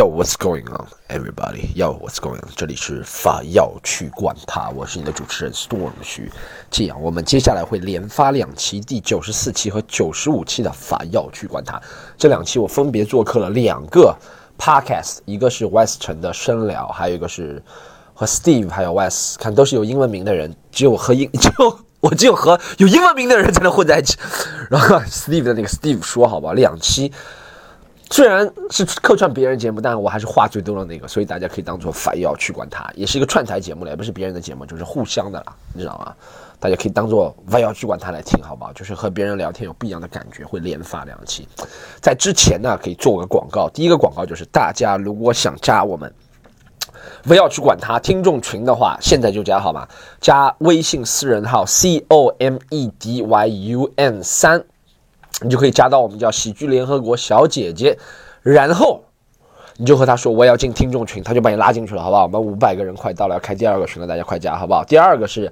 [0.00, 1.70] Yo, what's going on, everybody?
[1.74, 2.48] Yo, what's going on?
[2.56, 6.32] 这里是法药去管它，我是你的主持人 Storm 徐。
[6.70, 11.78] 这样，我们接下来会连发两期，第九十四期和九十五期的法药去管它。
[12.16, 14.16] 这两期我分别做客了两个
[14.58, 17.62] podcast，一个是 West 城的深聊，还有一个是
[18.14, 24.16] 和 Steve 还有 West，看都是有英文名的人，只有和英 只有我只有和有英文名的人才能混在一起。
[24.70, 27.12] 然后 Steve 的那个 Steve 说好吧，两期。
[28.12, 36.12] 虽然是客串别人节目，但我还是话最多的那个，所以大家可以当做反要去管他，也是一个串台节目了，也不是别人的节目，就是互相的了，你知道吗？
[36.58, 38.72] 大家可以当做反要去管他来听，好不好？
[38.72, 41.46] 就是和别人聊天有不一样的感觉，会连发两期。
[42.00, 46.12] 在之前呢，可以做个广告，第一个广告就是大家如果想加我们
[47.22, 49.86] 不要去管他听众群的话，现在就加好吗？
[50.20, 54.64] 加微信私人号 c o m e d y u n 三。
[55.42, 57.98] 你就可以加到我们叫喜剧联合国小姐姐，
[58.42, 59.02] 然后
[59.76, 62.24] 你就和她说我要进听众群，她就把你拉进去了，好不好？
[62.24, 64.84] 我们五百个人快到了，要开第二个群了，大家快加，好不好？
[64.84, 65.50] 第二个是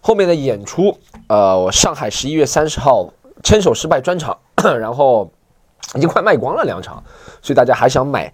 [0.00, 4.38] 后面的演出，呃，我上海十一月三十号牵手失败专场，
[4.78, 5.28] 然后
[5.96, 7.02] 已经快卖光了两场，
[7.42, 8.32] 所以大家还想买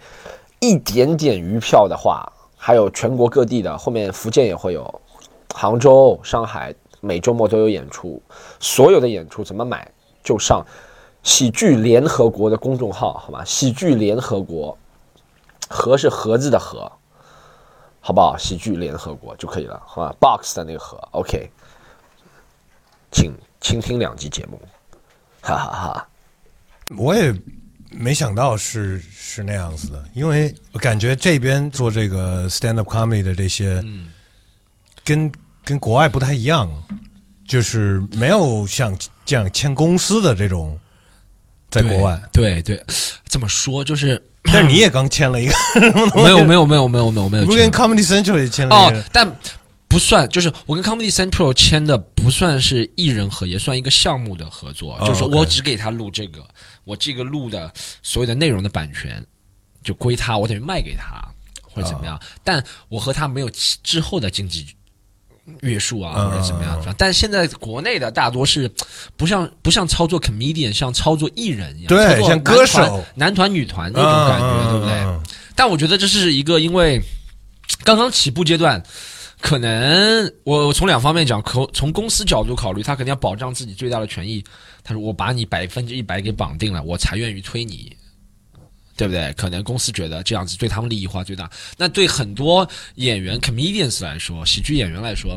[0.61, 5.01] 一点点余票的话，还有全国各地的，后面福建也会有，
[5.55, 8.21] 杭州、上海每周末都有演出，
[8.61, 9.91] 所有的演出怎么买？
[10.25, 10.67] 就上
[11.23, 13.45] 喜剧联合国的公众号，好吧？
[13.45, 14.77] 喜剧联合国，
[15.69, 16.91] 盒是盒子的盒，
[18.01, 18.37] 好不好？
[18.37, 21.51] 喜剧联合国就可以了，好吧？box 的那个盒，OK。
[23.13, 24.61] 请倾听两集节目，
[25.41, 26.09] 哈哈哈。
[26.97, 27.35] 我也
[27.91, 34.11] 没想到是是那样子的，因为我感觉这边做这个 stand up comedy 的这些，嗯，
[35.05, 35.31] 跟
[35.65, 36.71] 跟国外不太一样，
[37.47, 38.97] 就是没有像。
[39.25, 40.79] 这样签公司的这种，
[41.71, 42.83] 在国外，对对，
[43.27, 45.55] 这么说就是，但是你 也刚签了一个，
[46.15, 49.31] 没有没有没有没有没有没有，不跟 Comedy Central 也签了哦，但
[49.89, 56.45] 不算，就是我跟 Comedy Central 签的不算是艺人合，也算一个项目的合作，就是我只给他录这个，
[56.85, 59.25] 我这个录的所有的内容的版权
[59.83, 61.25] 就归他，我等于卖给他
[61.63, 63.49] 或者怎么样，但我和他没有
[63.83, 64.67] 之后的经济。
[65.61, 66.95] 约束啊，或者怎么样？
[66.97, 68.71] 但现在国内的大多是
[69.17, 75.31] 不像不像操作 comedian，像操作艺人一样，对，像歌手、男团、女团那种感觉，对不对？
[75.55, 77.01] 但我觉得这是一个因为
[77.85, 78.83] 刚刚起步阶段，
[79.41, 84.43] 可能我从两方面讲，可从公司角度考虑，他肯定要保障自己最大的权益。
[84.83, 87.97] 他说：“我把你百分之一百给绑定了，我才愿意推你。”
[88.97, 89.33] 对不对？
[89.33, 91.51] 可能公司觉得这样子对他们利益化最大。
[91.77, 95.37] 那对很多演员 comedians 来说，喜剧演员来说，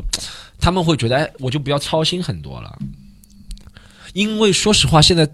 [0.60, 2.78] 他们会觉得，哎，我就不要操心很多了。
[4.14, 5.28] 因为说实话，现在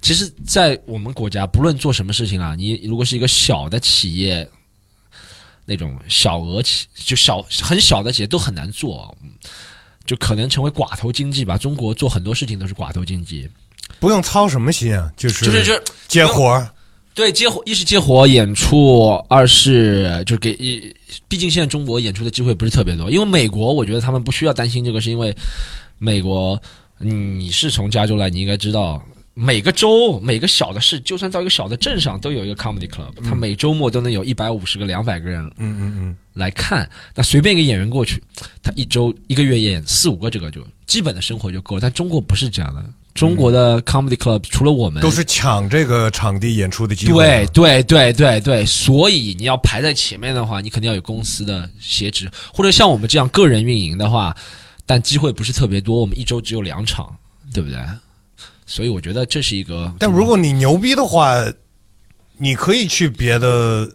[0.00, 4.48] 其实，在我们国家，不论做什么事情啊，你如果是一个小的企业，
[5.64, 9.16] 那种小额企，就小很小的企业，都很难做，
[10.04, 11.56] 就可能成为寡头经济吧。
[11.56, 13.48] 中国做很多事情都是寡头经济，
[14.00, 16.68] 不用操什么心啊，就是就是就接活儿。
[17.18, 20.94] 对，接活一是接活演出，二是就是给一，
[21.26, 23.10] 毕竟现在中国演出的机会不是特别多。
[23.10, 25.36] 因为美国，我觉得他们不需要担心这个，是因为
[25.98, 26.56] 美国，
[26.98, 36.88] 你是从加州来，你应该知道，每个州每个小的市，就算到一个小的镇上，都有一个 comedy club，他每周末都能有一百五十个、两百个人，嗯嗯嗯，来看。
[37.16, 38.22] 那随便一个演员过去，
[38.62, 41.80] 他一周一个月演四五个，这个就基本的生活就够了。
[41.80, 42.84] 但中国不是这样的。
[43.18, 47.12] 中国的 comedy club 除了我们，都是抢这个场地演出的机会。
[47.24, 54.36] 对对对对对，所以你要排在前面的话，你肯定要有公司的协职，或者像我们这样个人运营的话，
[54.86, 56.00] 但机会不是特别多。
[56.00, 57.14] 我们一周只有两场，
[57.52, 57.78] 对不对？
[58.66, 59.92] 所以我觉得这是一个。
[59.98, 61.44] 但如果你牛逼的话，
[62.36, 63.90] 你可以去别的，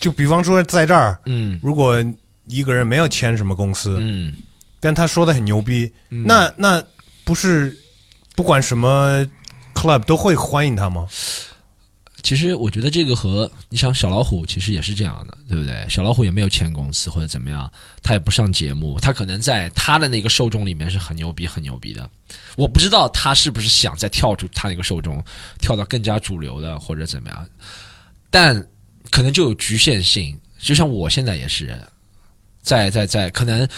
[0.00, 2.02] 就比方说在这儿，嗯，如果
[2.46, 4.32] 一个人没有签什么公司，嗯，
[4.80, 6.82] 但他说的很牛逼，那那
[7.24, 7.78] 不是。
[8.34, 9.28] 不管什么
[9.74, 11.06] club 都会欢迎他吗？
[12.22, 15.86] 其实我觉得这个和你想小老虎其实也是这样的，对不对？
[15.86, 17.70] 小老虎也没有签公司或者怎么样，
[18.02, 22.08] 他也不上节目，他可能在他的那个受众里面是很牛逼、很牛逼的。
[22.56, 25.22] 我不知道他是不是想再跳出他那个受众，
[25.58, 27.46] 跳到更加主流的或者怎么样，
[28.30, 28.66] 但
[29.10, 30.34] 可能就有局限性。
[30.58, 31.78] 就像我现在也是，
[32.62, 33.68] 在在在可能。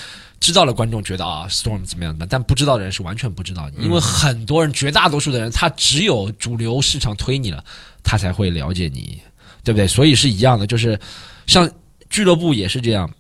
[0.45, 7.65] 知道了，观众觉得啊，Storm 怎么样的，但不知道的人是完全不知道，因为很多人，绝大多数的人，他只有主流市场推你了，
[8.03, 9.19] 他才会了解你，
[9.63, 9.89] 对不对？
[9.89, 11.01] 所以是一样的，就是
[11.47, 11.71] 像
[12.11, 13.11] 俱乐部也是这样。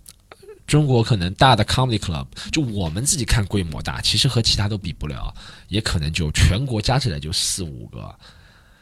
[0.67, 5.35] 中国可能大的 comedy club，就我们自己看规模大，其实和其他都比不了，
[5.69, 8.15] 也可能就全国加起来就四五个，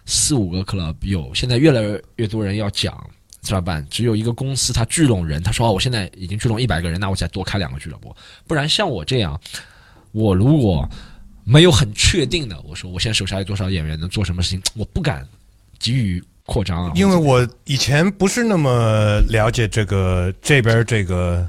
[0.07, 1.35] 四五个 club 有。
[1.35, 3.09] 现在越来越多人要讲
[3.43, 3.85] 怎么办？
[3.91, 8.15] 只有一个公司它聚拢人，他说哦，我现在已经聚拢一百个人，那我再多开两个俱乐部。
[8.47, 9.39] 不然像我这样，
[10.13, 10.89] 我如果
[11.45, 15.27] 没有很确定的，我说我现在手下有多少演员能做什么事情，我不敢
[15.81, 16.93] 急于扩张啊。
[16.95, 21.45] 因为我以前不是那么了解这个这边这个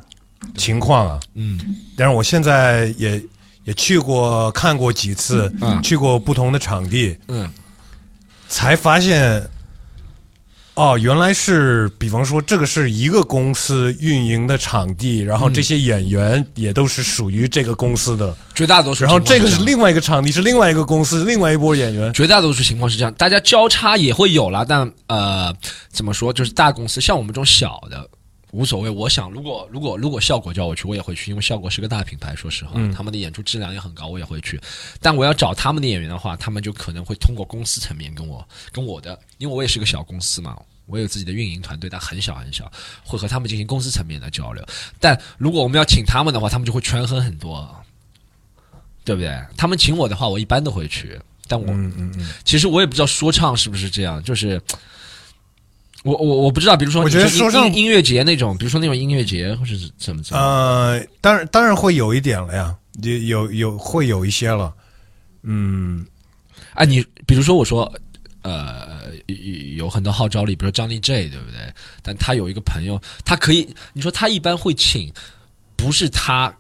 [0.58, 1.60] 情况啊，嗯
[1.96, 3.24] 但是我现在也
[3.66, 7.48] 也去过看过几次，嗯去过不同的场地，嗯
[8.48, 9.48] 才发现，
[10.76, 22.12] 哦，原来是，比方说这个是一个公司运营的场地，然后这些演员也都是属于这个公司的，绝大多数然后这个是另外一个场地，是另外一个公司，另外一波演员。
[22.12, 25.54] 绝大多数情况是这样，大家交叉也会有啦，但呃，
[25.92, 28.10] 怎么说，就是大公司像我们这种小的
[28.54, 28.90] 无所谓。
[28.90, 34.62] 我想，如果如果如果效果叫我去，我也会去，因为效果是个大品牌，说实话，他们的演出质量也很高，我也会去。
[35.02, 40.58] 但我要找他们的演员的话，他们就可能会通过公司层面跟我跟我的，因为我也是个小公司嘛。
[40.86, 42.70] 我有自己的运营团队，但很小很小，
[43.04, 44.64] 会和他们进行公司层面的交流。
[45.00, 47.74] 但如果我们要请他们的话，他们就会权衡很多，
[49.06, 49.42] 对不对？
[49.56, 51.18] 他们请我的话，我一般都会去。
[51.48, 54.62] 但我嗯嗯嗯，其实我也不知道说唱是不是这样，就是
[56.04, 64.74] 我我我不知道，比如说我觉得你说唱音音乐节那种，比如说那种音乐节或者是怎么怎么，呃，当然当然会有一点了呀，有有有会有一些了，
[65.42, 66.06] 嗯，
[66.74, 67.92] 啊，你比如说我说。
[68.46, 71.60] 呃，有有很多号召力，比如说张力 J，对不对？
[72.02, 75.10] 但他有一个朋友，他可以，你说他一般会请，
[75.78, 76.54] 不是他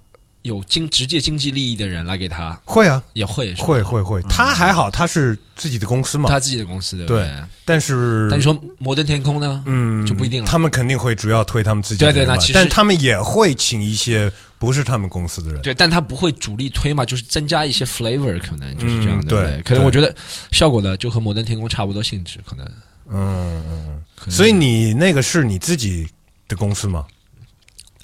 [0.43, 7.29] 有经直接经济利益的人来给他，会啊，也会会会会，他还好，他是自己的公司嘛，他自己的公司，对
[7.65, 9.63] 但是但你说摩登天空呢？
[9.65, 15.61] 嗯，就不一定了他们肯定会主要推他们自己的人对对那其实但他们也会请一些不是他们公司的人。
[15.61, 19.27] 对，但他不会主力推嘛，就是增加一些 flavor，可能就是这样的。
[19.27, 20.13] 嗯对可能我觉得
[20.51, 22.65] 效果呢就和摩登天空差不多性质，可能。
[23.09, 24.31] 嗯嗯可能嗯。
[24.31, 26.07] 所以你那个是你自己
[26.49, 27.05] 的公司吗？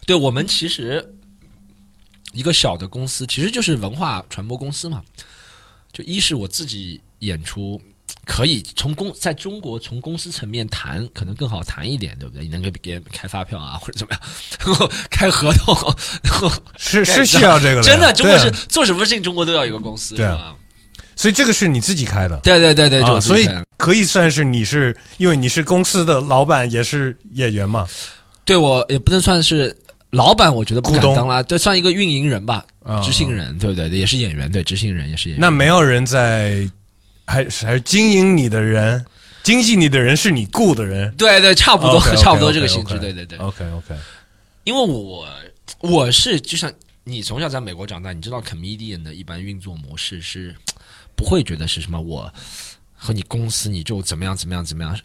[0.06, 1.06] 对我们其实
[2.34, 5.02] 一个小的公司，其实就是文化传播公司嘛。
[5.92, 7.82] 就一是我自己演出。
[8.26, 12.44] 可以从公在中国从公司层面谈，可能更好谈一点，对不对？
[12.44, 14.22] 你能给别人开发票啊，或者怎么样，
[14.66, 15.76] 然后开合同，
[16.24, 20.56] 然后是是 需要这个的，真的，中国是做什么事情，中国都要有一个公司，对啊？
[21.16, 22.38] 所以这个是你自己开的。
[22.44, 23.48] 对对对对，所以
[23.78, 27.88] 可以算是你是因为你是公司的老板，也是演员嘛。
[28.46, 29.76] 对我也不能算是
[30.12, 33.90] 老板，我觉得不敢当啦，这算一个运营人吧，啊执行人，对不对？
[33.90, 35.42] 也是演员，对，执行人也是演员。
[35.42, 36.68] 那没有人在，
[37.28, 39.06] 还是还是经营你的人，
[39.44, 41.14] 经济你的人是你雇的人。
[41.16, 43.38] 对对，差不多差不多这个性质对对对。
[43.38, 43.96] OK OK，
[44.64, 45.28] 因为我
[45.82, 46.72] 我是就像
[47.04, 50.56] 你从小在美国长大，你知道 comedian 的一般运作模式是
[51.16, 52.34] 不会觉得是什么我
[52.96, 54.98] 和你公司你就怎么样怎么样怎么样，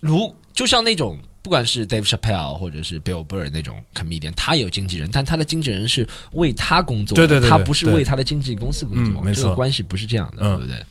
[0.00, 1.18] 如就像那种。
[1.44, 10.86] 不管是 Dave Chappelle 或者是 Bill Burr 那种 comedian，他有经纪人，但他的经纪人是为他工作的，对对对对他不是为他的经纪公司工作，嗯没错这个关系不是这样的，嗯对不对？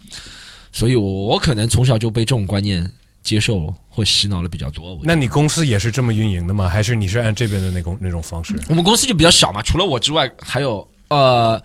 [0.74, 2.86] 所以我我可能从小就被这种观念
[3.24, 5.00] 接受或洗脑的比较多。
[5.04, 6.68] 那你公司也是这么运营的吗？
[6.68, 8.54] 还是你是按这边的那种那种方式？
[8.68, 11.64] 我们公司就比较小嘛，除了我之外，还有呃，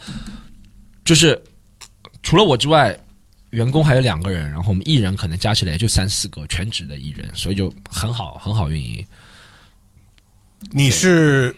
[1.04, 1.42] 就是
[2.22, 2.96] 除了我之外，
[3.50, 9.06] 员工还有两个人，然后我们艺人可能加起来也就三四个全职的艺人，所以就很好很好运营。
[10.70, 11.54] 你是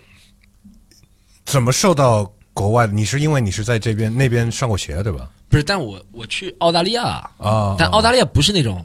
[1.44, 2.92] 怎么受到国外的？
[2.92, 5.30] 你是因为你是在这边那边上过学对吧？
[5.48, 7.04] 不是，但我我去澳大利亚，
[7.38, 8.84] 啊，但澳大利亚不是那种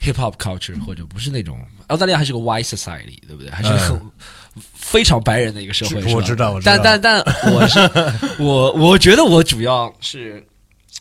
[0.00, 3.50] hip hop culture，或者不是那种澳大利亚还是个 white society，对不对？
[3.50, 4.00] 还是很、
[4.74, 6.14] 非常白人的一个社会。
[6.14, 7.80] 我知道我知道但但但我是
[8.38, 10.46] 我我觉得我主要是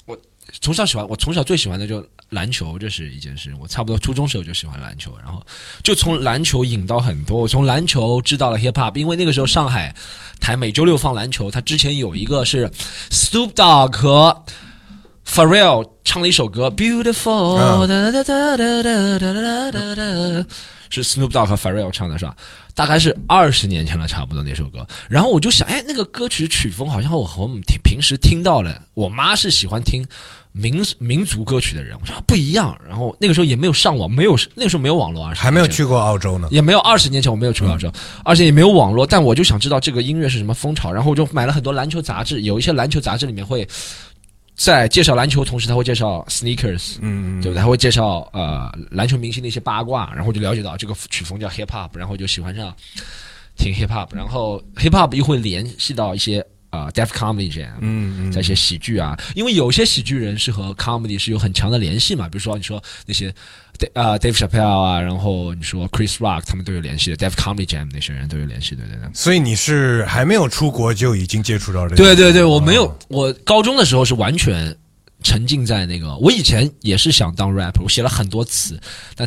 [0.06, 0.18] 我
[0.62, 5.42] 从小喜欢我从小最喜欢的就是篮球这是一件事我差不多初中时候就喜欢篮球然后
[5.84, 9.96] 就从篮球引到很多我从篮球知道了 hiphop 因为那个时候上海
[10.39, 12.70] 台每周六放篮球它之前有一个是
[13.10, 14.44] snoop dogg 和
[15.25, 17.88] farrell 唱了一首歌 beautiful
[20.89, 22.36] 是 snoop dogg 和 farrell 唱的是吧？
[22.74, 24.88] 大概是二十年前了差不多那首歌。
[25.08, 30.04] 然后我就想哎那个歌曲曲风好像我和我们平时听到了我妈是喜欢听
[30.51, 32.77] 民民族歌曲的人，我说不一样。
[32.88, 36.48] 然后那个时候也没有上网，没有那个时候没有网络啊，还没有去过澳洲呢。
[36.51, 37.91] 也没有二十年前我没有去过澳洲，
[38.25, 43.68] 而且也没有网络，但我就想知道这个音乐是什么风潮，然后我就买了很多篮球杂志，有一些篮球杂志里面会
[44.56, 47.62] 在介绍篮球，同时他会介绍 sneakers，嗯嗯对不对？
[47.62, 52.75] 他会介绍呃篮球明星的一些八卦，然后我就了解到这个曲风叫 hip hop，然后就喜欢上
[53.56, 63.34] 听 hip hop，然后 hip hop 又会联系到一些呃 deaf comedy 这样，嗯嗯在一些喜剧啊，因为有些喜剧人是和 comedy 是有很强的联系嘛，比如说你说那些
[63.94, 69.10] 啊、Dave Chappelle 啊，然后你说 Chris Rock 他们都有联系的，Def Comedy Jam 那些人都有联系的，对对对。
[69.14, 71.96] 所以你是还没有出国就已经接触到这个？
[71.96, 74.76] 对对对，我没有哦，我高中的时候是完全
[75.24, 78.78] 沉浸在那个，我以前也是想当 rapper，我写了很多词，
[79.16, 79.26] 但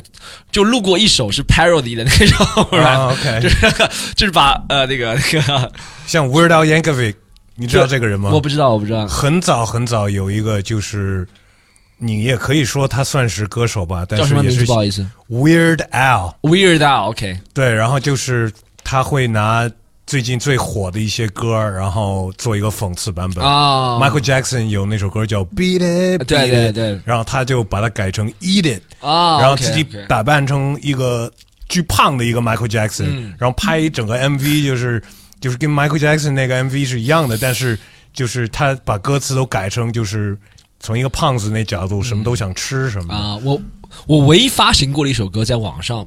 [0.51, 3.57] 就录过一首是 parody 的那种 rap，、啊，OK 就是
[4.15, 5.73] 就是把呃那个那个，
[6.07, 7.15] 像 Weird Al Yankovic，
[7.55, 8.31] 你知道这个人吗？
[8.33, 11.27] 我不知道我不知道，很早很早有一个就是。
[12.05, 14.57] 你也可以说他算是歌手吧，但叫什么名字？
[14.57, 18.51] 是也是不好意思 Weird Al，，Weird Al，OK，、对，然后就是
[18.83, 19.71] 他会拿
[20.05, 23.45] 最近最火的一些歌，然后做一个讽刺版本。
[23.45, 31.31] 啊 Michael Jackson 有那首歌叫 Beat It，对对对然后他就把它改成 Eat It，啊，然后自己打扮成一个
[31.69, 35.01] 巨胖的一个 Michael Jackson，、嗯然后拍一整个 MV，就是
[35.43, 37.79] 就是跟 Michael Jackson 那个 MV 是一样的，但是
[38.15, 40.39] 就是他把歌词都改成就是
[40.81, 43.15] 从一个胖子那角度，什么都想吃什么的。
[43.15, 43.61] 啊，我
[44.07, 46.07] 我唯一发行过的一首歌在网上，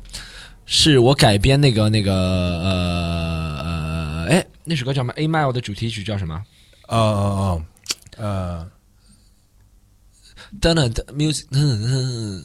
[0.65, 6.41] 是我改编那个那个呃呃，哎，那首歌叫什么？A Mile 的主题曲叫什么？
[6.87, 7.61] 哦哦哦，
[8.17, 8.67] 呃，
[10.61, 12.43] 等等等，music，嗯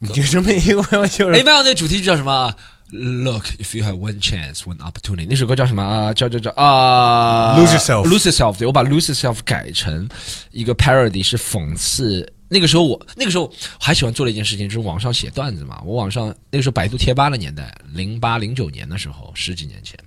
[0.00, 2.54] 你就这么一个就是 A Mile 那主题曲叫什么
[2.94, 6.14] ？Look, if you have one chance, one opportunity，那首歌叫什么啊？
[6.14, 8.56] 叫叫叫啊 Lose Yourself Lose Yourself。
[8.56, 10.08] 对，我把 Lose Yourself 改成
[10.52, 12.32] 一个 parody，是讽刺。
[12.48, 15.82] 那个时候我那个时候还喜欢做的一件事情，就是网上写段子嘛。
[15.84, 19.98] 我网上那个时候百度贴吧的年代，零八零九年的时候，十几年前，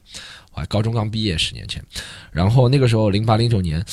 [0.53, 1.83] 我还高中刚毕业，十年前。
[2.31, 3.83] 然后那个时候零八零九年，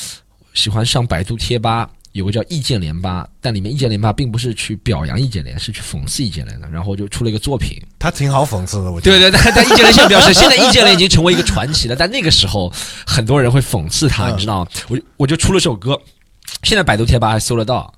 [0.53, 6.69] 喜欢上百度贴吧，有个叫易建联吧，但里面易建联吧并不是去表扬易建联，是去讽刺易建联的。
[6.69, 9.19] 然后就出了一个作品，他挺好讽刺的，我觉得。
[9.19, 12.73] 对对，但但易建联现在表示，现在易建联已经成为一个传奇了，但那个时候
[13.05, 14.71] 很多人会讽刺他，嗯你知道吗？
[14.89, 16.01] 我我就出了首歌，
[16.63, 17.93] 现在百度贴吧还搜得到，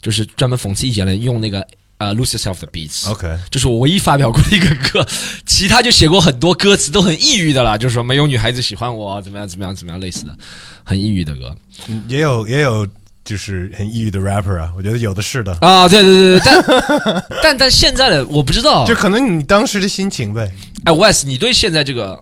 [0.00, 3.10] 就是专门讽刺易建联，用那个呃 Lose Yourself 的 beats。
[3.10, 5.04] OK，这是我唯一发表过的一个歌，
[5.44, 10.38] 其他就写过很多歌词都很抑郁的了，就是说没有女孩子喜欢我，怎么样怎么样怎么样类似的，
[10.84, 11.56] 很抑郁的歌
[11.88, 12.86] 嗯也有也有
[13.28, 20.50] 就是很抑郁的 rapper 啊，我觉得有的是的，啊，对对对对，但但但现在的我不知道，就可能你当时的心情呗。
[20.84, 22.18] 哎，Wes，你对现在这个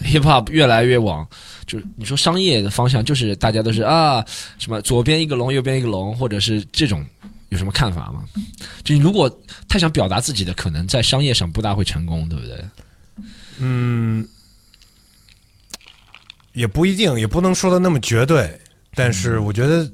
[0.00, 1.24] hip hop 越来越往，
[1.68, 4.24] 就是你说商业的方向，就是大家都是啊，
[4.58, 7.06] 什么左边一个龙，右边一个龙，或者是这种，
[7.50, 8.24] 有什么看法吗？
[8.82, 9.30] 就你如果
[9.68, 12.64] 太想表达自己的，可能在商业上不大会成功，对不对？
[13.60, 14.26] 嗯，
[16.54, 18.60] 也不一定，也不能说的那么绝对，
[18.96, 19.88] 但是我觉得，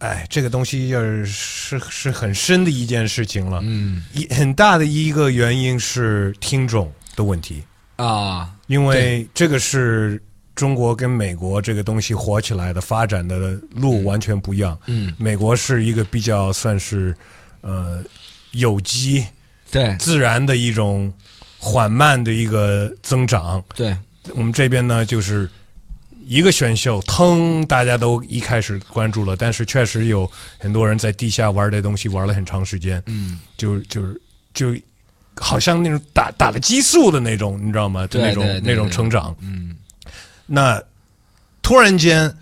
[0.00, 3.60] 哎，这个东西就是是是很深的一件事情了。
[3.62, 4.02] 嗯。
[4.12, 7.62] 一很大的一个原因是听众的问题，
[7.96, 10.20] 啊，因为这个是
[10.54, 14.78] 中国跟美国这个东西火起来的发展的路完全不一样。
[14.86, 17.14] 嗯，美国是一个比较算是
[17.60, 18.02] 呃
[18.52, 19.24] 有机
[19.70, 19.94] 对。
[19.98, 21.12] 自然的一种
[21.58, 23.62] 缓慢的一个增长。
[23.74, 23.94] 对，
[24.34, 25.46] 我们这边呢，就是
[26.30, 34.22] 一个选秀，腾，大家都一开始关注了，但是确实有很多人在地下玩这东西玩了很长时间，嗯，就就是
[34.54, 34.72] 就
[35.34, 38.06] 好像那种打打了激素的那种，你知道吗？
[38.06, 39.36] 就对那种那种成长。
[39.40, 39.74] 嗯。
[40.46, 40.80] 那
[41.62, 42.32] 突然间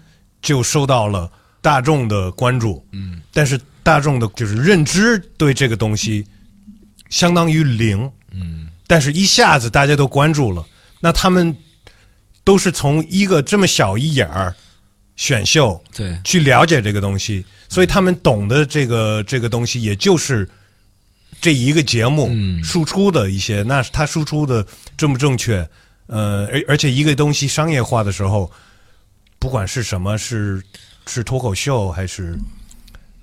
[0.42, 3.22] 就受到了大众的关注，嗯。
[3.32, 6.26] 但是大众的就是认知对这个东西
[7.08, 8.68] 相当于零，嗯。
[8.86, 10.62] 但是一下子大家都关注了，
[11.00, 11.56] 那他们
[12.48, 14.54] 都是从一个这么小一眼儿
[15.16, 20.48] 选秀对去了解这个东西，所以他们懂的这个这个东西，也就是
[21.42, 25.56] 这一个节目嗯输出的一些，那他输出的正不正确？
[26.06, 28.50] 呃，而而且一个东西商业化的时候，
[29.38, 30.62] 不管是什么，是
[31.06, 32.38] 是脱口秀还是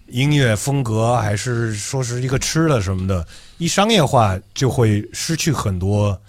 [0.06, 3.28] 音乐风格，还是说是一个吃的什么的，
[3.58, 6.22] 一商业化就会失去很多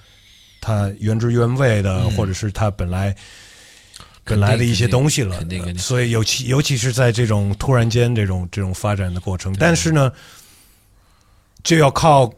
[0.67, 3.15] 它原汁原味的，嗯或者是它本来
[4.25, 5.39] 本来的一些东西了。
[5.39, 10.11] 肯定肯定所以尤其尤其是在这种突然间这种这种发展的过程，但是呢，
[11.63, 12.29] 就要靠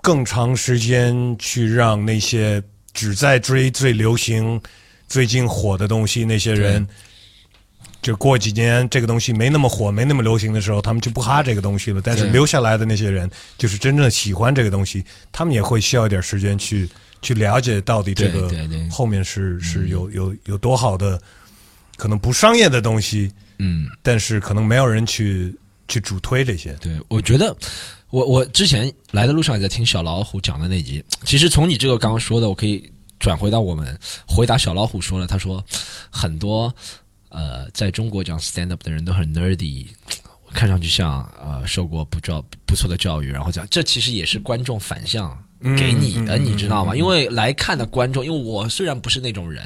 [0.00, 4.60] 更长时间去让那些只在追最流行、
[5.08, 6.86] 最近火的东西那些人。
[8.02, 12.00] 就过几年这个东西没那么火、没那么流行的时候，他们就不哈这个东西了。
[12.02, 16.88] 但是留下来的那些人，就是真正喜欢这个东西，他们也会需要一点时间去
[17.22, 18.50] 去了解到底这个
[18.90, 21.18] 后面是是有有有多好的，
[21.96, 23.88] 可能不商业的东西，嗯。
[24.02, 25.56] 但是可能没有人去
[25.88, 26.74] 去主推这些。
[26.80, 27.56] 对，我觉得
[28.10, 31.02] 我我之前来的路上也在听小老虎讲的那集。
[31.24, 35.64] 其实从你这个刚刚说的，我可以转回到我们回答小老虎说了，他说
[36.10, 36.74] 很多
[37.30, 39.86] 呃在中国讲 stand up 的人都很 nerdy。
[40.54, 45.42] 看上去像呃受过不教不错的教育，然后讲，这其实也是观众反向
[45.76, 46.94] 给你的，你知道吗？
[46.96, 49.62] 因为来看的观众，因为我虽然不是那种人，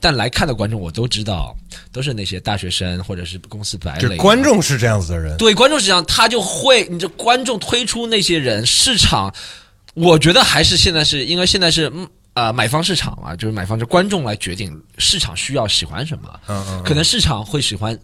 [0.00, 1.56] 但来看的观众我都知道，
[1.90, 4.16] 都是那些大学生或者是公司白领。
[4.16, 9.34] 观众是这样子的人，对观众是这样，他就会，你这观众推出那些人，市场，
[9.94, 17.98] 我觉得还是现在是因为现在是嗯呃买方市场嘛，就是买方就观众来决定市场需要喜欢什么，嗯嗯，可能市场会喜欢，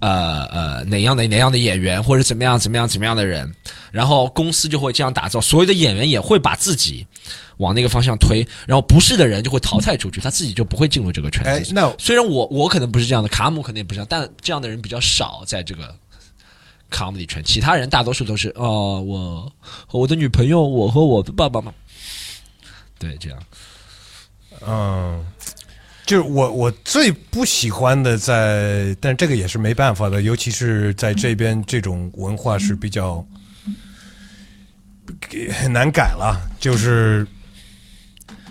[0.00, 3.52] 呃呃哪样的哪样的演员或者怎么样怎么样怎么样的人，
[3.92, 7.06] 然后公司就会这样打造，所有的演员也会把自己
[7.58, 15.94] 往那个方向推，然后不是的人就会淘汰出去，他自己就不会进入这个圈子。，哎那虽然我我可能不是这样的，卡姆肯定也不是这样，但这样的人比较少在这个
[16.90, 19.52] comedy 圈，其他人大多数都是哦，我
[19.86, 21.74] 和我的女朋友，我和我的爸爸妈妈，
[22.98, 23.38] 对，这样，
[24.66, 25.24] 嗯，
[26.06, 33.24] 就是我我最不喜欢的在，但这个也是没办法的，尤其是在这边这种文化是比较
[35.52, 37.26] 很难改了，就是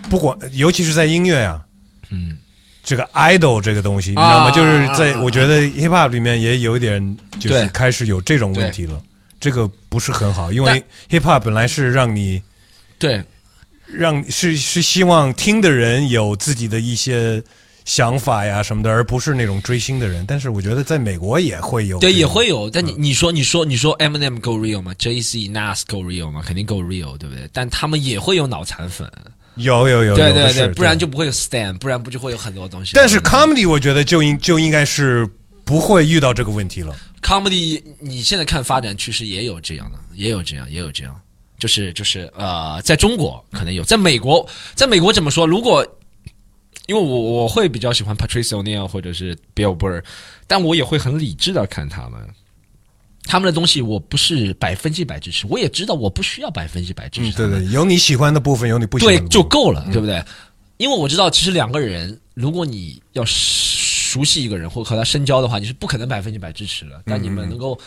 [0.08, 1.64] 不管，尤其是在音乐啊，
[2.10, 2.38] 嗯，
[2.82, 4.44] 这个 idol 这个东西，你知道吗？
[4.46, 9.00] 啊就是在我觉得 hip hop 里面也有一点，就是开始有这种问题了，
[9.38, 12.42] 这个不是很好，因为 hip hop 本来是让你。
[12.98, 13.22] 对，
[13.92, 17.42] 让是是希望听的人有自己的一些
[17.84, 20.24] 想法呀什么的，而不是那种追星的人。
[20.26, 22.68] 但是我觉得在美国也会有，对，也会有。
[22.68, 26.42] 但你你说你说你说 Eminem go real 吗？J C Nas go real 吗？
[26.46, 27.48] 肯定 go real，对不对？
[27.52, 29.10] 但他们也会有脑残粉，
[29.54, 32.92] 有有有，对对对，不然就不会有 stand，不然不就会有很多东西。
[32.94, 35.26] 但是 comedy 我觉得就应就应该是
[35.64, 36.94] 不会遇到这个问题了。
[37.22, 41.18] comedy，你现在看发展趋势也有这样的，也有这样，也有这样，
[41.58, 45.46] 就是就是呃，在中国可能有，在美国，在美国怎么说？
[45.46, 45.86] 如果
[46.86, 50.02] 因为我我会比较喜欢 Patrice O'Neal 或者是 Bill Burr，
[50.46, 52.20] 但我也会很理智的看他们。
[53.24, 60.24] 他们的东西我不是百分之百支持，我也知道我不需要百分之百支持嗯，对对，有你喜欢的部分，有你不喜欢的部分，就够了，对不对？
[60.78, 67.02] 因为我知道，其实两个人，如果你要熟悉一个人或和他深交的话，你是不可能百分之百支持的。
[67.04, 67.78] 但你们能够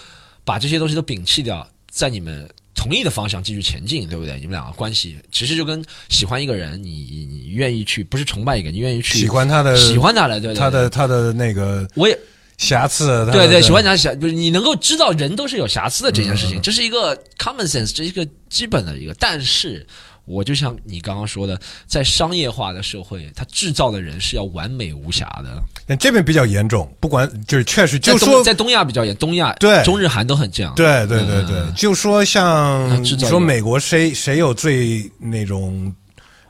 [0.44, 4.36] 把这些东西都摒弃掉，在你们同意的方向继续前进，对不对？
[4.40, 12.18] 你们两个关系其实就跟喜欢一个人，你你愿意去，不是崇拜一个，你愿意去喜欢他的喜欢他的，对对对他的他的那个我也
[12.58, 19.14] 瑕疵，的对对，喜欢他瑕，就是你能够知道人都是有瑕疵的这件事嗯情，这是一个 common sense，这是一个基本的一个。
[19.16, 19.86] 但是，
[20.26, 25.62] 我就像你刚刚说的，在商业化的社会，它制造的人是要完美无瑕的。
[25.86, 30.74] 但这边比较严重，不管就是确实就说东在东亚比较严，东亚对中日韩都很这样。
[30.76, 35.94] 对对对嗯对，就说像说美国谁谁有最那种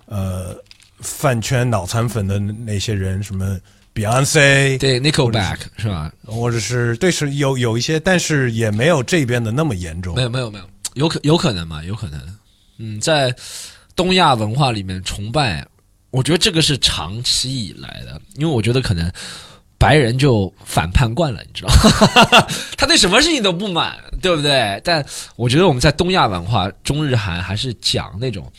[0.05, 0.55] 呃
[0.99, 3.57] 饭圈脑残粉的那些人，什么
[3.95, 6.12] Beyonce，对，Nickelback 是吧？
[6.25, 10.21] 或者是对是有有一些，但是也没有这边的那么严重没。
[10.21, 11.84] 有没有没有，有可有可能嘛？
[11.84, 12.19] 有可能。
[12.82, 13.34] 嗯，在
[13.96, 15.63] 东亚文化里面崇拜，
[16.10, 19.12] 我觉得这个是长期以来的，因为我觉得可能
[19.78, 22.48] 白人就反叛惯了，你知道吗？
[22.76, 24.82] 他对什么事情都不满，对不对？
[24.84, 28.52] 但我觉得我们在东亚文化，中日韩还是讲那种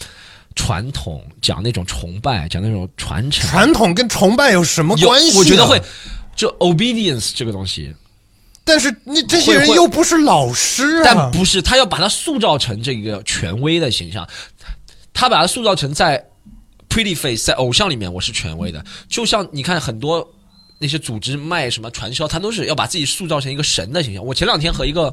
[0.54, 3.48] 传统，讲那种崇拜，讲那种传承。
[3.50, 5.38] 传统跟崇拜有什么关系、啊？
[5.38, 5.80] 我觉得会，
[6.36, 7.94] 就 obedience 这个东西，
[8.64, 14.26] 但是你这些人又不是老师啊，但不是，他要把他塑造成这个权威的形象，
[15.12, 16.24] 他把他塑造成在
[16.88, 20.32] Pretty Face 在偶像里面我是权威的，就像你看很多
[20.78, 24.24] 那些组织卖什么传销，他都是要把自己塑造成一个神的形象。
[24.24, 25.12] 我前两天和一个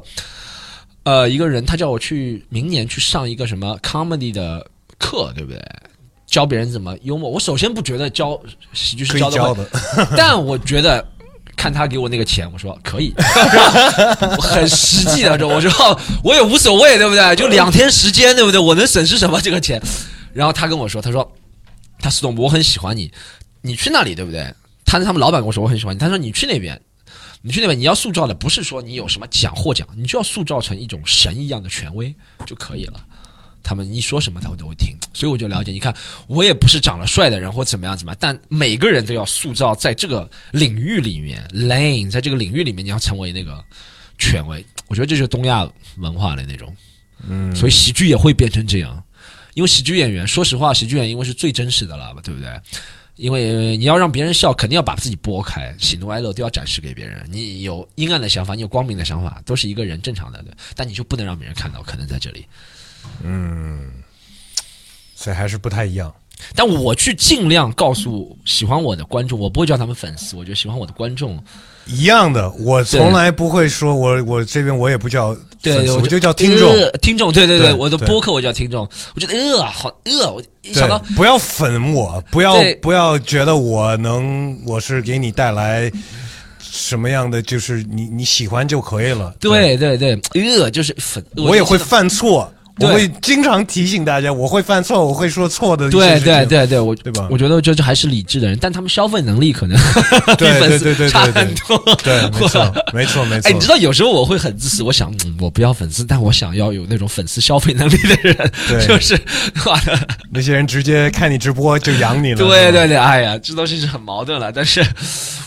[1.02, 4.64] 呃一个人，他叫我去明年去上一个什么 comedy 的
[4.96, 5.60] 课，对不对？
[6.28, 7.28] 教别人怎么幽默。
[7.28, 8.40] 我首先不觉得教
[8.72, 9.68] 喜剧是教的教的。
[10.16, 11.04] 但我觉得。
[11.56, 17.36] 看他给我那个钱，我说可以，我 很实际的，我说我也无所谓，对不对？
[17.36, 18.58] 就两天时间，对不对？
[18.58, 19.80] 我能损失什么这个钱？
[20.32, 21.32] 然后他跟我说，他说
[21.98, 23.12] 他 Storm，我很喜欢你，
[23.62, 24.54] 你去那里，对不对？
[24.84, 26.80] 他他们老板跟我说我很喜欢你，他说你去那边，
[27.42, 32.14] 你去那边你要塑造的不是说你有什么奖获奖，你就要塑造成一种神一样的权威
[32.46, 33.00] 就可以了。
[33.62, 35.72] 他们一说什么他们都会听，所以我就了解。
[35.72, 35.94] 你看，
[36.26, 43.64] 我也不是长得帅的人或怎么样怎么样，但每个人都要塑造在这个领域里面，lane 在这个领域里面你要成为那个
[44.18, 44.64] 权威。
[44.88, 45.68] 我觉得这就是东亚
[45.98, 46.74] 文化的那种，
[47.28, 49.02] 嗯，所以喜剧也会变成这样。
[49.54, 52.48] 因为喜剧演员，说实话，喜剧演员因为是最真实的了吧，对不对？
[53.16, 57.22] 因为你要让别人笑，肯定要把自己拨开，喜怒哀乐都要展示给别人。
[57.28, 60.50] 你有阴暗的想法，你有光明的想法，都是一个人正常的，对。
[60.74, 62.46] 但你就不能让别人看到，可能在这里。
[65.14, 66.12] 所以还是不太一样。
[66.54, 71.38] 但我去尽量告诉喜欢我的观众，我不会叫他们粉丝，我觉得喜欢我的观众，
[71.84, 76.72] 一样的，我从来不会说我我这边我也不叫对，粉丝，我我就叫听众。
[76.72, 85.92] 呃听众，对对对我的播客我叫听众，我觉得呃好呃，我一想到，不要粉我，不要不要觉得我能我是给你带来
[86.58, 89.34] 什么样的，就是你你喜欢就可以了。
[89.38, 90.18] 对对对，
[90.58, 92.50] 呃就是粉，我也会犯错，
[92.80, 96.18] 我会经常提醒大家，我会犯错，我会说错的对。
[96.20, 101.96] 对对对，我对吧我觉得就是还是理智的人，但他们消费能力可能比 对粉丝对对对差很多。
[102.02, 103.48] 对，没错没错没错。
[103.48, 109.14] 哎，你知道有时候我会很自私，我想、嗯、我不要粉丝，但我想要有那种粉丝消费能力的人，对就是
[109.66, 109.80] 哇，
[110.32, 112.36] 那些人直接看你直播就养你了。
[112.36, 114.50] 对对对，哎呀，这东西是很矛盾了。
[114.52, 114.84] 但是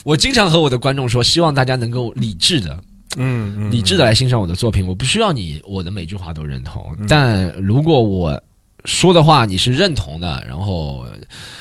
[0.04, 2.78] 我经常和我的观众说，希望大家能够理智的、
[3.17, 4.86] 嗯嗯，理智的来欣赏我的作品。
[4.86, 8.41] 我不需要你我的每句话都认同，嗯但如果我
[8.86, 11.06] 说的话你是认同的，然后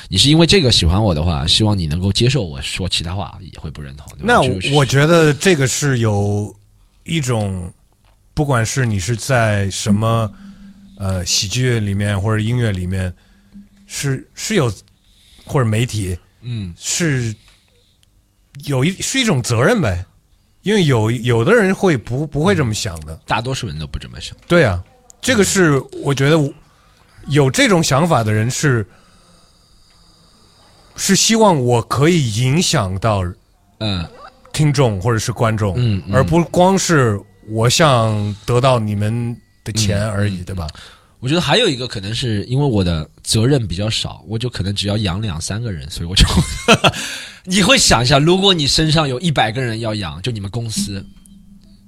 [0.08, 4.06] 你是因为这个喜欢我的话，希望你能够接受我说其他话也会不认同。
[4.18, 6.54] 那就是我觉得这个是有
[7.04, 7.72] 一种，
[8.34, 10.30] 不管是你是在什么
[10.96, 13.12] 呃喜剧里面或者音乐里面，
[13.86, 14.72] 是是有
[15.44, 17.34] 或者媒体嗯是
[18.64, 20.04] 有一是一种责任呗，
[20.62, 24.36] 因为有有的人会不不会这么想的，大多数人都不这么想。
[24.46, 24.82] 对啊，
[25.20, 26.52] 这个是我觉得我
[27.28, 28.86] 有这种想法的人是
[30.96, 33.24] 是希望我可以影响到
[33.78, 34.06] 嗯
[34.52, 40.66] 听众或者是观众，嗯嗯而不光是我想得到你们的钱而嗯已，对吧？
[41.20, 46.26] 我觉得还有一个可能是因为我的责任比较少，我就可能只要养两三个人，所以我就
[47.44, 51.04] 你会想一下，如果你身上有一百个人要养，就你们公司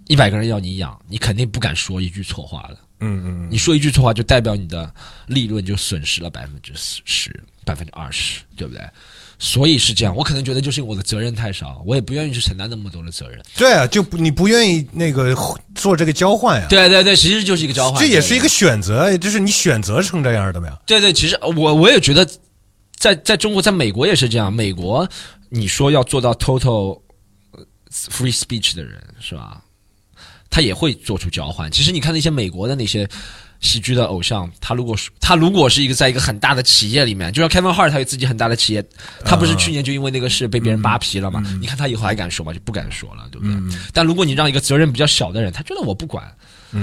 [0.08, 2.76] 一百个人要你养，你肯定不敢说一句错话了。
[3.00, 4.92] 嗯嗯，你说一句错话，就代表你的
[5.26, 7.30] 利润就损失了百分之十、
[7.64, 8.82] 百分之二十，对不对？
[9.38, 13.40] 所以是这样，我可能觉得就是我的责任太少，我也不愿意去承担那么多的责任。
[13.56, 15.36] 对啊，就不你不愿意那个
[15.74, 20.78] 做这个交换呀、对对对，其实就是一个交换，这也是一个选择，就是你选择成这样的呀。
[20.86, 22.26] 对对，其实我我也觉得
[22.96, 24.50] 在，在中国，在美国也是这样。
[24.50, 25.06] 美国，
[25.54, 27.00] 你说要做到 total
[27.52, 29.62] 呃 free speech 的人是吧？
[30.50, 31.70] 他也会做出交换。
[31.70, 33.08] 其实你看那些美国的那些
[33.60, 38.84] 喜剧的偶像，他如果是他如果是一个在一个很大的企业里面，就像 Kevin Hart，他有自己很大的企业，
[39.24, 41.40] 他不是去年就因为那个事被别人扒皮了嘛？
[41.60, 42.52] 你看他以后还敢说吗？
[42.52, 43.78] 就不敢说了，对不对？
[43.92, 46.36] 但如果你让一个责任比较小的人，他觉得我不管。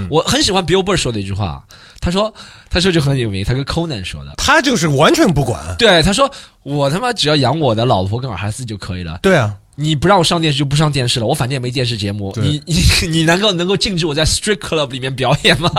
[0.10, 1.63] 我很喜欢 Bill Burr 说的一句话，
[1.99, 2.34] 他说，
[2.69, 5.75] 他说就很有名，他跟 Conan 说的，他就是完全不管。
[5.77, 6.32] 对，他说
[6.63, 9.19] 我他妈只要养我的老婆跟孩子就可以了。
[9.21, 12.34] 对啊，你不让我上电视就不上电视了，我反正也没电视节目。
[12.38, 15.71] 你 你你能够能够禁止我在 Street Club 里面表演吗？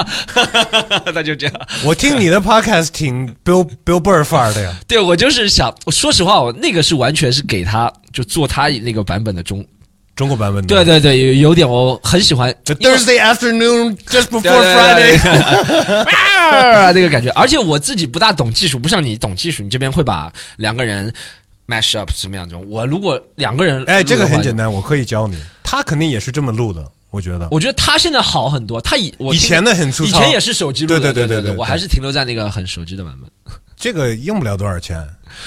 [1.14, 1.68] 那就这样。
[1.84, 4.74] 我听你的 podcast 挺 Bill Bill Burr 范儿的呀。
[4.86, 9.64] 对我就是想，我说实话，我那个是完全是给他就做他那个版本的中。
[10.14, 10.68] 中国版本的。
[10.68, 15.20] 对对对，有有点我很喜欢 The、Thursday afternoon just before Friday。
[15.22, 16.12] 对
[16.52, 17.30] 啊那个感觉。
[17.30, 21.12] 而且我自己不大懂技术，不像你懂技术，你这边会把两个人
[21.66, 22.48] mash up 什么样？
[22.48, 24.70] 这种我如果两个人，哎，这个很简单。
[24.70, 25.36] 我可以教你。
[25.64, 27.48] 他肯定也是这么录的，我觉得。
[27.50, 33.30] 我觉得他现在好很多，他以我以前的很粗糙以前也是手机录的，对对对对对我还是停留在那个很手机的版本。
[33.74, 35.02] 这个用不了多少钱，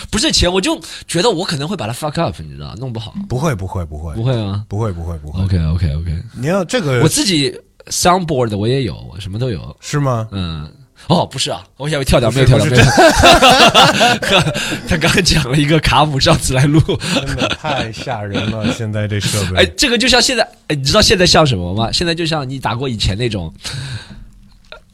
[0.10, 3.13] 不是钱，我就觉得我可能会把它 fuck up，你知道，弄不好。
[3.27, 5.43] 不会不会不会不会吗不会不会不会。
[5.43, 7.53] ？OK OK OK，你要这个我自己
[7.88, 9.75] soundboard 我也有，我什么都有。
[9.79, 10.27] 是吗？
[10.31, 10.71] 嗯，
[11.08, 12.84] 哦，不是啊，我想跳掉，没有跳掉，没有。
[14.88, 16.79] 他刚刚讲了一个卡姆上次来录，
[17.25, 19.63] 真的太吓人了， 现在这设备。
[19.63, 21.91] 哎，这个就像现在，哎，你知道现在像什么吗？
[21.91, 23.53] 现在就像你打过以前那种。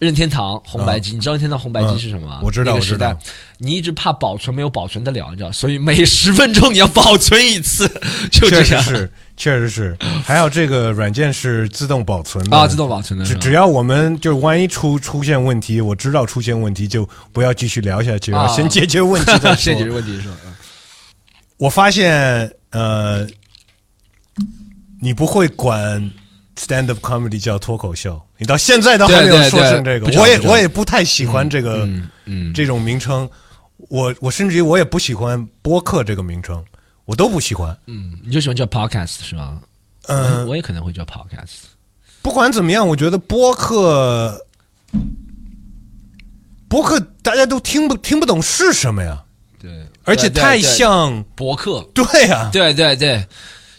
[0.01, 2.39] 任天堂红白机，你知道任天堂红白机是什么吗？
[2.41, 7.87] 嗯我知道那个时代我知道，你一直怕保存没有保存得了，你知道，所以每十分钟你要保存一次，
[8.31, 9.95] 就这样确实是，确实是。
[10.25, 13.23] 还有这个软件是自动保存的啊，自动保存的。
[13.23, 19.77] 只只要我们就万一出出现问题，我知道出现问题就不要继续聊下去，啊要先解决问题再说 先。
[19.77, 20.35] 解决问题是吧？
[20.45, 20.51] 嗯
[21.57, 23.27] 我发现呃，
[24.99, 26.11] 你不会管
[26.55, 30.07] stand up comedy 叫脱口秀，你到现在都还没有说成这个。
[30.19, 31.87] 我也我也不太喜欢这个、
[32.53, 33.29] 这种名称，
[33.77, 36.63] 我我甚至于我也不喜欢播客这个名称，
[37.05, 37.75] 我都不喜欢。
[37.87, 39.61] 嗯，你就喜欢叫 podcast 是吗？
[40.07, 41.69] 嗯、我也可能会叫 podcast。
[42.23, 44.45] 不管怎么样，我觉得播客
[46.67, 49.23] 播客大家都听不听不懂是什么呀，
[49.59, 51.87] 对，而且太像博客。
[51.93, 53.27] 对呀、对对对，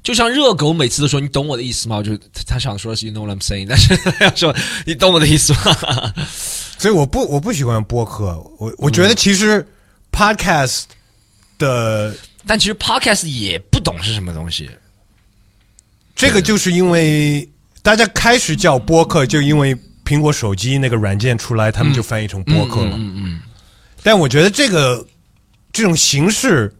[0.02, 1.96] 就像热狗每次都说你懂我的意思吗？
[1.96, 6.12] 我就他他想说的是 you know what I'm saying，但是 他要说你懂我的意思吗？
[6.78, 9.64] 所以我不我不喜欢播客，我我觉得其实
[10.10, 10.82] podcast
[11.58, 12.14] 的
[12.46, 14.68] 但其实 podcast 也不懂是什么东西。
[16.16, 17.48] 这个，就是因为
[17.82, 22.96] 大家开始叫播客，就因为苹果手机那个软件出来，他们就翻译成播客了。
[22.96, 23.40] 嗯嗯，
[24.02, 25.06] 但我觉得这个
[25.72, 26.72] 这种形式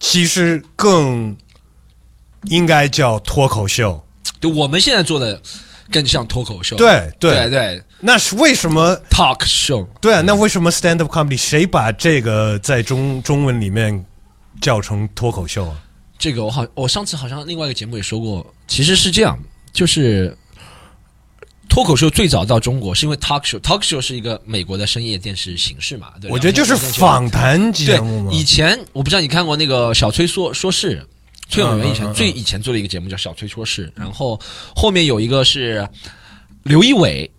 [0.00, 1.36] 其实更
[2.44, 4.02] 应该叫脱口秀。
[4.40, 5.40] 就，我们现在做的
[5.90, 6.76] 更像脱口秀。
[6.76, 9.86] 对对对对那是为什么？，talk show。
[10.00, 14.04] 对啊，那为什么 stand up comedy 谁把这个在中中文里面
[14.60, 15.80] 叫成脱口秀啊？
[16.18, 19.38] 这个我好，我上次好像另外一个节目也说过，其实是这样，
[19.72, 20.36] 就是
[21.68, 28.32] 脱口秀最早到中国是因为 talk show，talk show 是一个美国的深夜电视形式嘛，对我觉得就是访谈节目，嘛。
[28.32, 31.04] 以前我不知道你看过那个小崔说说事，
[31.52, 34.40] 崔永元以前、嗯嗯嗯最以前做了一个节目叫小崔说事，然后
[34.74, 35.86] 后面有一个是
[36.64, 37.30] 刘一伟。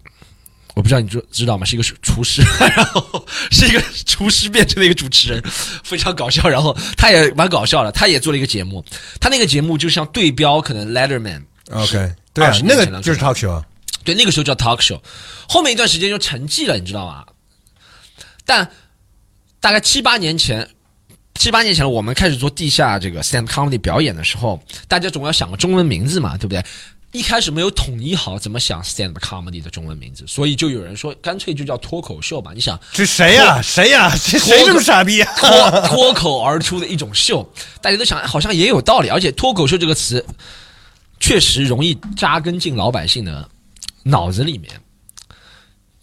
[0.75, 1.63] 我不知道你知知道吗？
[1.63, 5.39] 是一个厨师， 然后是一个厨师变成了一个主持人，
[5.83, 6.49] 非常搞笑。
[6.49, 8.83] 然后他也蛮搞笑的，他也做了一个节目。
[9.21, 13.63] 他那个节目就像对标可能 Letterman，OK，对啊20，那个就是 talk show 啊。
[14.03, 14.99] 对，那个时候叫 talk show，
[15.47, 17.23] 后面一段时间就沉寂了，你知道吗？
[18.43, 18.67] 但
[19.59, 20.67] 大概七八年前，
[21.43, 26.63] 七八年前我们开始做地下这个 stand comedy 表演的时候，大家总要想个中文名字嘛，对不对？
[27.11, 32.53] 一开始没有统一好怎么想 stand comedy 的中文名字，所以就有人说干脆就叫脱口秀吧。
[32.55, 33.61] 你想这谁呀？
[33.61, 34.09] 谁呀？
[34.23, 35.33] 这谁这么傻逼啊？
[35.35, 37.45] 脱脱口而出的一种秀，
[37.81, 40.25] 大家都想好像也有道理，而且脱口秀这个词
[41.19, 43.45] 确实容易扎根进老百姓的
[44.03, 44.71] 脑子里面。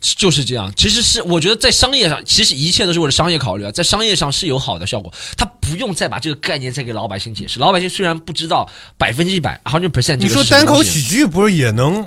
[0.00, 7.60] 就是这样，其实是我觉得在商业上，其实一切都是为了商业考虑啊，在商业上是有好的效果，他不用再把这个概念再给老百姓解释。
[7.60, 12.06] 老百姓虽然不知道百分之一百 hundred percent，你说单口喜剧不是也能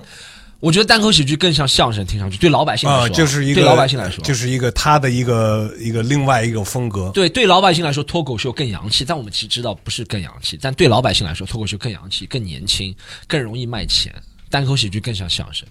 [0.60, 3.08] 我觉得单口喜剧更像相声，听上去对老百姓来啊？
[3.08, 7.12] 说，就是一个对老百姓来说，就是一个他的一个一个另外一种风格。
[7.13, 12.95] 对对老百姓来说，脱口秀更洋气，但我们其实知道不是更洋气，但对老百姓来说，脱口秀更洋气、更年轻、
[13.27, 14.13] 更容易卖钱。
[14.49, 15.67] 单口喜剧更像相声。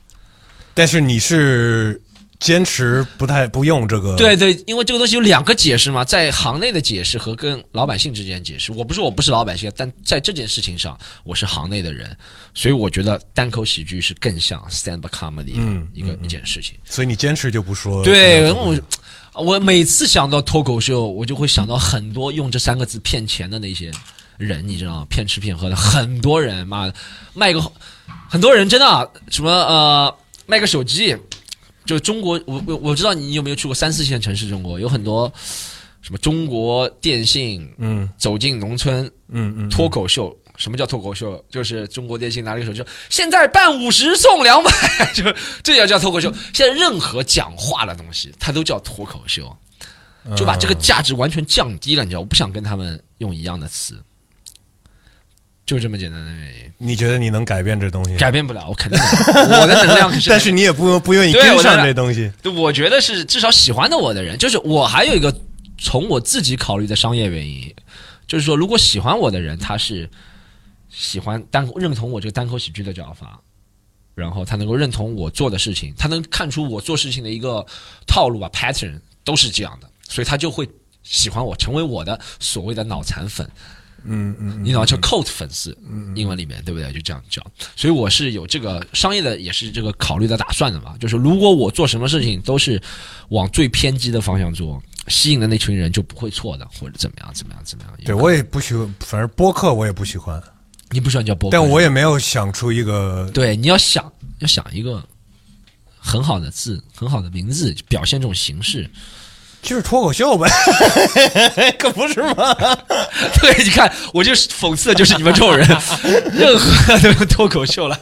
[0.74, 1.98] 但是你是
[2.42, 8.72] 坚持不太不用这个，对对，因为这个东西有两个解释嘛，在行内的解释和跟老百姓之间的解释。
[8.72, 12.14] 我不是我不是老百姓，但在这件事情上，我是行内的人，
[12.52, 16.74] 所以我觉得单口喜剧是更像 stand up comedy 的一个、一件事情。
[16.84, 18.02] 所以你坚持就不说。
[18.02, 18.76] 对，我
[19.34, 23.92] 我每次想到脱口秀，我就会想到很多用这三个字骗钱的那些
[24.36, 25.06] 人，你知道吗？
[25.08, 26.94] 骗吃骗喝的很多人，妈的，
[27.34, 27.62] 卖个
[28.28, 30.12] 很多人真的啊什么呃
[30.46, 31.16] 卖个手机，
[31.84, 34.48] 就中国，我我我知道你有没有去过三四线城市？
[34.48, 35.32] 中国有很多
[36.00, 40.36] 什么中国电信，嗯走进农村，嗯嗯，脱口秀。
[40.58, 41.42] 什么叫脱口秀？
[41.48, 44.70] 就是中国电信拿了一个手机，现在办五十送两百，
[45.14, 45.24] 就
[45.62, 46.30] 这也叫脱口秀。
[46.52, 49.56] 现在任何讲话的东西，它都叫脱口秀，
[50.36, 52.04] 就把这个价值完全降低了。
[52.04, 53.96] 你知道，我不想跟他们用一样的词，
[55.64, 56.72] 就这么简单的原因。
[56.78, 58.16] 你觉得你能改变这东西？
[58.16, 59.06] 改变不了，我肯定的
[59.60, 62.30] 我的能量可是， 但是你也不不愿意跟上这东西。
[62.42, 65.32] 对，我觉得是至少喜欢的我的人，就是我还有一个
[65.78, 67.72] 从我自己考虑的商业原因，
[68.26, 70.10] 就是说，如果喜欢我的人，他是
[70.90, 73.40] 喜欢单口认同我这个单口喜剧的叫法，
[74.16, 77.64] 然后他能够认同我做的事情，他能看出我做事情的一个
[78.06, 80.68] 套路吧 pattern 都是这样的，所以他就会
[81.04, 83.48] 喜欢我，成为我的所谓的脑残粉。
[84.04, 86.92] 嗯嗯，你老叫 cult 粉丝，嗯英文里面对不对？
[86.92, 87.44] 就这样叫。
[87.76, 90.96] 所以我是有这个商业的，也是这个考虑的打算的嘛。
[90.98, 92.80] 就是如果我做什么事情都是
[93.28, 97.92] 往最偏激的方向做，吸引的那群人就不会错的，或者怎么样怎么样怎么样。
[98.04, 100.42] 对我也不喜欢，反正播客我也不喜欢，
[100.90, 105.04] 你不喜欢叫播客，但我也没有想出一个对你要想要想一个
[105.96, 108.88] 很好的字，很好的名字，表现这种形式。
[109.62, 110.50] 就是脱口秀呗，
[111.78, 112.52] 可不是吗？
[113.40, 115.66] 对，你看，我就是讽刺的就是你们这种人，
[116.32, 117.98] 任何都用脱口秀来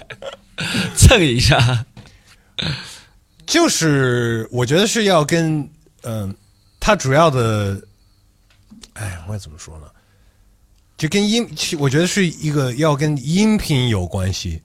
[0.96, 1.84] 蹭一下。
[3.46, 5.68] 就是我觉得是要跟
[6.02, 6.34] 嗯，
[6.78, 7.80] 他主要的，
[8.94, 9.86] 哎，我怎么说呢？
[10.96, 14.62] 就跟音，我觉得是一个要跟音频有关系，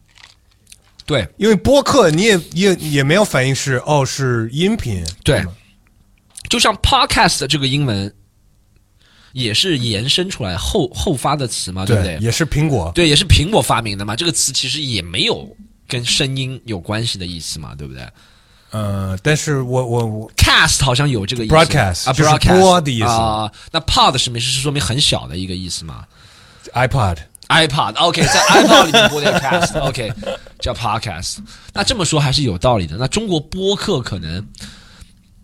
[1.06, 5.52] 对，因为播客你也也也没有反应是哦是音频，对吗
[6.50, 8.14] 就像 podcast 这个英文
[9.34, 12.18] 也是延伸出来后后发的词嘛，对不对？
[12.22, 14.16] 也是苹果，对，也是苹果发明的嘛。
[14.16, 15.48] 这个词其实也没有
[15.88, 18.08] 跟声音有关系的意思嘛，对不对
[18.72, 23.50] 呃，但是我我我？cast 好像有这个意思，broadcast 啊，broadcast 播的意思啊。
[23.72, 26.06] 那 pod 是没是是说明很小的一个意思嘛
[26.74, 31.38] iPod？iPod，OK，、在 iPod 里面播的 cast，OK，、叫 podcast，OK，、叫 podcast。
[31.74, 32.98] 那这么说还是有道理的。
[32.98, 34.46] 那中国播客可能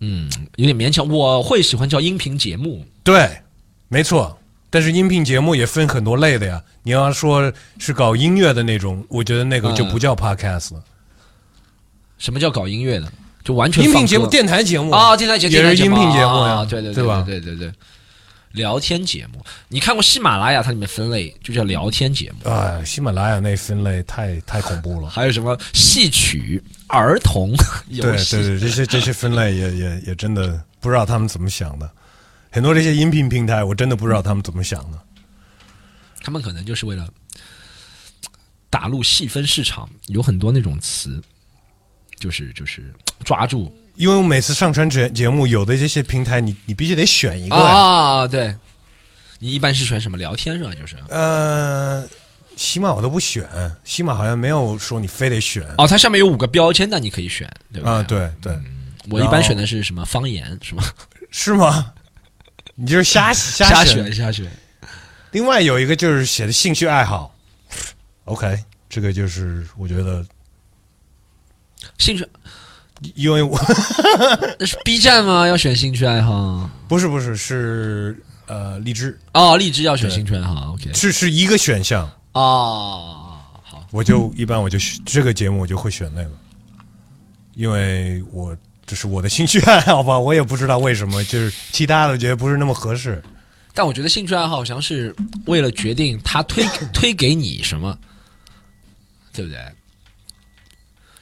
[0.02, 1.08] 嗯，有点勉强。
[1.08, 3.42] 我会喜欢叫音频节目，对，
[3.88, 4.38] 没错。
[4.70, 6.62] 但是音频节目也分很多类的呀。
[6.84, 10.84] 你要说是搞音乐的那种，我觉得那个就不叫 podcast 了。
[12.18, 13.12] 什么叫搞音乐的？
[13.44, 17.24] 就完全音频节目、电台节目啊，电台节目也是音频节目啊呀，对对对吧？
[17.26, 17.72] 对对对，
[18.52, 25.10] 聊天节目，你看过喜马拉雅它里面分类就叫聊天节目，啊，喜马拉雅那分类太太恐怖了。
[25.10, 27.52] 还有什么戏曲、儿童
[27.88, 31.90] 游戏，对对对，这些这些分类也也也真的不知道他们怎么想的。
[32.50, 35.00] 很多这些音频平台，我真的不知道他们怎么想的。
[36.22, 37.08] 他们可能就是为了
[38.70, 41.22] 打入细分市场，有很多那种词，
[42.20, 47.64] 就是就是抓住因为我每次上传节节目，有的这些平台你，你必须得选一个呀。
[47.64, 48.56] 啊，对。
[49.38, 50.72] 你一般是选什么聊天是吧？
[50.74, 52.04] 就是呃，
[52.56, 53.48] 起码我都不选，
[53.84, 57.92] 起码好像没有说你非得选哦，它上面有五个标签，那你可以选，对吧？
[57.92, 58.02] 啊。
[58.02, 58.60] 对对，
[59.12, 60.84] 我一般选的是什么方言，是吗？
[61.30, 61.94] 是吗？
[62.74, 64.06] 你就是瞎瞎选。
[64.06, 64.52] 选瞎选。
[65.30, 67.36] 另外有一个就是写的兴趣爱好
[68.26, 70.26] ，OK，这个就是我觉得，
[72.00, 72.28] 兴趣
[73.16, 73.60] 因为我
[74.60, 75.48] 那是 B 站吗？
[75.48, 76.70] 要选兴趣爱好？
[76.88, 79.18] 不是不是是呃荔枝。
[79.34, 80.94] 哦，荔枝要选兴趣爱好，OK。
[80.94, 86.32] 是是一个选项，哦，好，我就一般我就选这个节目我就会选那个，
[87.56, 93.22] 因为我这是我的兴趣爱好吧，我也不知道为什么，就是其他的我觉得不是那么合适。
[93.74, 97.98] 但我觉得兴趣爱好好像是为了决定他推推给你什么，
[99.34, 99.60] 对不对？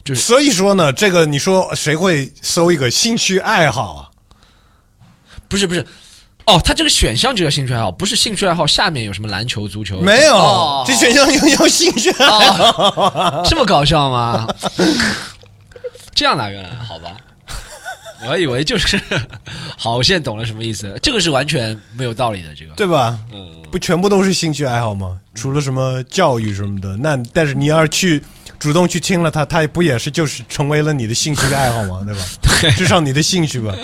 [0.10, 4.10] 就是所以说呢，这个你说谁会搜一个兴趣爱好啊？
[5.48, 5.86] 不是不是，
[6.48, 10.00] 哦，他这个选项就叫兴趣爱好，不是兴趣爱好下面有什么篮球、足球？
[10.00, 12.92] 没有，哦这选项有有兴趣爱好。
[12.96, 14.48] 哦，这么搞笑吗？
[16.16, 17.12] 这样来原来好吧，
[18.22, 19.00] 我还以为就是，
[19.78, 20.98] 好，我现在懂了什么意思。
[21.02, 23.20] 这个是完全没有道理的，这个对吧？
[23.32, 25.20] 嗯不全部都是兴趣爱好吗？
[25.36, 28.22] 除了什么教育什么的，那但是你要是去
[28.58, 32.04] 主动去听了它，它不也是就是成为了你的兴趣爱好吗？
[32.04, 32.22] 对吧？
[32.76, 33.76] 至少你的兴趣吧。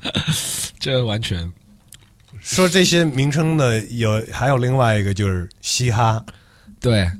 [0.80, 1.50] 这完全
[2.42, 6.22] 说这些名称的有还有另外一个就是嘻哈，
[6.80, 7.10] 对，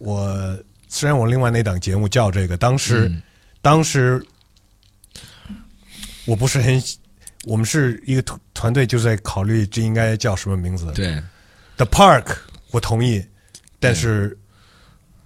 [0.00, 3.10] 我虽然我另外那档节目叫这个，当时、
[3.62, 4.22] 当时
[6.26, 6.82] 我不是很，
[7.44, 10.90] 我们是一个团团队就在考虑这应该叫什么名字。
[10.92, 11.22] 对
[11.76, 12.36] ，The Park
[12.70, 13.24] 我同意，
[13.78, 14.36] 但是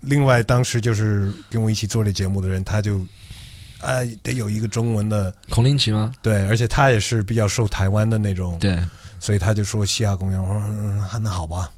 [0.00, 2.98] 另外当时就是跟我一起做这节目的人，他就
[3.80, 6.12] 啊、得有一个中文的，孔令奇吗？
[6.20, 8.76] 对，而且他也是比较受台湾的那种，对，
[9.20, 11.70] 所以他就说嘻哈公园，我说嗯，那好吧，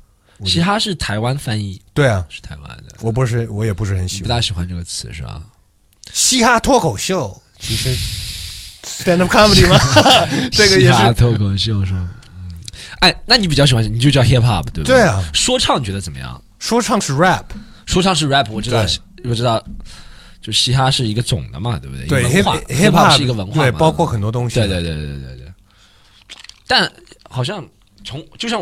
[0.47, 4.31] 嘻哈是台湾翻译，对啊，是台湾的，我不是我也不是很喜欢。
[4.31, 5.43] 大喜欢这个词是吧？
[6.11, 7.95] 嘻哈脱口秀，其实
[8.85, 9.79] stand up comedy 吗？
[10.53, 12.09] 这个也是脱口秀是吧？
[12.27, 12.53] 嗯，
[13.01, 16.43] 哎，那你比较喜欢，你就叫 hip hop 对不对啊说唱你觉得怎么样？
[16.59, 17.45] 说唱是 rap，
[17.87, 18.85] 说唱是 rap，我知道，
[19.25, 19.63] 我知道，
[20.43, 22.07] 就嘻哈是一个总的嘛，对不对？
[22.07, 25.53] 对 hip 文化 hip hop hop 是一个文化，对，包括很多东西，对对对对对对。
[26.67, 26.91] 但
[27.29, 27.67] 好像
[28.05, 28.61] 从就像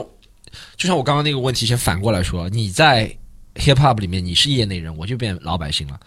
[0.77, 3.13] 就像我刚刚那个问题，先反过来说，你在
[3.57, 5.99] hip hop 里面你是业内人，我就变老百姓了，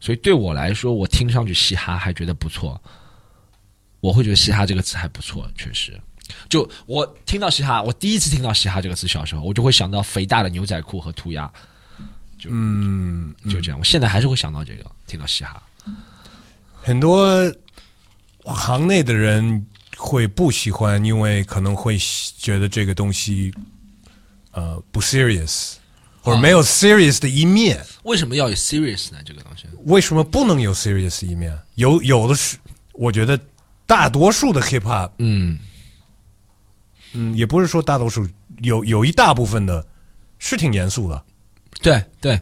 [0.00, 2.80] 所以对我来说，我听上去嘻哈还觉得不错，
[4.00, 5.98] 我会觉得嘻哈这个词还不错，确实。
[6.48, 11.50] 就我听到嘻哈，我第一次听到嘻哈这个词，小时候我就会想到肥大的牛仔裤和涂鸦，
[12.38, 13.78] 就嗯，就这样。
[13.78, 15.62] 我现在还是会想到这个，听到嘻哈。
[16.82, 17.50] 很多
[18.44, 21.98] 行内的人会不喜欢，因为可能会
[22.36, 23.52] 觉得这个东西
[24.52, 25.74] 呃不 serious，
[26.20, 27.82] 或者没有 serious 的一面。
[28.04, 29.18] 为什么要有 serious 呢？
[29.24, 29.64] 这个东西？
[29.84, 31.58] 为什么不能有 serious 的一面？
[31.74, 32.58] 有有的是，
[32.92, 33.38] 我觉得
[33.88, 35.58] 大多数的 hip hop，嗯，
[37.14, 38.28] 嗯，也不是说大多数，
[38.60, 39.84] 有有一大部分的
[40.38, 41.20] 是挺严肃的。
[41.80, 42.40] 对对。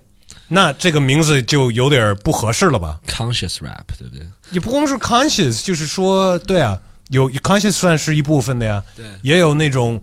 [0.49, 4.27] 那这个名字就有点不合适了吧？，conscious rap，对不对？
[4.51, 9.07] 也不光是 conscious，就是说，对啊，有 conscious 算是一部分的呀，对。
[9.23, 10.01] 也有那种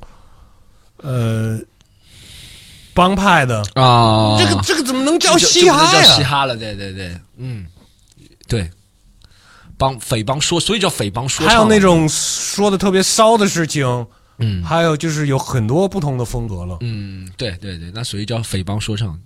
[0.97, 1.60] 呃
[2.93, 6.03] 帮派的，啊这个这个怎么能叫嘻哈呀？
[6.03, 6.23] 叫嘻？
[6.23, 7.65] 哈了，对对对，嗯，
[8.47, 8.70] 对，
[9.84, 11.53] 帮匪帮说，所以叫匪帮说唱。
[11.53, 13.86] 还有那种说的特别骚的事情，
[14.38, 16.77] 嗯还有就是有很多不同的风格了。
[16.79, 19.19] 嗯，对对对，那所以叫匪帮说唱。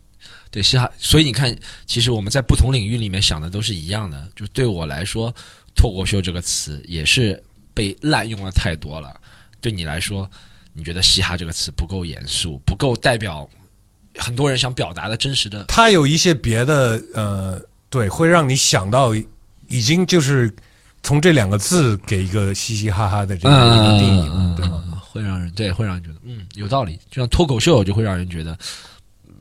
[0.50, 1.56] 对嘻哈，所以你看，
[1.86, 4.28] 其实我们在不同领域里面想的都是一样的。
[4.36, 5.32] 就对我来说，
[5.76, 7.42] 脱口秀这个词也是
[7.76, 9.14] 被滥用了太多了。
[9.62, 10.28] 对你来说，
[10.74, 13.48] 你觉得嘻哈这个词不够严肃，不够代表
[14.18, 19.14] 很多人想表达的真实的它有一些别的呃，对，会让你想到
[19.68, 20.54] 已经就是
[21.04, 24.84] 从这两个字给一个嘻嘻哈哈的这样一个定义，嗯，对吗？
[24.88, 27.00] 嗯会让人对，会让人觉得嗯有道理。
[27.10, 28.56] 就像脱口秀，就会让人觉得，
[29.26, 29.34] 嗯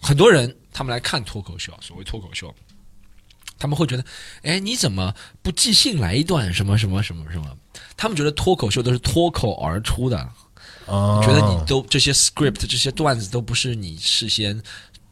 [0.00, 2.52] 很多人他们来看脱口秀，所谓脱口秀，
[3.56, 4.04] 他们会觉得，
[4.42, 7.46] 哎，你怎么不即兴来一段什么什么什么什么？
[7.96, 10.18] 他们觉得脱口秀都是脱口而出的，
[10.86, 14.60] 啊，觉得你都这些 script 这些段子都不是你事先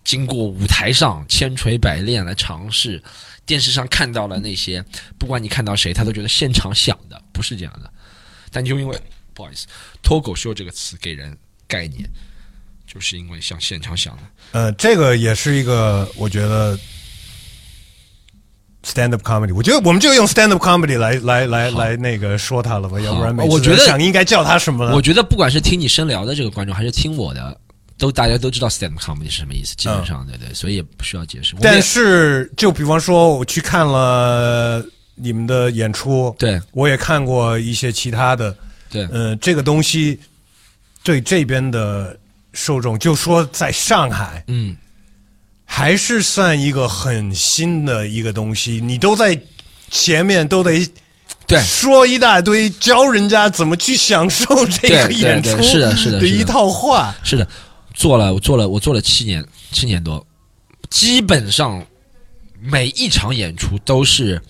[0.02, 3.00] 经过舞台上千锤百炼来尝试，
[3.46, 4.84] 电视上看到了那些，
[5.18, 7.90] 不管你看到谁，他都觉得现场想的，不是这样的。
[8.50, 8.98] 但就因为
[9.32, 9.66] 不好意思，
[10.02, 11.36] 脱口秀这个词给人
[11.66, 12.08] 概念，
[12.86, 14.22] 就是因为像现场想的。
[14.52, 16.78] 呃，这个也是一个我觉得
[18.84, 27.60] stand up comedy，我觉得我们就用 stand up comedy 来来来来那个说他了吧，要不然每次我觉得想应该叫他什么了我觉得不管是听你深聊的这个观众，还是听我的，
[27.96, 31.54] 都大家都知道 stand comedy 是什么意思，基本上、对对，所以也不需要解释。
[31.60, 34.84] 但是就比方说我去看了
[35.14, 36.60] 你们的演出，对。
[36.72, 38.56] 我也看过一些其他的，
[38.90, 39.06] 对。
[39.12, 40.18] 呃，这个东西
[41.02, 42.18] 对这边的
[42.52, 44.76] 受众，就说在上海，嗯，
[45.64, 49.40] 还是算一个很新的一个东西，你都在
[49.90, 50.84] 前面都得
[51.46, 51.62] 对。
[51.62, 56.26] 说一大堆，教人家怎么去享受这个对对演出是的是的是的。
[56.26, 57.14] 一套话。
[57.22, 57.46] 是的，
[57.94, 60.26] 做了我做了我做了七年七年多，
[60.90, 61.84] 基本上
[62.60, 64.42] 每一场演出都是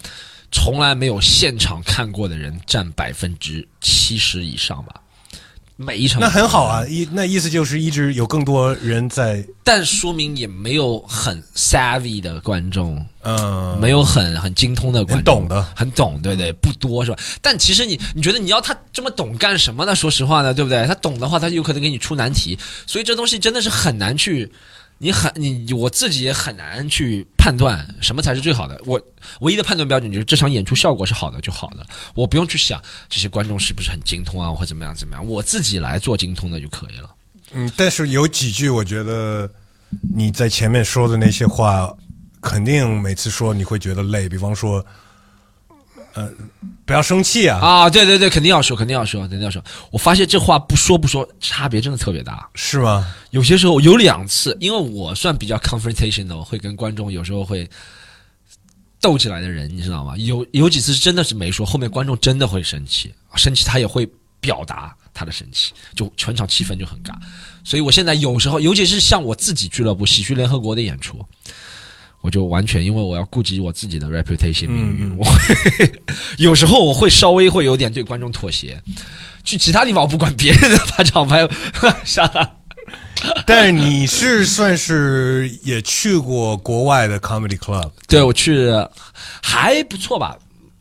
[0.51, 5.01] 从来没有现场看过的人占百分之七十以上吧。
[5.77, 17.19] 每一场那很好啊，意那意思就是一直有更多人在，但说明也没有很 savvy 的观众，嗯，没有很很精通的观众，很懂的很懂，对对，不多是吧？
[17.43, 19.97] 但其实你你觉得你要他这么懂干什么呢？
[19.97, 20.87] 说实话呢，对不对？
[20.87, 22.57] 他懂的话，他有可能给你出难题，
[22.87, 24.53] 所以这东西真的是很难去，
[24.99, 28.81] 你很你我自己也很难去判断什么才是最好的。
[28.85, 29.01] 我
[29.41, 31.85] 唯一的判断标准就是这场演出效果是好的就好的，
[32.15, 37.11] 我不用去想这些观众是不是很精通啊，或怎么样怎么样，我自己来做精通的就可以了。
[37.53, 39.51] 嗯，但是有几句我觉得
[40.15, 41.93] 你在前面说的那些话，
[42.41, 44.85] 肯定每次说你会觉得累，比方说，
[46.15, 46.31] 呃，
[46.87, 49.63] 不要生气啊，啊，对对对，肯定要说，肯定要说，肯定要说。
[49.91, 52.49] 我发现这话不说不说，差别真的特别大。
[52.55, 53.13] 是吗？
[53.31, 57.69] 有些时候有两次，因为我算比较 confrontation 的，我会跟观众有时候会
[59.01, 60.17] 斗起来的人，你知道吗？
[60.17, 64.09] 有有几次真的是没说，后面观众真的会生气，生气他也会
[64.39, 67.13] 表达他的生气，就全场气氛就很尬。
[67.65, 71.27] 所以我现在有时候，尤其是像我自己俱乐部喜剧联合国的演出。
[72.25, 75.93] 我就完全因为我要顾及我自己的 reputation 名誉，我会
[76.43, 78.81] 有时候我会稍微会有点对观众妥协，
[79.45, 81.47] 去其他地方我不管别人的把场拍
[82.03, 82.51] 下来。
[83.45, 88.71] 但是你是算是也去过国外的 comedy club，对我去
[89.43, 90.35] 还不错吧，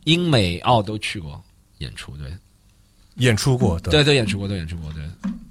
[0.04, 1.38] 英美澳都去过
[1.76, 2.32] 演出，对
[3.16, 3.90] 演出过的。
[3.90, 5.02] 对对演出过，对演出过，对。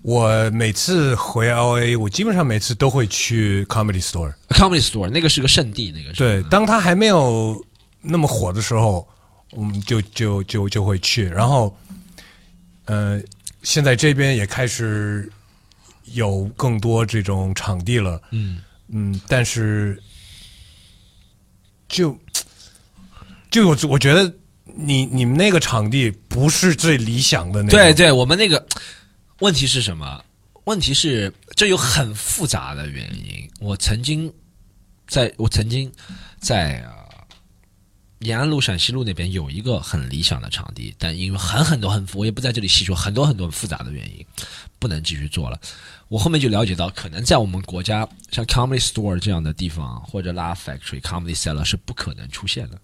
[0.04, 4.34] 我每次回 L A，我基本上每次都会去 comedy store。
[4.50, 7.66] Comedy Store 那个是个圣地，那个是对，当他还没有
[8.02, 9.08] 那么火的时候，
[9.52, 11.26] 我们就就就就会去。
[11.30, 11.74] 然后，
[12.84, 13.22] 呃，
[13.62, 15.32] 现在这边也开始
[16.12, 18.22] 有更多这种场地了。
[18.32, 19.98] 嗯嗯，但是
[21.88, 22.16] 就
[23.50, 24.32] 就我我觉得
[24.66, 27.80] 你你们那个场地不是最理想的那种。
[27.80, 28.68] 对对，我们那个
[29.44, 30.24] 问题是什么？
[30.64, 33.52] 问题是这有很复杂的原因。
[33.60, 34.34] 我曾经
[35.06, 35.92] 在我曾经
[36.40, 36.82] 在
[38.20, 44.26] 延安路、陕西路那边有一个很理想的场地，但因为很很多很我也不在这里细说很多很多复杂的原因，
[44.80, 45.60] 不能继续做了。
[46.08, 52.80] 我后面就了解到，可能在我们国家像 Comedy Store 这样的地方，或者 l a Factory、Comedy Cellar 是不可能出现的。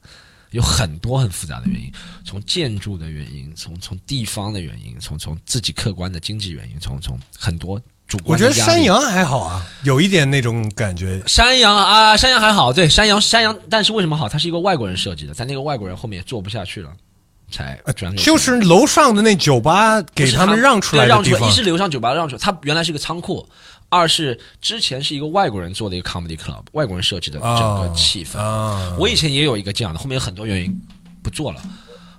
[0.52, 1.92] 有很多很复杂的原因，
[2.26, 8.46] 从建筑的原因，从从地方的原因，从从自己客观的经济原因，从从很多主观我觉。
[8.46, 11.22] 得山羊还好啊，有一点那种感觉。
[11.28, 14.28] 山羊啊，山羊还好，对山羊山羊，但是为什么好？
[14.28, 16.92] 它是一个外国人设计的，在那个外国人后面也做不下去了，
[17.52, 23.48] 才转给就是楼上的那酒吧给他们让出来的地方让出来一是楼上酒吧让出来，它原来是个仓库，
[23.90, 28.38] 二是之前是一个外国人做的一个 comedy club，外国人设计的整个气氛。
[28.38, 30.82] 啊，我以前也有一个这样的，后面有很多原因
[31.24, 31.62] 不做了。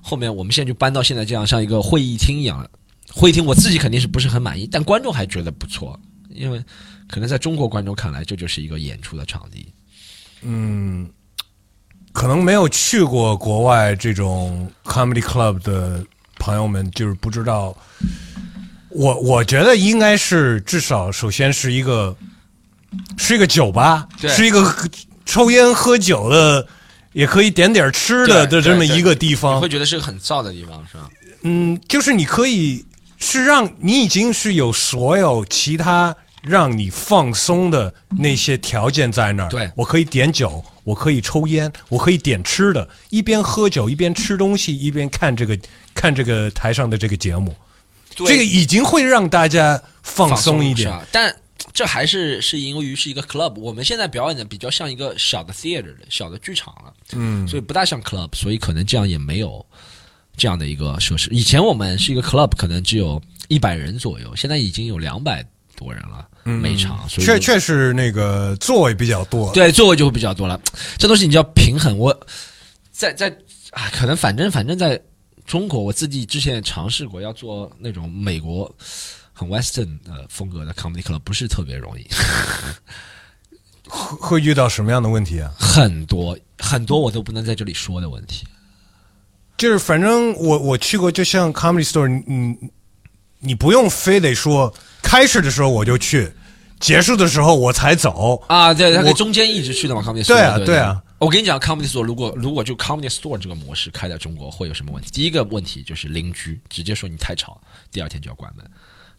[0.03, 2.69] 后面我们现在就搬到现在这样像一个会议厅一样
[3.13, 5.99] 会议厅，我自己肯定是不是很满意，但观众还觉得不错，
[6.31, 6.61] 因为
[7.09, 9.73] 可能在中国观众看来，这就是一个演出的场地。
[10.43, 11.09] 嗯，
[12.13, 16.05] 可能没有去过国外这种 comedy club 的
[16.39, 17.77] 朋友们，就是不知道。
[18.91, 22.17] 我我觉得应该是至少首先是一个
[23.17, 24.75] 是一个酒吧，对是一个
[25.25, 26.67] 抽烟喝酒的
[27.13, 29.69] 也可以点点吃的的这么一个地方你方会。
[29.69, 31.09] 觉得是个很燥的地方，是吧？
[31.43, 32.85] 嗯，就是你可以
[33.19, 39.49] 是让你已经是有所有其他让你放松的那些条件在那儿。
[39.49, 45.57] 对我可以点酒，我可以抽烟，我可以点吃的，一边喝酒一边吃东西，一边看这个
[45.95, 47.55] 看这个台上的这个节目。
[48.27, 51.35] 这个已经会让大家放松一点但
[51.73, 59.65] 这还是是因为于是一个 club，我们现在表演的比较像一个小的 theater 的小的剧场了，嗯，所以不大像 club，所以可能这样也没有
[60.37, 61.29] 这样的一个设施。
[61.31, 65.45] 以前我们是一个 club，可能只有一百人左右，现在已经有两百
[65.77, 69.53] 多人了，每场，所以确确实那个座位比较多。
[69.53, 70.61] 对，座位就会比较多了。
[70.99, 71.97] 这东西你就要平衡。
[71.97, 72.19] 我
[72.91, 73.29] 在在
[73.71, 75.01] 啊，可能反正反正在
[75.51, 78.73] 中国，我自己之前也尝试过要做那种美国
[79.33, 82.07] 很 western 的风格的 comedy club，不是特别容易，
[83.89, 85.51] 会 会遇到什么样的问题啊？
[85.59, 88.47] 很多很多我都不能在这里说的问题。
[89.59, 92.57] 就是反正我我去过，就像 Comedy Store，你你
[93.41, 94.73] 你不用非得说
[95.03, 96.33] 开始的时候我就去，
[96.79, 98.41] 结束的时候我才走。
[98.47, 101.03] 啊，对，他中间一直去的嘛，comedy store 对啊对对啊。
[101.21, 105.11] 我跟你讲，comedy store 如果如果就 comedy store 这个模式开在中国会有什么问题？
[105.11, 107.61] 第一个问题就是邻居直接说你太吵，
[107.93, 108.69] 第二天就要关门，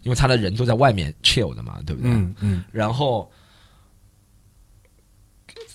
[0.02, 2.10] 因为他的人都在外面 chill 的嘛，对不对？
[2.10, 3.32] 嗯嗯，然后，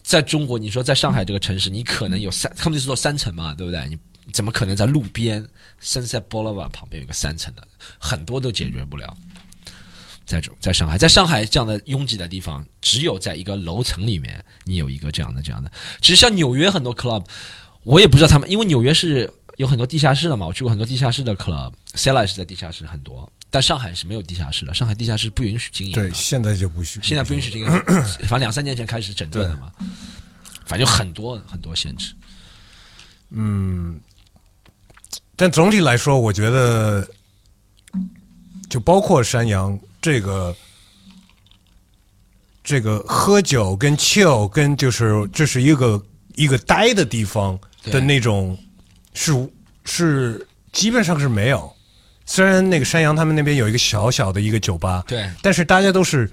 [0.02, 3.86] 在中国，你说在上海这个城市，你可能有三，Comedy Store 三层嘛，对不对？
[3.88, 3.96] 你
[4.32, 5.46] 怎么可能在路边
[5.80, 7.66] Sunset Boulevard 旁边有个三层的？
[8.00, 9.16] 很多都解决不了。
[10.26, 15.70] 在中在上海，在上海这样的拥挤的地方，只有在一个楼层里面，你有一个这样的这样的。
[16.00, 17.24] 其实像纽约很多 club，
[17.84, 26.02] 我也不知道他们，因为纽约是有很多地下室的嘛，我去过很多地下室的 club，Cella 是在地下室很多，但上海是没有地下室的，上海地下室不允许经营的。
[26.02, 26.98] 对，现在就不许。
[27.02, 27.66] 现在不允许经营，
[28.26, 29.72] 反正两三年前开始整顿的嘛，
[30.66, 32.12] 反正有很多很多限制。
[33.30, 34.00] 嗯
[35.36, 37.06] 但总体来说，我觉得，
[38.70, 40.54] 就包括山羊这个，
[42.62, 46.00] 这个喝酒跟 chill 跟就是这是一个
[46.36, 48.56] 一个呆的地方的那种，
[49.14, 49.34] 是
[49.84, 51.68] 是基本上是没有。
[52.24, 56.30] 虽然那个山羊他们那边有一个小小的一个酒吧，对但是大家都是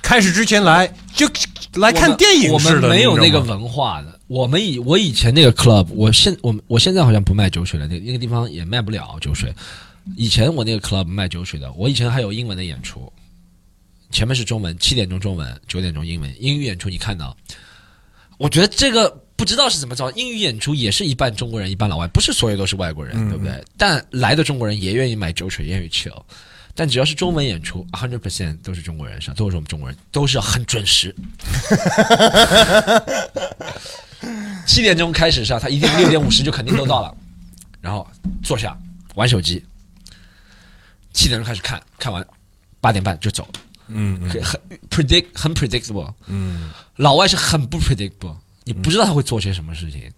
[0.00, 1.28] 开始之前来就
[1.74, 4.20] 来看电影我们没有那个文化的。
[4.28, 9.52] 我们以我以前那个 club，我现我我现在好像不卖酒水了，那那个地方也卖不了酒水。
[10.16, 13.12] 以前我那个 club 卖酒水的，我以前还有英文的演出，
[14.10, 16.34] 前面是中文，七点钟中文，九点钟英文。
[16.40, 17.36] 英语演出你看到，
[18.38, 23.64] 我觉得这个不知道是怎么着，英语演出也是一半中国人，一半老外，不是所有都是外国人，对不对？
[23.76, 26.22] 但来的中国人也愿意买酒水，也愿意 chill。
[26.74, 31.14] 但只要是中文演出，hundred percent 都是中国人上，都是我们中国人，都是很准时。
[34.66, 37.14] 七点钟开始上，他一定六点五十就肯定都到了，
[37.80, 38.06] 然后
[38.42, 38.76] 坐下
[39.16, 39.62] 玩手机。
[41.12, 42.26] 七点钟开始看，看完
[42.80, 43.48] 八点半就走。
[43.88, 46.14] 嗯嗯很很 predict 很 predictable。
[46.26, 50.10] 嗯，老外是很不 predictable，你不知道他会做些什么事情。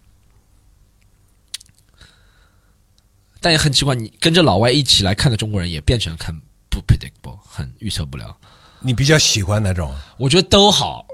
[3.40, 6.34] 但也很奇怪，你跟着老外一起来看的中国人也变成很
[6.70, 8.36] 不 predictable，很预测不了。
[8.80, 9.94] 你比较喜欢哪种？
[10.16, 11.06] 我觉得都好。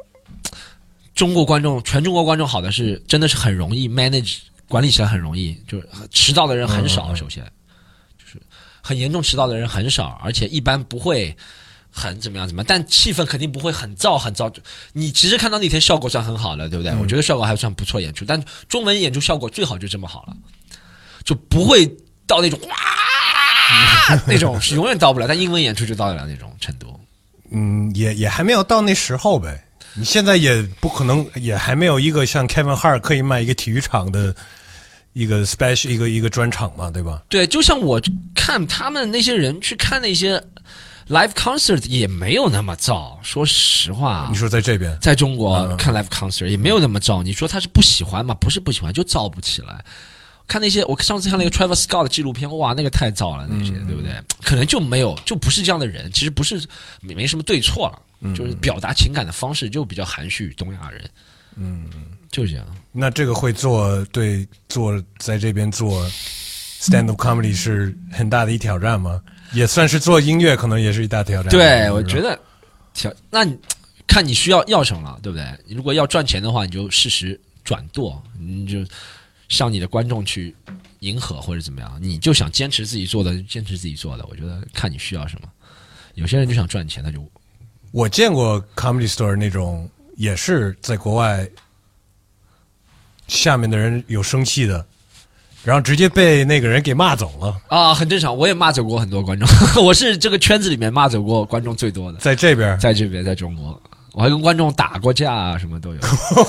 [1.15, 7.53] 中国观众，全中国观众好的是，真的是很容易 manage 管理起来很容易，就是迟到的人很少，首先就是
[8.81, 11.37] 很严重迟到的人很少，而且一般不会
[11.91, 14.53] 很怎么样怎么样，但气氛肯定不会很燥很燥。
[14.93, 16.95] 你其实看到那天效果算很好的，对不对？
[16.97, 20.37] 我觉得效果还算不错演出，但中文演出效果最好就这么好了，
[21.25, 21.87] 就不会
[22.27, 22.77] 到那种哇
[24.27, 26.99] 那种是永远到不了，但英文演出就到得了那种程度。
[27.51, 29.65] 嗯，也也还没有到那时候呗。
[29.95, 34.33] 你现在也不可能，也还没有一个像 Kevin Hart 可以卖一个体育场的
[35.13, 37.23] 一个 special 一个一个专场嘛，对吧？
[37.29, 38.01] 对，就像我
[38.35, 40.43] 看他们那些人去看那些
[41.09, 43.19] live concert 也没有那么燥。
[43.23, 47.23] 说实话你，说在这边，在中国看 live concert 也没有那么燥。
[47.23, 48.35] 你说他是不喜欢吗？
[48.35, 49.85] 不是不喜欢，就燥不起来。
[50.47, 54.11] 看那些，我上次看那个 Travis Scott 的纪录片，哇，那个太燥了，那些、对不对？
[54.43, 56.11] 可能就没有，就不是这样的人。
[56.13, 56.61] 其实不是
[57.01, 61.11] 没没什么对错了，就是表达情感的方式就比较含蓄，东亚人，
[61.55, 61.89] 嗯，
[62.31, 62.67] 就是这样。
[62.93, 66.05] 那这个会做对做在这边做
[66.81, 69.21] stand up comedy 是很大的一挑战吗？
[69.53, 71.51] 也算是做音乐，可能也是一大挑战。
[71.51, 72.41] 对，我觉得得，
[72.95, 73.59] 挑那你
[74.07, 75.45] 看你需要要什么了，对不对？
[75.67, 78.85] 你如果要赚钱的话，你就适时转舵，你就
[79.49, 80.55] 向你的观众去
[81.01, 81.99] 迎合或者怎么样。
[82.01, 84.25] 你就想坚持自己做的，坚持自己做的。
[84.31, 85.49] 我觉得看你需要什么。
[86.15, 87.25] 有些人就想赚钱，他就
[87.93, 91.49] 我见过 comedy store 那种，也是在国外
[93.31, 94.85] 下面的人有生气的，
[95.63, 99.49] 然后直接被那个人给骂走了，啊，很正常，我也骂走过很多观众，
[99.85, 103.81] 我是这个圈子里面骂走过观众最多的，在这边在这边，在中国，
[104.15, 106.01] 我还跟观众打过架啊，什么都有。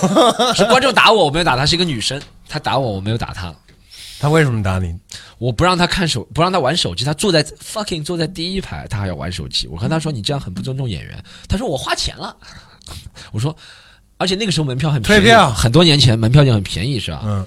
[0.56, 2.20] 是观众打我，我没有打他，是一个女生，
[2.50, 3.54] 她打我，我没有打她。
[4.20, 4.96] 他为什么打你？
[5.40, 9.68] 我不让他看手，不让他玩手机，他坐在 fucking 坐在第一排，他还要玩手机。
[9.68, 11.24] 我跟他说你这样很不尊重演员。
[11.48, 12.36] 他说我花钱了。
[13.32, 13.56] 我说，
[14.22, 17.22] 而且那个时候门票很便宜，退票很多年前门票就很便宜是吧？
[17.26, 17.46] 嗯，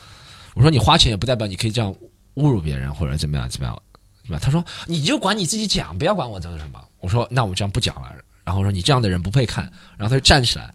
[0.54, 1.94] 我说你花钱也不代表你可以这样
[2.34, 3.82] 侮辱别人或者怎么样怎么样，
[4.26, 4.40] 对吧？
[4.42, 6.80] 他说你就管你自己讲，不要管我这个什么。
[6.98, 8.12] 我说那我这样不讲了。
[8.44, 9.64] 然后说你这样的人不配看。
[9.96, 10.74] 然后他就站起来，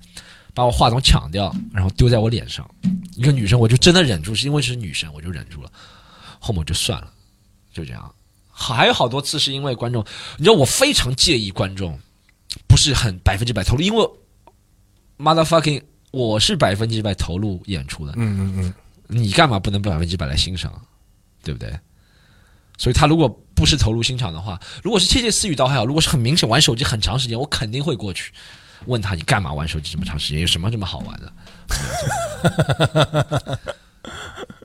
[0.54, 2.68] 把我话筒抢掉，然后丢在我脸上。
[3.16, 5.70] 一个女生，我就真的忍住，是因为是女生，我就忍住了。
[6.40, 7.12] 后面我就算了，
[7.74, 8.12] 就这样。
[8.50, 10.04] 还有好多次是因为观众，
[10.38, 12.00] 你知道我非常介意观众
[12.68, 14.10] 不是很百分之百投入，因为
[15.20, 18.74] motherfucking 我是百分之百投入演出的，嗯嗯嗯，
[19.08, 20.74] 你干嘛不能百分之百来欣赏，
[21.44, 21.72] 对不对？
[22.78, 28.32] 所以他如果不是投入欣赏的话，如果是窃窃私语倒还好，如果是很明显玩手机很长时间，我肯定会过去
[28.86, 31.34] 问他你干嘛玩手机这么长时间，有什么这么好玩的？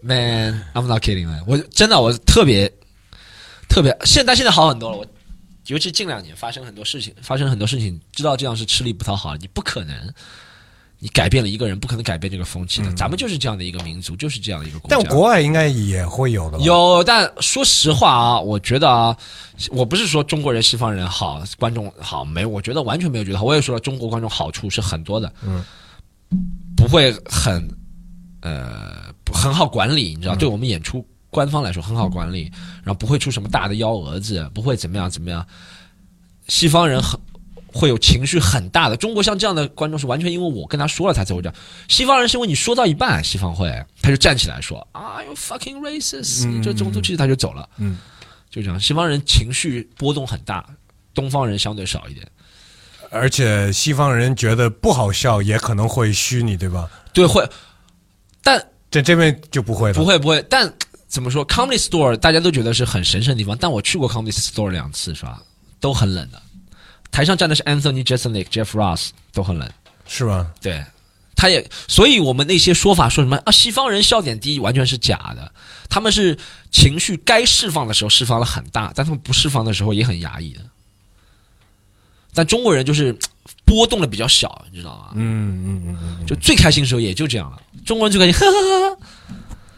[0.00, 1.42] Man, I'm not kidding, man.
[1.46, 2.72] 我真的我特别
[3.68, 4.96] 特别，现在现在好很多了。
[4.98, 5.06] 我
[5.66, 10.14] 尤其近两年发生很多事情，发生很多事情，知道这样是吃力不讨好，你不可能，
[11.04, 12.90] 你改变了一个人，不可能改变这个风气的。
[12.94, 14.96] 咱们就是这样的一个民族，就是这样的一个国家。
[14.96, 16.64] 但国外应该也会有的吧？
[16.64, 19.14] 有，但说实话啊，我觉得啊，
[19.70, 23.44] 我不是说中国人、西方人好，观众好没，我觉得完全没有觉得好。
[23.44, 25.62] 我也说了，中国观众好处是很多的，嗯，
[26.74, 27.68] 不会很
[28.40, 32.50] 呃很好管理，你知道，对我们演出官方来说很好管理，
[32.82, 35.46] 然后不会出什么大的幺蛾子，不会怎么样怎么样。
[36.48, 37.20] 西方人很
[37.74, 41.54] 会有情绪很大的，中国像这样的观众是完全因为我跟他说了他才会这样。
[41.88, 43.68] 西方人是因为你说到一半，西方会
[44.00, 47.98] 他就站起来说啊，you fucking racist，你这种族歧视他就走了，嗯，
[48.48, 48.78] 就这样。
[48.78, 50.64] 西方人情绪波动很大，
[51.12, 52.24] 东方人相对少一点。
[53.10, 56.88] 而且西方人觉得不好笑，也可能会虚你，对吧？
[57.12, 57.48] 对，会，
[58.42, 59.94] 但在这边就不会了。
[59.94, 60.72] 不会不会，但
[61.06, 65.40] 怎么说？Comedy Store 大家都觉得是很神圣的地方，但我去过 Comedy Store 两次，是吧？
[65.78, 66.42] 都很冷的。
[67.14, 69.70] 台上站的是 Anthony Jeselnik、Jeff Ross，都很冷。
[70.04, 70.50] 是吗？
[70.60, 70.84] 对，
[71.36, 75.52] 他也，所以我们那些说法说什么啊，西方人笑点低，完全是假的。
[75.88, 76.36] 他们是
[76.72, 80.60] 情绪该释放的时候释放了很大，但他们不释放的时候也很压抑的。
[82.34, 83.16] 但中国人就是
[83.64, 85.10] 波动的比较小，你知道吗？
[85.14, 87.62] 嗯嗯嗯嗯，就最开心的时候也就这样了。
[87.86, 88.96] 中国人最开心，哈哈哈哈，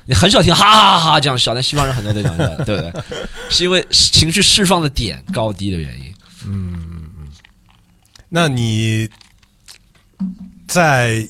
[0.06, 2.92] 你很少听哈哈哈哈这样笑，但西方人很多都这样笑，对不对？
[3.50, 6.16] 是因为情绪释放的点高低的原因。
[8.28, 9.08] 那你
[10.66, 11.28] 在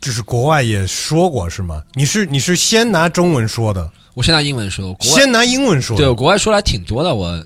[0.00, 1.82] 就是国外也说过是吗？
[1.94, 7.44] 你是你是先拿中文说的，我先拿英文说，国外先拿英文说对，我国外说来挺多的，我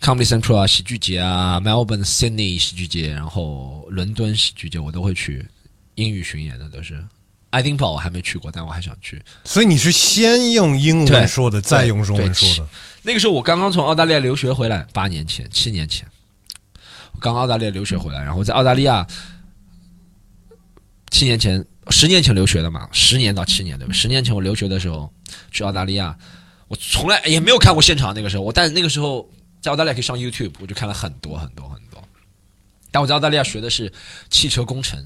[0.00, 5.46] Comedy Central 啊，喜剧节啊，Melbourne、Sydney 喜剧节，然后伦敦喜剧节我都会去，
[5.96, 7.04] 英语巡演的都是。
[7.50, 9.22] 爱丁堡我还没去过，但我还想去。
[9.44, 12.70] 所以你是先用英文说的，再用中文说的。
[13.02, 16.21] 那个时候我刚刚从澳大利亚留学回来，八年前、七年前，我
[17.22, 19.06] 刚澳大利亚留学回来，然后在澳大利亚
[21.10, 23.92] 七年前、十年前留学的嘛，十年到七年对吧？
[23.94, 25.10] 十年前我留学的时候
[25.50, 26.16] 去澳大利亚，
[26.68, 28.12] 我从来也没有看过现场。
[28.12, 29.28] 那个时候，我但那个时候
[29.60, 32.02] 在澳大利亚可以上 YouTube，我就看了很多很多很多。
[32.90, 33.90] 但我在澳大利亚学的是
[34.28, 35.02] 汽车工程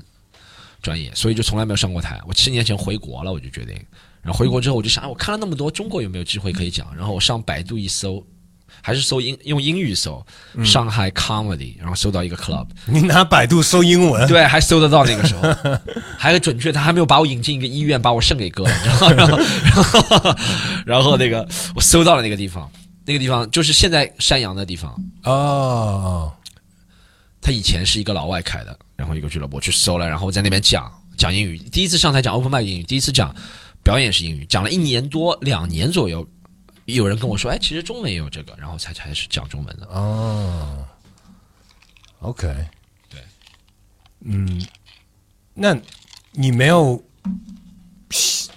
[0.81, 2.21] 专业，所以就从来没有上过台。
[2.27, 3.75] 我七年前回国了，我就决定，
[4.23, 6.95] 然后回国之后我就想，哎，我看了那么多，中国有没有机会可以讲？
[6.97, 8.25] 然后我上百度一搜，
[8.83, 10.25] 还是搜英用英语搜
[10.65, 15.43] 上海 comedy，然后搜到一个 club，你拿百度搜英文，对，还搜得到那个时候，
[16.17, 18.71] 还很准确，他还没有把我引进一个医院，把我肾给割了？
[18.85, 20.37] 然后，然后，
[20.87, 22.71] 然后那个我搜到了那个地方，
[23.05, 24.95] 那个地方就是现在山羊的地方，
[25.25, 26.33] 哦，
[27.41, 33.35] 他以前是一个老外开的，然后一个俱乐部，我去搜了，然后在那边讲讲英语，第一次上台讲 open mic 英语，第一次讲
[33.83, 36.27] 表演是英语，讲了一年多两年左右，
[36.95, 39.87] 有人跟我说，哎，其实中文也有这个，然后才开始讲中文的。
[39.89, 40.87] 哦
[42.21, 42.47] ，OK，
[43.11, 43.21] 对，
[44.21, 44.65] 嗯，
[45.53, 45.77] 那
[46.33, 47.03] 你没有，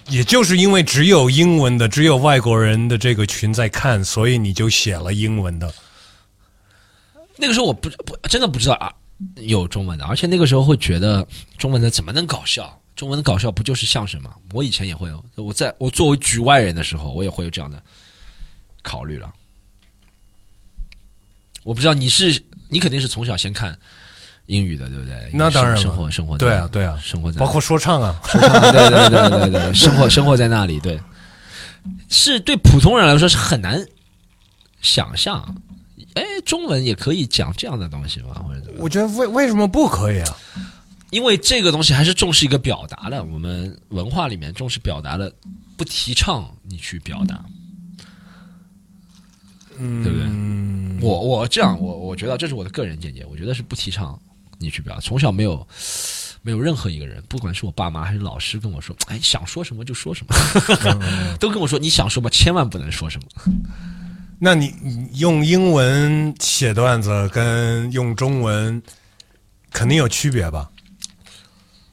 [0.08, 5.72] 也就是因为只有英文的，只有外国人的这个群在看，所以你就写了英文的。
[7.36, 8.92] 那个时候我不不真的不知道啊
[9.36, 11.26] 有中文的，而且那个时候会觉得
[11.58, 12.80] 中文的怎么能搞笑？
[12.94, 14.34] 中文的搞笑不就是相声吗？
[14.52, 17.82] 我以前也会有，我在我作为局外人的时候，我也会有这样的
[18.82, 19.32] 考虑了。
[21.62, 23.78] 我不知道你是你肯定是从小先看
[24.46, 25.30] 英语的，对不对？
[25.32, 28.40] 那当然了生活生活对啊对啊生活在包括说唱啊，对
[28.88, 30.98] 对对对对，生活生活在那里，对，
[32.08, 33.86] 是对普通人来说是很难
[34.80, 35.62] 想象。
[36.14, 38.34] 哎，中文也可以讲这样的东西吗？
[38.46, 38.80] 或者怎么？
[38.80, 40.36] 我觉得为为什么不可以啊？
[41.10, 45.32] 因为这个东西还是重视一个表达的，我们文化里面重视表达的，
[45.76, 47.54] 不提倡你去表达，嗯，
[50.02, 50.26] 对不对？
[51.00, 54.20] 我我这样，我我觉得这是我的个人见解，我觉得是不提倡
[54.58, 55.00] 你去表达。
[55.00, 55.66] 从小没有
[56.42, 60.34] 没有任何一个人，不管是我爸妈还是老师跟我说，哎，想说什么就说什么，
[61.40, 63.52] 都跟我说你想说吧，千万不能说什么。
[64.38, 68.82] 那你你用英文写段子跟用中文
[69.70, 70.70] 肯定有区别吧？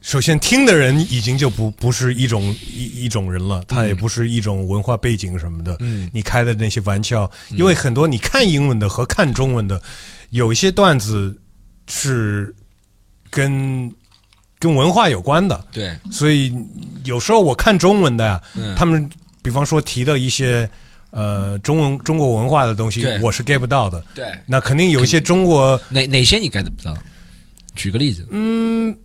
[0.08, 5.76] 首先，听的人已经就不不是一种一一种人了，他也不是一种文化背景什么的。
[5.80, 9.78] 嗯，你开的那些玩笑，因为很多你看英文的和看中文的，
[10.30, 11.38] 有一些段子
[11.88, 12.54] 是
[13.28, 13.94] 跟
[14.58, 16.54] 跟文化有关的，对，所以
[17.04, 19.06] 有时候我看中文的呀，嗯他们
[19.42, 20.66] 比方说提的一些
[21.10, 24.02] 呃中文中国文化的东西，我是 get 不到的。
[24.14, 26.96] 对，那肯定有一些中国哪哪些你 get 不到？
[27.74, 28.26] 举个例子。
[28.30, 28.96] 嗯。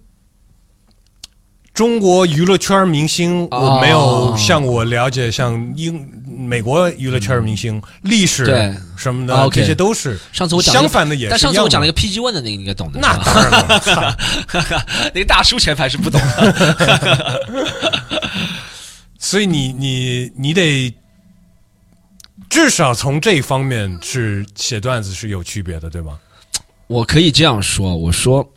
[1.74, 10.20] 中国娱乐圈明星，哦我没有像我了解像英美国娱乐圈明星历史对什么的这些都是。
[10.32, 13.00] 上次我讲相反的也是但上次我讲了一个 PG One 的那个，你应该懂的。
[13.00, 14.16] 那当然了，操
[15.16, 17.50] 那个大叔前排是不懂的。
[19.18, 20.94] 所以你你你得
[22.50, 26.20] 至少从这方面是写段子是有区别的，对吧？
[26.86, 28.48] 我可以这样说，我说，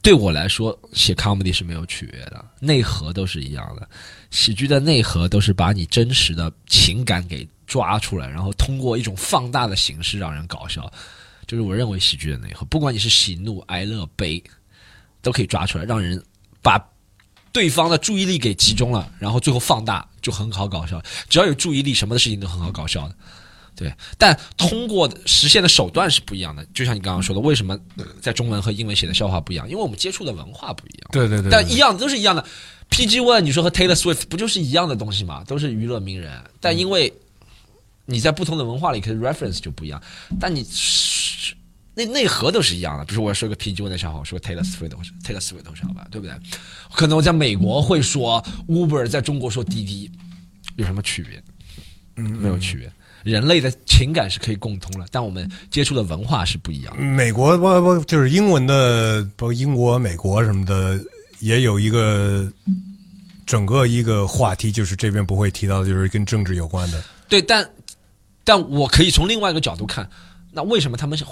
[0.00, 3.88] 对我来说，写 comedy 是没有区别的，内核都是一样的。
[4.30, 10.90] 喜剧的内核都是把你真实的情感给抓出来，然后通过一种放大的形式让人搞笑。
[11.46, 14.42] 就是我认为喜剧的内核，不管你是喜怒哀乐悲，
[15.20, 16.22] 都可以抓出来，让人
[16.62, 16.78] 把
[17.52, 21.02] 对方的注意力给集中了，然后最后放大，就很好搞笑。
[21.28, 23.16] 只要有注意力，什么的事情都很好搞笑的。
[23.78, 26.66] 对，但通过实现的手段是不一样的。
[26.74, 29.68] 就像你刚刚说的，为什么呃在中文和英文写的笑话不一样？
[29.70, 31.08] 因为我们接触的文化不一样。
[31.12, 32.44] 对对对但一样都是一样的。
[32.90, 35.44] PG One，你说和 Taylor Swift 不就是一样的东西吗？
[35.46, 37.12] 都是娱乐名人，但因为
[38.06, 40.02] 你在不同的文化里，可能 reference 就不一样。
[40.40, 40.66] 但你
[41.94, 43.04] 内内核都是一样的。
[43.04, 46.34] 比如说，我说个 PG One 的笑话，我说个 Taylor Swift 我说 Taylor Swift 的笑话，对不对？
[46.94, 50.10] 可能我在美国会说 Uber，在中国说滴滴，
[50.76, 51.40] 有什么区别？
[52.16, 52.90] 嗯，没有区别。
[53.28, 57.02] 人类的情感是可以共通的，但我们接触的文化是不一样的。
[57.02, 60.98] 美国不不就是英文的，包括英国、美国什么的，
[61.40, 62.50] 也有一个
[63.46, 67.04] 整个一个话题，就是这边不会提到的，就是跟政治有关的。
[67.28, 67.68] 对，但
[68.44, 70.08] 但我可以从另外一个角度看，
[70.50, 71.24] 那为什么他们喜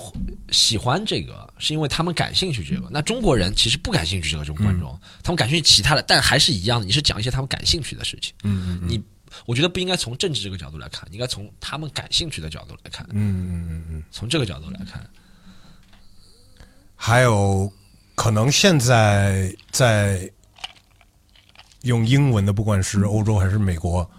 [0.50, 1.48] 喜欢这个？
[1.58, 2.86] 是因为他们感兴趣这个。
[2.90, 6.84] 那中国人其实不感兴趣这个，这种观众，他们感兴趣其他的，但还是一样的。
[6.84, 9.02] 你是讲一些他们感兴趣的事情，嗯嗯你
[9.44, 14.02] 我觉得不应该从政治这个角度来看，应该从他们感兴趣的角度来看，嗯嗯嗯嗯。
[14.10, 15.04] 从这个角度来看。
[16.98, 17.70] 还有
[18.14, 20.30] 可能现在在
[21.82, 24.10] 用英文的，不管是欧洲还是美国，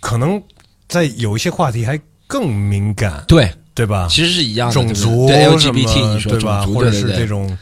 [0.00, 0.42] 可能
[0.88, 4.08] 在有一些话题还更敏感，对，对吧？
[4.10, 4.74] 其实是一样的。
[4.74, 6.64] 种族对对 LGBT，你说对吧？
[6.64, 7.56] 或者是这种，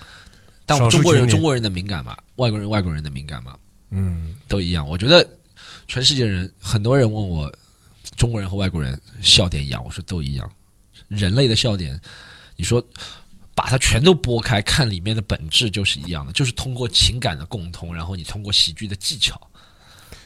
[0.64, 3.56] 但我们中国人中国人的敏感嘛，外国人外国人的敏感嘛，
[3.96, 4.86] 嗯都一样。
[4.86, 5.26] 我觉得
[5.88, 7.52] 全世界人，很多人问我，
[8.16, 10.50] 中国人和外国人笑点一样，我说都一样。
[11.08, 11.98] 人类的笑点，
[12.56, 12.84] 你说
[13.54, 19.40] 把它全都拨开看，里面的本质就是一样的，就是通过情感的共通，然后你通过喜剧的技巧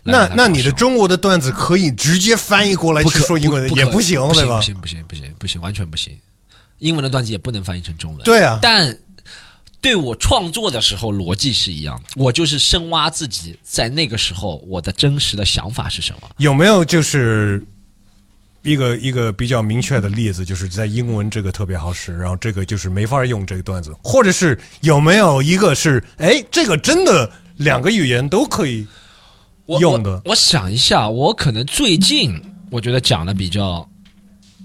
[0.02, 4.62] 那那你的中国的段子可以直接翻译过来去说英文，不也不行，不对吧不？
[4.62, 6.18] 行不行不行不行，完全不行。
[6.78, 8.24] 英文的段子也不能翻译成中文。
[8.24, 8.98] 对啊，但
[9.80, 16.28] 对我创作的时候逻辑是一样的，我就是深挖自己在那个时候我的真实的想法是什么。
[16.36, 17.64] 有没有就是
[18.62, 28.86] 一个一个比较明确的例子，就是在英文这个特别好使，然后这个就是没法用这个段子，或者是有没有一个是哎，这个真的两个语言都可以
[29.66, 30.30] 用的我。
[30.32, 32.38] 我想一下，我可能最近
[32.70, 33.88] 我觉得讲的比较，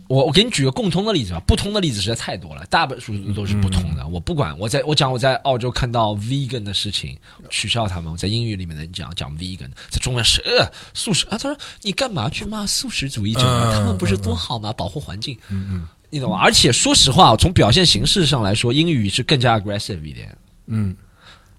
[0.07, 4.07] 我我给你举个共通的例子吧，不通的例子实在太多了，大多数都是不同嗯的。
[4.07, 7.17] 我不管，我在我讲我在澳洲看到 vegan 的事情，
[7.49, 13.71] 取笑他们，我在英语里面能讲讲 vegan，在中文是呃素食啊，他说你干嘛去骂素食主义者呢？
[13.71, 14.71] 嗯他们不是多好吗？
[14.73, 16.37] 保护环境，嗯嗯，你懂吗？
[16.39, 20.37] 而且说实话，从表现形式上来说，英语是更加 aggressive 一点。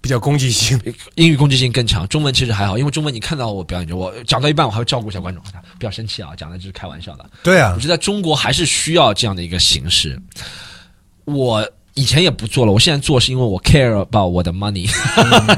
[0.07, 0.79] 比较攻击性，
[1.15, 5.43] 英语攻击性更强，中文其实还好，因为中文你看到我表演着，我讲到一半我还会照顾一下观众，
[5.77, 7.29] 不要生气啊，讲的就是开玩笑的。
[7.43, 10.17] 对啊我，觉得在中国还是需要这样的一个形式。
[11.25, 14.89] 我以前也不做了，我现在做是因为我 care about 我的 money，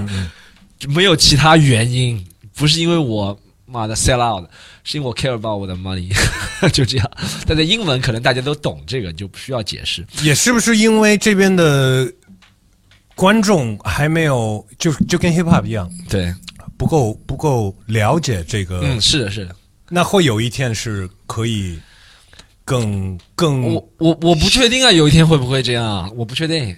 [0.90, 2.26] 没有其他原因，
[2.56, 4.50] 不是因为我妈的 sell out，
[4.84, 6.12] 是因为我 care about 我的 money，
[6.74, 7.12] 就这样。
[7.46, 10.04] 但在英文可能大家都懂这个，就不需要解释。
[10.24, 12.12] 也是不是因为这边的
[13.20, 16.34] 观众还没有就就跟 hip hop 一样，对，
[16.78, 19.54] 不够不够了解这个，嗯，是的，是的。
[19.90, 21.78] 那会有一天是可以
[22.64, 26.10] 更更我我我不确定啊，有一天会不会这样？
[26.16, 26.74] 我不确定，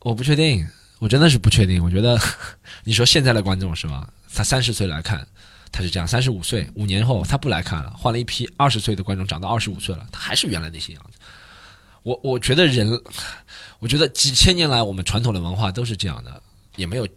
[0.00, 0.66] 我不确定，
[0.98, 1.80] 我真的是不确定。
[1.84, 2.18] 我觉得
[2.82, 4.08] 你说现在的观众是吧？
[4.34, 5.24] 他三十岁来看，
[5.70, 11.15] 他是这样；三十五岁，五年后他不来看了，换了一批二十岁的观众，长到二十五岁了，他还是原来那些样子。
[12.06, 12.88] 我我觉得人，
[13.80, 16.40] 我觉得几千年来我们传统的文化都是这样的，
[16.76, 17.08] 也没有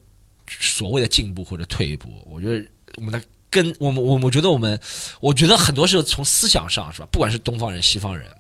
[0.48, 2.10] 所谓的进步或者退步。
[2.26, 3.22] 我觉得我们的
[3.52, 4.80] 根，我们我我觉得我们，
[5.20, 7.08] 我觉得很多时候从思想上是吧？
[7.12, 8.36] 不管是东方人、西方人，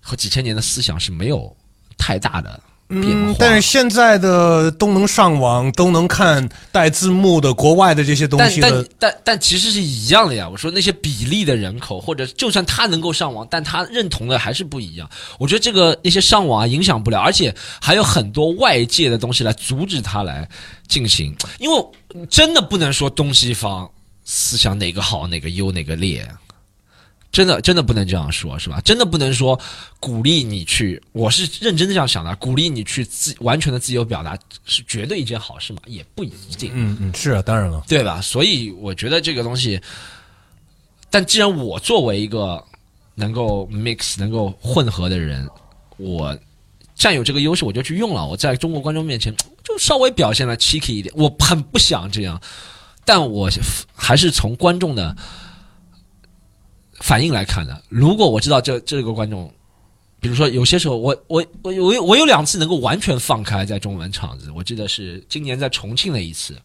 [0.00, 1.56] 和几千年的思想是没有
[1.96, 3.32] 太大的变化。
[3.32, 10.48] 嗯，但是现在的都能上网，都能看带字幕的国外的这些东但但西的，但但其实是一样的呀。
[10.48, 15.08] 我说那些比例的人口，或者就算他能够上网，但他认同的还是不一样。
[15.38, 20.48] 我觉得这个那些上网啊影响不了，而且还有很多外界的东西来阻止他来
[20.86, 21.36] 进行。
[21.58, 21.86] 因为
[22.30, 23.88] 真的不能说东西方
[24.24, 26.26] 思想哪个好哪个优哪个劣，
[27.30, 28.80] 真的真的不能这样说，是吧？
[28.80, 29.58] 真的不能说
[30.00, 35.80] 鼓励你去，我是认真的这样想的，鼓励你去自完全的自由表达是绝对一件好事嘛？
[35.86, 36.70] 也不一定。
[36.74, 38.20] 嗯嗯，是啊，当然了，对吧？
[38.20, 39.80] 所以我觉得这个东西，
[41.10, 42.64] 但既然我作为一个
[43.14, 45.48] 能够 mix、能够混合的人，
[45.98, 46.36] 我
[46.94, 48.26] 占有这个优势，我就去用了。
[48.26, 52.40] 我在中国观众面前就稍微表现了 cheeky 一点，我很不想这样，
[53.04, 53.50] 但我
[53.94, 55.14] 还是从观众的
[57.00, 57.82] 反应来看的。
[57.88, 59.52] 如果我知道这这个观众。
[60.20, 66.60] 比如说，有些时候我我我我有我有两次能够完全放开在中文场子，我记得是今年在重庆的一次，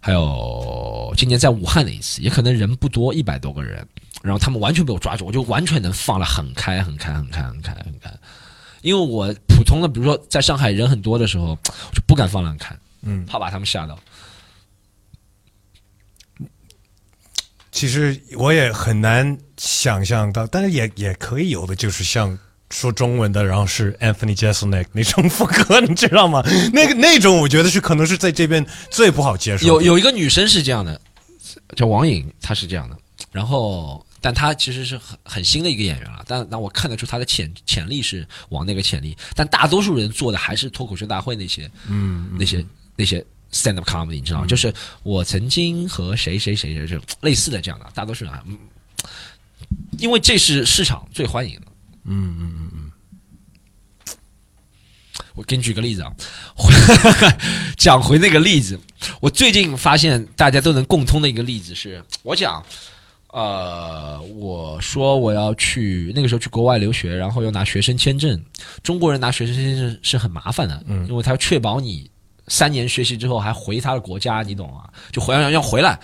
[0.00, 3.86] 还有今年在武汉的一次，也可能人不多，一百多个人，
[4.24, 8.12] 然后他们完全被我抓住，我就完全能放了很开，很开，很开，很开，很开。
[8.82, 13.96] 因为我普通的，比如说在上海人很多的时候，我就不敢放得很开，嗯，怕把他们吓到。
[17.70, 22.38] 其实我也很难想象到，但是也也可以有的，就是像
[22.70, 26.42] 说中文的，然后是 Anthony Jeselnik 那种副歌，你知道吗？
[26.72, 29.66] 那个那种，我觉得是可能是在这边最不好接受。
[29.66, 31.00] 有有一个女生是这样的，
[31.76, 32.96] 叫王颖，她是这样的。
[33.30, 39.16] 然后，但她其实是很很新的一个演员了，但但我看得出她的潜潜力是往那个潜力。
[39.34, 42.64] 但大多数人做的还是脱口秀大会那些，嗯，那些
[42.96, 44.46] 那些 stand up comedy，你知道吗？
[44.46, 48.56] 就是我曾经和谁谁谁谁这种类似的这样的，大多数人啊，嗯，
[49.98, 51.66] 因为这是市场最欢迎的。
[52.04, 54.16] 嗯嗯嗯嗯，
[55.34, 56.12] 我给你举个例子啊，
[57.78, 58.78] 讲回那个例子，
[59.20, 62.62] 我最近发现大家都能共通的一个例子是，我讲，
[63.28, 68.44] 呃，我说我要去那个时候去国外留学，然后要拿学生签证，
[68.82, 72.10] 中国人拿学生签证是很麻烦的，嗯，因为他要确保你
[72.48, 74.84] 三年学习之后还回他的国家，你懂吗？
[75.10, 75.98] 就回要要回来。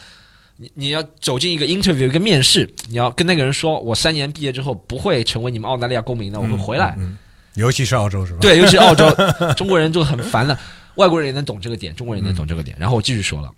[0.63, 6.95] 你你要走进一个 interview 一个面试，你要跟那个人说，我三年毕业之后不会成为你们澳大利亚公民的，我会回来。
[6.99, 7.17] 嗯，
[7.55, 8.41] 尤其是澳洲是吧？
[8.43, 9.11] 对，尤其是澳洲，
[9.57, 10.61] 中国人就很烦了。
[10.97, 12.77] 外国人也能懂这个点，中国人也能懂这个点。
[12.79, 13.51] 然后我继续说了，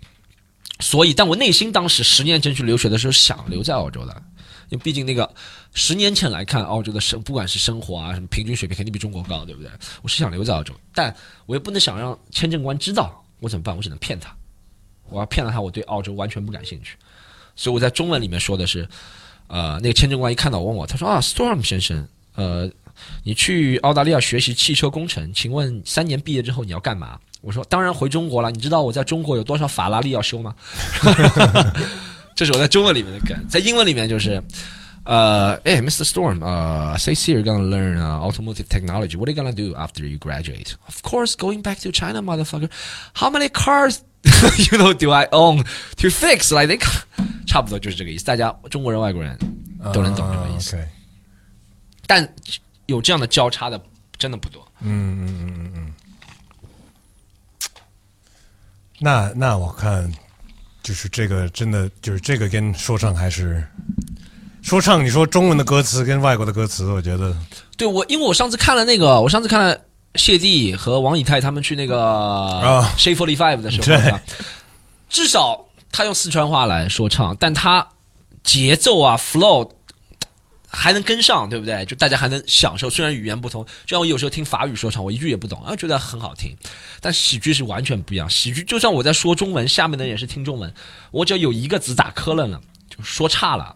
[0.79, 4.15] 所以，但我内心当时十年前去留学的时候，想留在澳洲的，
[4.69, 5.29] 因为毕竟那个
[5.73, 9.69] 十年前来看，澳洲的生不管是生活啊什么平均水平肯定比中国高，对不对？
[10.03, 11.13] 我是想留在澳洲，但
[11.47, 13.75] 我也不能想让签证官知道，我怎么办？
[13.75, 14.33] 我只能骗他。
[15.13, 16.97] 我要骗了他，我对澳洲完全不感兴趣，
[17.55, 18.87] 所以我在中文里面说的是，
[19.47, 22.69] 呃，那个签证官一看到我问我，他说啊，Storm 先生，呃，
[23.23, 27.19] 你去澳大利亚学习汽车工程，请问三年毕业之后你要干嘛？
[27.41, 28.49] 我说当然回中国了。
[28.49, 30.55] 你知道我在中国有多少法拉利要修吗？
[32.35, 34.41] 这是我在中文里面的梗，在英文里面就是。
[35.05, 36.05] Uh, hey, Mr.
[36.05, 39.17] Storm, uh, say you're gonna learn automotive technology.
[39.17, 40.77] What are you gonna do after you graduate?
[40.87, 42.69] Of course, going back to China, motherfucker.
[43.13, 44.01] How many cars,
[44.71, 45.63] you know, do I own
[45.97, 46.53] to fix?
[46.53, 46.79] Like they，
[47.45, 48.25] 差不多就是这个意思。
[48.25, 49.37] 大家中国人、外国人
[49.93, 50.77] 都能懂这个意思。
[52.07, 52.27] 但
[52.85, 53.81] 有这样的交叉的
[54.17, 54.65] 真的不多。
[54.81, 55.93] 嗯嗯嗯嗯嗯。
[58.99, 60.11] 那那我看，
[60.81, 63.65] 就是这个真的就是这个跟说唱还是
[64.61, 67.35] 说唱，你说中文的歌词跟外国的歌词，我觉得
[67.75, 69.77] 对我，因为我上次看了那个，我上次看了
[70.15, 74.21] 谢帝和王以太他们去那个啊 Shape Forty Five 的时候，对吧
[75.09, 77.87] 至少他用四川话来说唱，但他
[78.43, 79.69] 节奏啊 flow
[80.67, 81.85] 还能跟上，对不对？
[81.85, 86.55] 就大家还能享受，虽然语言不同，就像我有时候听法语说唱，我一句也不懂，啊，觉得很好听。
[86.99, 90.73] 但喜剧是完全不一样，喜剧就算我在说中文，下面的人也是听中文，
[91.11, 92.59] 我只要有一个字打磕了呢，
[92.89, 93.75] 就说差了，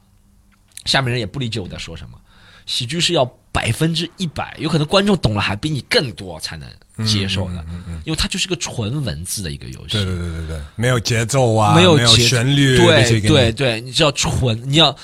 [0.85, 2.17] 下面人也不理解我在说什么。
[2.65, 3.23] 喜剧是要
[3.57, 6.69] 百分之一百，有可能观众懂了还比你更多才能
[7.07, 7.65] 接受的，
[8.05, 9.93] 因为它就是个纯文字的一个游戏。
[9.93, 14.95] 对对对对对，没有节奏啊，没有节旋律，对对对，你只要纯，你要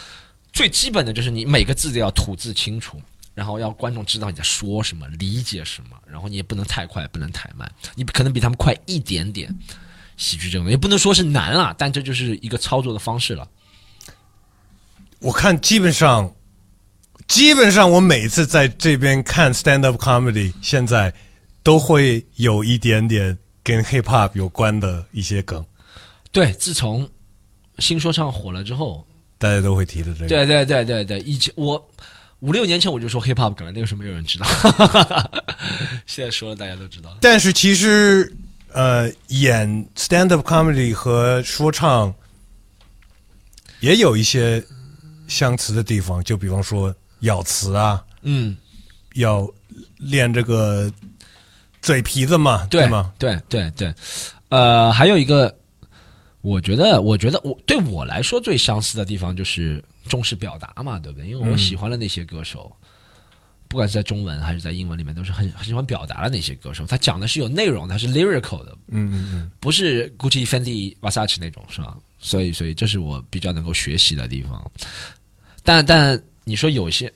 [0.51, 3.01] 最基本的就是你每个字都要吐字清楚，
[3.33, 9.51] 然后要观众知道你在说什么，理解什么，然后你也不能太快，不能太慢，你可能比他们快一点点。
[10.15, 13.49] 喜剧这种也不能说是难啊，但这就是一个操作的方式了。
[15.17, 16.31] 我看基本上。
[17.27, 21.11] 基本上，我每次在这边看 stand up comedy，现在
[21.63, 25.65] 都会有一点点跟 hip hop 有关的一些梗。
[26.31, 27.09] 对，自从
[27.79, 29.07] 新说唱火了之后，
[29.39, 30.27] 大家都会提的这个。
[30.27, 31.89] 对对对对对，以前我
[32.39, 34.45] 五六年前我就说 hip hop 梗了，那个时候没有人知道。
[36.05, 37.17] 现在说了，大家都知道了。
[37.21, 38.31] 但是其实，
[38.73, 42.13] 呃，演 stand up comedy 和说唱
[43.79, 44.63] 也有一些
[45.27, 46.93] 相似的地方，就比方说。
[47.23, 48.55] 咬词啊，嗯，
[49.15, 49.45] 要
[49.97, 50.89] 练这个
[51.81, 53.13] 嘴皮子嘛，对吗？
[53.19, 53.93] 对对对，
[54.49, 55.53] 呃，还有一个，
[56.41, 61.27] 我觉得，我觉得我对我来说最相似的地方就是重视表达嘛，对不对？
[61.27, 62.71] 因为我喜欢的那些歌手，
[63.67, 66.85] 不管是在中文还是在英文里面，都是很很喜欢表达的那些歌手。
[66.85, 71.97] 他讲的是有内容，他是 lyrical 的，嗯嗯嗯，不是 Gucci、Fendi、Versace 那种，是吧？
[72.19, 74.69] 所以，所以这是我比较能够学习的地方。
[75.63, 76.21] 但但。
[76.45, 77.11] 你说有些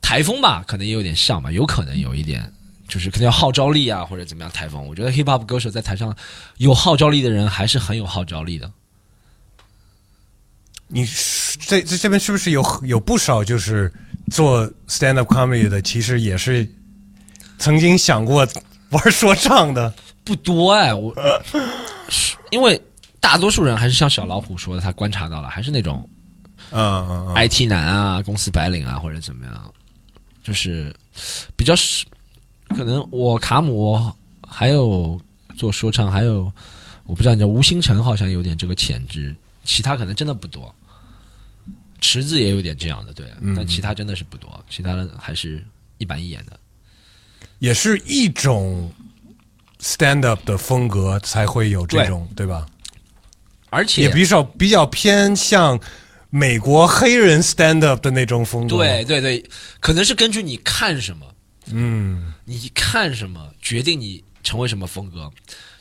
[0.00, 2.52] 台风吧，可能也有点像吧，有可能有一点，
[2.88, 4.50] 就是可能要号召力啊，或者怎么样。
[4.50, 6.16] 台风，我觉得 hip hop 歌手在台上
[6.56, 8.70] 有号召力的人还是很有号召力的。
[10.88, 11.06] 你
[11.66, 13.92] 这这这边是不是有有不少就是
[14.30, 16.68] 做 stand up comedy 的，其实也是
[17.58, 18.48] 曾经想过
[18.90, 19.94] 玩说唱的？
[20.24, 21.14] 不多哎，我
[22.50, 22.80] 因为
[23.20, 26.08] 大多数人还是像小老虎说的，他观察到了，还是那种。
[26.70, 29.74] 嗯嗯，IT 男啊，公司白领啊，或者怎么样，
[30.42, 30.94] 就是
[31.56, 32.06] 比较是
[32.68, 34.12] 可能我卡姆
[34.46, 35.20] 还有
[35.56, 36.52] 做说唱，还有
[37.04, 40.72] 我不知道你叫吴星辰，好像有点这个潜质，其他可能真的不多。
[42.00, 45.62] 池子也有点这样的，对，但其他真的是不多，其他的还是
[45.98, 46.58] 一板一眼的。
[47.58, 48.90] 也是一种
[49.80, 52.66] stand up 的风格才会有这种，对吧？
[53.68, 55.78] 而且也比较比较偏向。
[56.30, 59.44] 美国黑人 stand up 的那种风格，对对对，
[59.80, 61.26] 可能是根据你看什么，
[61.72, 65.30] 嗯，你看什么决定你成为什么风格。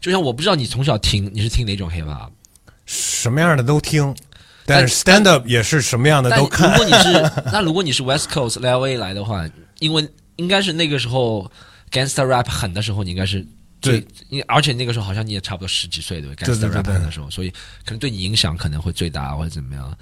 [0.02, 2.30] 就像我不知道你从小听你是听哪种 hip hop，
[2.86, 4.16] 什么样的都听，
[4.66, 6.72] 但是 stand up 也是什么样的都看。
[6.72, 9.48] 如果你是 那如果你是 West Coast L A 来的话，
[9.80, 11.52] 因为应该是那个时候
[11.92, 13.46] gangster rap 狠的时候，你应该是
[13.82, 14.04] 最，
[14.48, 17.52] 而且那个时候好像你也差不多十几岁对 gangster rap 狠的时候，所以
[17.86, 19.98] 可能对你影响可能会最大或者怎么样。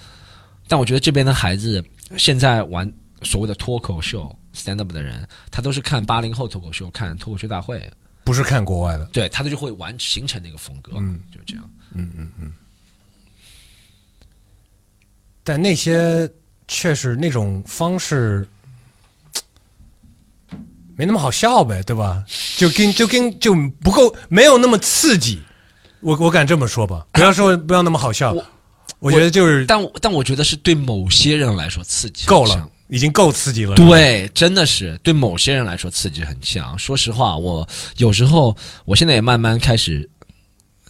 [0.68, 1.84] 但我觉得这边的孩子
[2.18, 2.92] 现在玩
[3.24, 7.90] 所谓的脱口秀 stand up 的人，他都是看八零后脱口秀，看脱口秀大会，
[8.24, 9.06] 不是看国外的。
[9.06, 12.52] 对他就会玩形成那个风格，嗯，就这样，嗯嗯嗯。
[15.44, 16.30] 但那些
[16.68, 18.46] 确实那种方式
[20.96, 22.26] 没那么好笑呗，对吧？
[22.58, 25.42] 就跟就跟就不够，没有那么刺激。
[26.02, 28.34] 我我敢这么说吧，不要说不要那么好笑。
[28.34, 28.46] 我
[29.12, 33.76] 觉得就是，但但我觉得是对某些人来说刺激够了，已经够刺激了。
[33.76, 36.78] 对，真的是对某些人来说刺激很强。
[36.80, 37.68] 说实话，我
[37.98, 40.10] 有时候，我现在也慢慢开始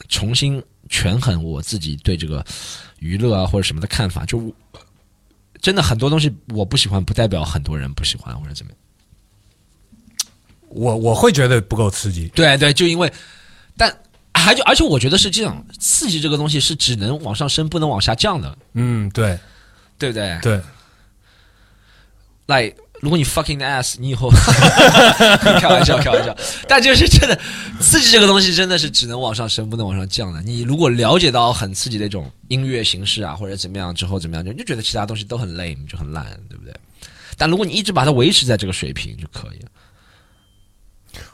[0.08, 2.46] 重新权衡我自己对这个
[3.00, 4.26] 娱乐啊或者什么的看法。
[4.26, 4.56] 就
[5.62, 8.80] 真的很多东西我不喜欢，不代表很多人不喜欢或者怎么样。
[10.70, 12.30] 我我会觉得不够刺激。
[12.30, 13.12] 对对，就因为，
[13.76, 13.94] 但。
[14.38, 18.58] 还就，而且我觉得是这样，刺激这个东西是只能往上升，不能往下降的。
[18.74, 19.38] 嗯，对，
[19.98, 20.40] 对不对？
[20.42, 20.62] 对。
[22.46, 24.30] 来，如果你 fucking ass，你以后
[25.60, 26.34] 开玩笑，开玩笑。
[26.68, 27.38] 但就是真的，
[27.82, 30.42] 刺激这个东西真的是只能往上升，不能往上降的。
[30.42, 36.74] 你如果了解到很刺激的一种音乐形式啊，或者怎么样之后怎么样，就就觉得其他东西都很 lame，就很烂，对不对？
[37.38, 39.70] 但如果你一直把它维持在这个水平就可以了。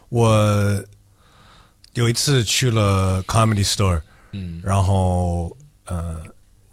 [0.10, 0.84] 我。
[1.94, 6.22] 有一次去了 Comedy Store，嗯，然后呃，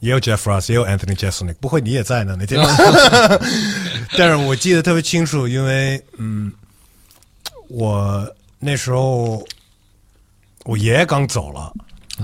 [0.01, 2.61] 也有 Jeff Ross，也有 Anthony Jeselnik，不会你也在呢那天，
[4.17, 6.51] 但是我记得特别清楚，因为嗯，
[7.69, 9.47] 我那时候
[10.65, 11.73] 我爷爷刚走了，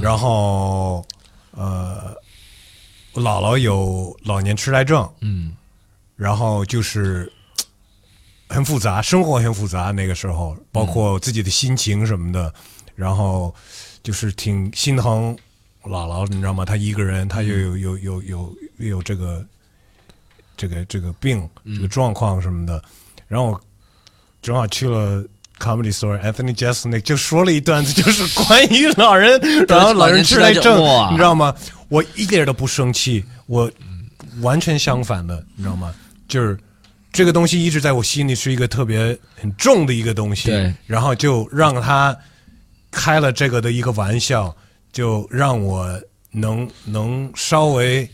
[0.01, 1.07] 然后
[1.53, 2.15] 呃，
[3.13, 5.53] 我姥姥有老年痴呆症，嗯，
[6.17, 7.31] 然后就是
[8.49, 9.91] 很复杂，生活很复杂。
[9.91, 12.53] 那个时候，包括自己的心情什么的，
[12.97, 13.55] 然后
[14.03, 15.37] 就是挺心疼
[15.85, 16.65] 姥姥，你知道吗？
[16.65, 19.45] 她一个人，她又有有有有有这个
[20.57, 22.83] 这个这个病，这个状况什么的。
[23.29, 23.61] 然后
[24.43, 25.23] 正好去了
[25.59, 31.55] Comedy Store，Anthony Jeselnik 就说了一段子， 就是关于老人，然后老人痴呆症，哇你知道吗？
[31.89, 33.71] 我一点都不生气，我
[34.41, 35.95] 完全相反的，你知道吗？
[36.27, 36.59] 就是
[37.13, 40.51] 这个东西一直在我心里是一个特别很重的一个东西，
[40.87, 42.17] 然后就让他
[42.97, 44.57] 开了这个的一个玩笑，
[44.91, 48.11] 就让我能能稍微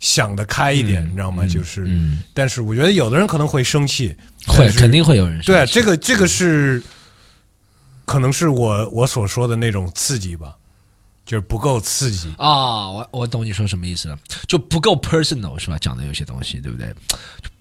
[0.00, 1.46] 想得开一点，你知道吗？
[1.46, 4.16] 就是，嗯但是我觉得有的人可能会生气，
[4.46, 6.82] 会肯定会有人生对，这个这个是
[8.06, 10.56] 可能是我我所说的那种刺激吧，
[11.26, 12.34] 就是不够刺激。
[12.38, 14.18] 啊，我我懂你说什么意思了，
[14.48, 15.76] 就不够 personal 是吧？
[15.78, 16.92] 讲的有些东西对不对？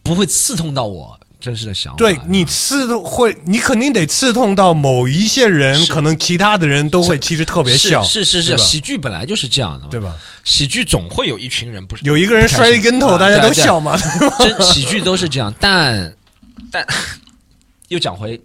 [0.01, 1.97] 不会刺痛到我真实的想法。
[1.97, 10.15] 对你刺痛会，你肯定得刺痛到某一些人，可能其他的人都会其实特别笑，是是是是，喜剧本来就是这样的嘛，对吧？
[10.43, 12.05] 喜剧总会有一群人不是。
[12.05, 13.97] 有一个人摔一跟头，啊大家都笑嘛。
[14.39, 16.15] 真喜剧都是这样，但
[16.71, 16.85] 但
[17.89, 18.39] 又讲回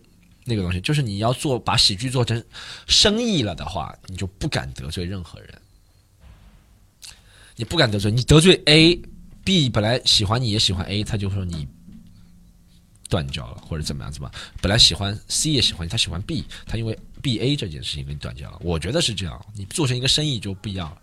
[0.44, 2.42] 那个东西，就是你要做把喜剧做成
[2.86, 5.48] 生意了的话，你就不敢得罪任何人，
[7.56, 11.66] 你不敢得罪，你得罪 A，B 本来喜欢你也喜欢 A，他就说你
[13.08, 20.98] 断交了或者怎么样怎么样，本来喜欢 C 也喜欢你，他喜欢 B，他因为 B A 这件事情跟你断交了，我觉得是这样，你做成一个生意就不一样了，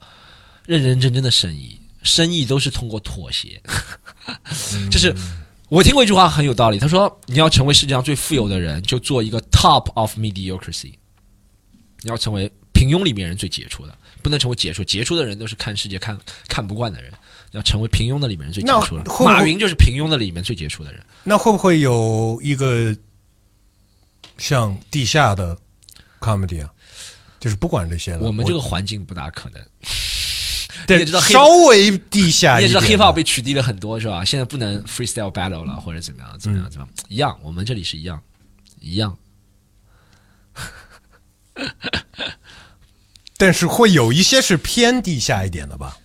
[0.66, 3.62] 认认真真的生意，生意都是通过妥协。
[4.92, 5.16] 就是
[5.70, 10.94] 我听过一句话很有道理，他说你要成为世界上最富有的人，就做一个 top of mediocrity，
[12.02, 16.18] 你要成为平庸里面人最杰出的，不能成为杰出，杰出的人都是看世界看
[16.48, 17.12] 看不惯的人，
[17.52, 19.04] 要成为平庸的里面人最杰出的。
[19.04, 21.06] 会会马云就是平庸的里面最杰出的人。
[21.24, 22.96] 那会不会有一个
[24.38, 25.56] 像地下的
[26.20, 26.72] comedy 啊？
[27.40, 29.62] 就是不管这些了，我们这个环境不大可能，
[30.88, 34.24] 对你也知道黑稍微地下你也知道 hip hop 被取缔了很多是吧？
[34.24, 38.22] 现在不能 freestyle battle 了，或者怎么样怎么样怎么样，一样，我们这里是一样，
[38.80, 39.18] 一样。
[43.44, 45.98] 但是会有一些是偏地下一点的吧？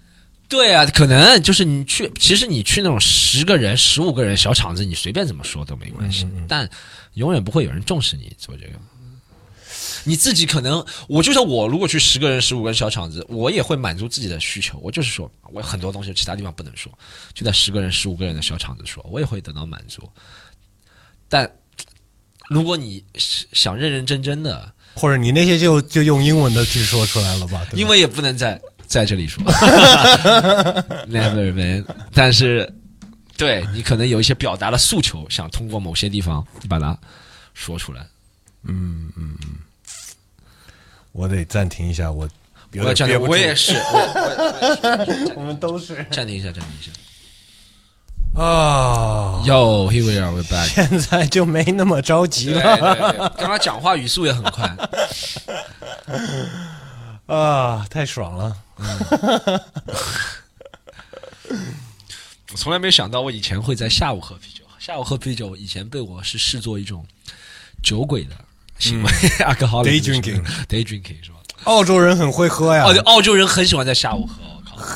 [0.48, 6.68] 对啊，可能就是你去，其实你去那种十个人、十五个人小场子，你随便怎么说都没关系，但
[7.14, 8.72] 永远不会有人重视你做这个。
[10.02, 14.76] 你自己可能，我就像我如果去十个人、十五个人小场子，我也会满足自己的需求。
[14.78, 16.90] 我就是说我有很多东西其他地方不能说，
[17.34, 20.02] 就在十个人、十五个人的小场子说，我也会得到满足。
[21.28, 21.48] 但
[22.48, 23.04] 如果你
[23.52, 27.64] 想认认真真的，或者你那些就就用英文的去说出来了吧？
[27.74, 29.42] 因为也不能在在这里说，
[31.08, 31.84] never man。
[32.12, 32.68] 但是，
[33.36, 36.98] 对你可能有一些表达的诉求，想通过某些地方把它
[37.54, 38.00] 说出来。
[38.64, 39.48] 嗯嗯嗯
[41.12, 42.28] 我得暂停一下，我
[42.72, 46.90] 我要暂停，点憋不住我也是，我 我们都是暂停一下，暂停一下。
[48.34, 49.42] 啊。
[49.44, 50.66] Yo, here we are, we're back。
[50.68, 54.76] 现在就没那么着急对了刚刚讲话语速也很快。
[57.26, 58.56] 啊，太爽了！
[62.50, 64.64] 我从来没想到我以前会在下午喝啤酒。
[64.78, 67.04] 下午喝啤酒以前被我是视作一种
[67.82, 68.30] 酒鬼的
[68.78, 71.36] 行为 Day drinking day drinking 是吧？
[71.64, 74.34] 澳洲人很会喝呀，哦，对，澳洲人很喜欢在下午喝，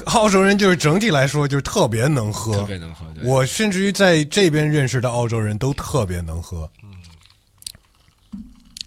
[0.06, 3.06] 澳洲人就是整体来说就是特别能喝，特别能喝。
[3.22, 6.70] 我甚至于在这边认识的澳洲人都特别能喝。
[6.82, 6.90] 嗯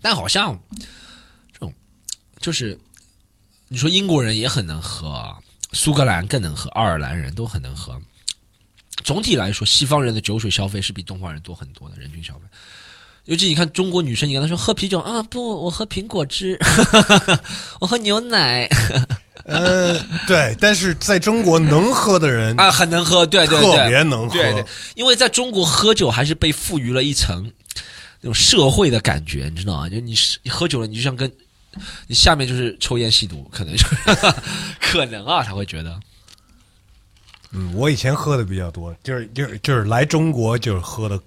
[0.01, 0.55] 但好像
[1.51, 1.73] 这种
[2.39, 2.77] 就是
[3.67, 5.39] 你说英国人也很能喝啊，
[5.71, 7.99] 苏格兰更能喝，爱尔兰人都很能喝。
[9.03, 12.41] 总体来说，西方人的酒水消费是比东方人多很多的，人均消费。
[13.23, 16.59] 尤其你看中国女生，你跟她说喝啤酒啊，不，我喝苹果汁，
[17.81, 18.69] 我喝牛奶
[19.53, 19.95] 呃，
[20.25, 24.65] 对，但是在中国能喝的人啊，很能喝，对对对，特别能喝对对，
[24.95, 27.51] 因为在中国喝酒还是被赋予了一层
[28.21, 29.87] 那种社会的感觉，你知道吗？
[29.87, 31.31] 就你是你喝酒了，你就像跟
[32.07, 33.85] 你下面就是抽烟吸毒，可能就
[34.81, 35.99] 可能啊，他会觉得
[37.51, 41.19] 嗯，我以前喝的比较多，就是就是就是来中国就是喝的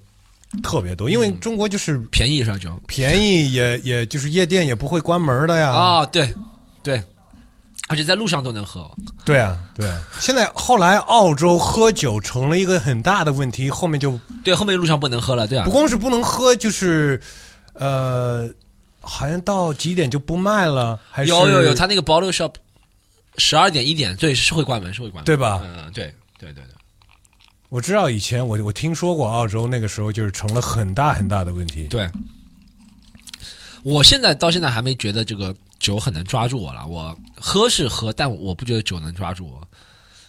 [0.62, 2.58] 特别多，因为中国就是便宜是吧？
[2.58, 5.70] 就便宜也也就是夜店也不会关门的呀。
[5.70, 6.34] 啊，对
[6.82, 7.00] 对，
[7.88, 8.88] 而且在路上都能喝，
[9.24, 10.00] 对啊，对啊。
[10.20, 17.20] 现在后来澳洲喝酒成了一个很大的问题，后面就对，后面路上不能喝了，对啊不，光是不能喝，就是
[17.72, 18.48] 呃，
[19.00, 22.52] 好像到几点就不卖了，还是有有有，他那个 bottle shop
[23.38, 26.74] 十二点一点，对，是会关门，是会关门，对吧嗯，对对对对。
[27.70, 31.84] 我知道以前我我听说过澳洲那个时候就是成了很大很大的问题。
[31.84, 32.10] 对，
[33.82, 36.86] 我现在到现在还没觉得这个酒很难抓住我了。
[36.86, 39.68] 我喝是喝，但我不觉得酒能抓住我，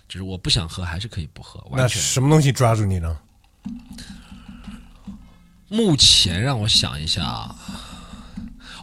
[0.07, 2.01] 就是我不想喝还是可以不喝，那完全。
[2.01, 3.19] 什么东西抓住你呢？
[5.67, 7.55] 目前让我想一下啊，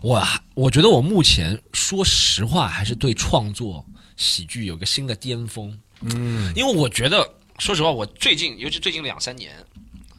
[0.02, 0.22] 我
[0.54, 3.84] 我觉得我目前说实话还是对创作
[4.16, 5.76] 喜剧有个新的巅峰。
[6.02, 7.28] 嗯，因为我觉得
[7.58, 9.56] 说实话，我最近尤其最近两三年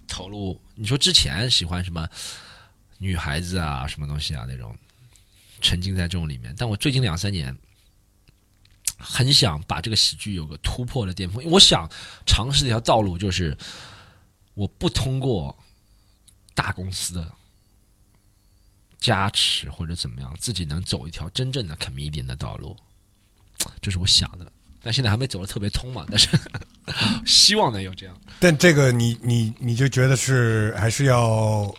[0.08, 2.06] 投入，你说之前喜欢什么
[2.98, 4.76] 女孩子啊，什么东西啊那种，
[5.62, 7.58] 沉浸在这种里面，但我最近两三年。
[9.00, 11.88] 很想把这个喜剧有个突破的巅峰，我想
[12.26, 13.56] 尝试一条道路，就是
[14.56, 15.56] 我不通过
[16.56, 17.32] 大公司的
[18.98, 22.76] 加持或者怎么样，自己能走一条真正的 comedian 的道路，
[23.84, 24.52] 这是我想的。
[24.82, 26.30] 但现在还没走的特别通嘛，但是
[27.24, 28.20] 希望能有这样。
[28.40, 31.72] 但这个你你你就觉得是还是要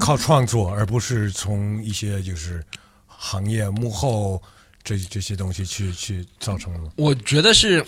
[0.00, 2.64] 靠创作，而不是从一些就是
[3.06, 4.42] 行业幕后
[4.82, 6.90] 这这些东西去去造成的。
[6.96, 7.84] 我觉得是，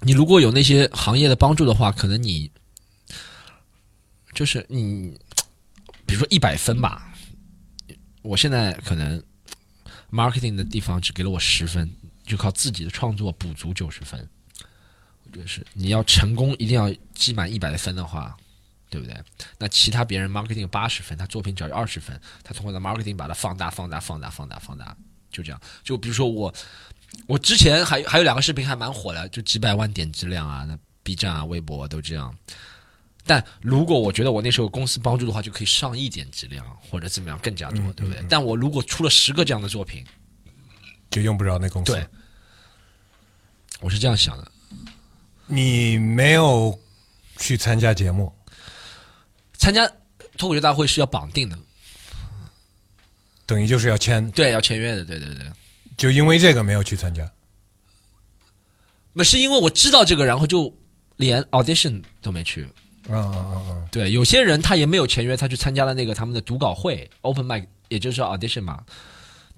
[0.00, 2.50] 你如果有那些行业的帮助的话，可能你
[4.34, 5.16] 就是你，
[6.04, 7.14] 比如说一百分吧，
[8.22, 9.22] 我现在可能
[10.10, 11.88] marketing 的地方只给了我十分，
[12.24, 14.28] 就靠自己的创作补足九十分。
[15.24, 18.36] 我觉得是你要成功，一定要积满一百分的话。
[18.90, 19.16] 对不对？
[19.56, 24.94] 那其他别人 marketing 八十分，他作品只要二十分，他通过的 marketing 把它放大、放大、放大、放大、放大，
[25.30, 25.60] 就这样。
[25.82, 26.52] 就比如说我，
[27.26, 32.36] 我之前还还有两个视频还蛮火的，就几百万点击量啊，那 B 站啊、微博都这样。
[33.24, 38.24] 但如果我觉得我那时候公司帮助的话，就可以上亿点击量或者怎么样更加多，对不对？
[38.28, 40.04] 但我如果出了十个这样的作品，
[41.10, 41.92] 就用不着那公司。
[41.92, 42.04] 对，
[43.80, 44.50] 我是这样想的。
[45.46, 46.76] 你没有
[47.36, 48.32] 去参加节目，
[49.60, 49.86] 参加
[50.38, 51.58] 脱口秀大会是要绑定的，
[53.44, 55.44] 等于就是要签，对，要签约的，对对对。
[55.98, 57.30] 就因为这个没有去参加。
[59.12, 60.74] 那是因为我知道这个，然后就
[61.16, 62.66] 连 audition 都没去。
[63.08, 63.88] 啊啊啊啊！
[63.90, 68.82] 对，有些人他也没有签约，他去参加了那个他们的读稿会 open mic，也就是说 audition 嘛。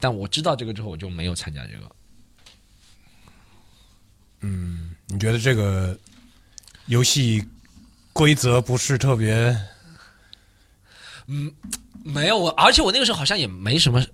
[0.00, 1.94] 但我知道这个之后，我就没有参加这个。
[4.40, 5.96] 嗯你觉得这个
[6.86, 7.44] 游戏
[8.12, 9.56] 规则不是特别？
[12.04, 14.04] 没有，我而且我那个时候好像也没什么，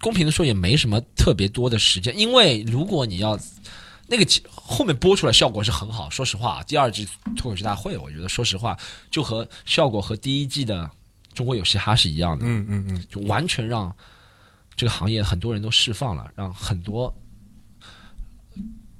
[0.00, 3.38] 公平的说也没什么特别多的时间，因为如果你要
[4.06, 7.06] 那个后面播出来效果是很好，说实话，第二季
[7.36, 8.76] 脱口秀大会，我觉得说实话
[9.10, 10.90] 就和效果和第一季的
[11.34, 13.94] 中国有嘻哈是一样的，嗯嗯嗯，就完全让
[14.74, 17.14] 这个行业很多人都释放了，让很多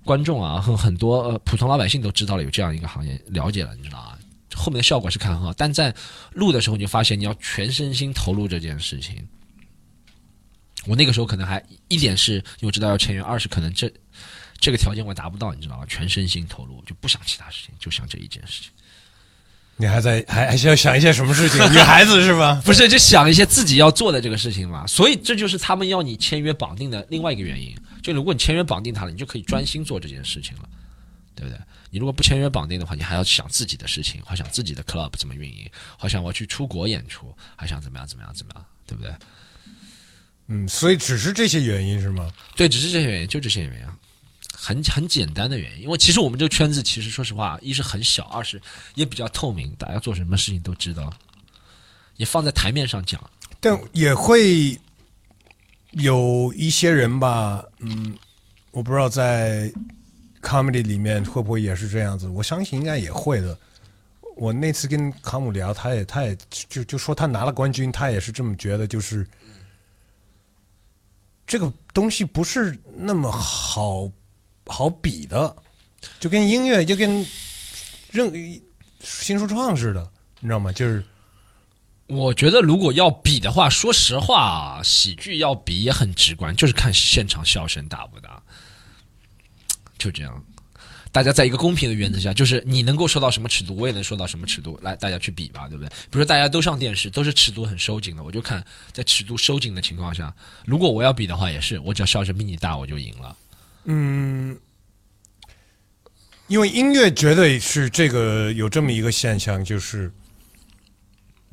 [0.04, 4.17] 观众啊和很多呃普通老百姓都知道了有这样一个行业，了解了，你知道啊，
[4.58, 5.94] 后面的效果是看很好，但在
[6.32, 9.26] 录的时候你就发现你要全身心投入这件事情。
[10.86, 13.92] 我那个时候可能还一点是因为我知道要签约，二是可能这
[14.58, 15.84] 这个条件我达不到，你知道吗？
[15.88, 18.70] 全身心投入就不想其他事情，就想这一件事情。
[19.76, 21.58] 你还在还还需要想一些什么事情？
[21.72, 22.60] 女孩子是吧？
[22.64, 24.84] 不是，就想一些自己要做的这个事情嘛。
[24.86, 27.72] 所以这就是他们要你签约绑定的另外一个原因。
[28.02, 30.68] 就如果你签约绑定他了，你就可以专心做这件事情了，
[31.36, 31.60] 对不对？
[31.90, 39.14] 你如果不签约绑定的话，你还要想自己的事情，还想自己的 club 怎么运营，好想我去出国演出，还想怎么样怎么样怎么样，对不对？
[40.48, 42.32] 嗯，所以只是这些原因是吗？
[42.56, 43.86] 对，只是这些原因，就这些原因，
[44.54, 45.82] 很很简单的原因。
[45.82, 48.60] 因为其实我们这个圈子，其实说实话，一是很小，二是
[48.94, 51.12] 也比较透明，大家做什么事情都知道，
[52.16, 53.22] 也放在台面上讲。
[53.60, 54.78] 但也会
[55.92, 58.16] 有一些人吧，嗯，
[58.70, 59.72] 我不知道在
[60.48, 63.58] comedy 里面会不会也是这样子，我相信应该也会的。
[64.36, 66.36] 我那次跟卡姆聊，他也他也
[66.68, 69.26] 就就说他拿了冠军，他也是这么觉得，就是
[71.46, 74.10] 这个东西不是那么好
[74.66, 75.56] 好比的，
[76.20, 77.26] 就跟音乐就跟
[78.12, 78.32] 任
[79.00, 80.08] 新说唱似的，
[80.40, 80.72] 你知道吗？
[80.72, 81.04] 就是
[82.06, 88.40] 我觉得如果要比的话，说实话，喜剧要比也很直观，就是看现场笑声大不大，
[89.98, 90.44] 就这样。
[91.10, 95.88] 大家在一个公平的原则下，就是你能够说到什么尺度，我也能说到什么尺度，来大家去比吧，对不对？
[95.88, 98.62] 比如说大家都上电视，都是尺度很收紧的，我就看
[98.92, 100.32] 在尺度收紧的情况下，
[100.66, 103.36] 如果我要比的话，也是我只要笑声比你大，我就赢了。
[103.84, 104.56] 嗯，
[106.46, 110.12] 因为音乐绝对是这个有这么一个现象，就是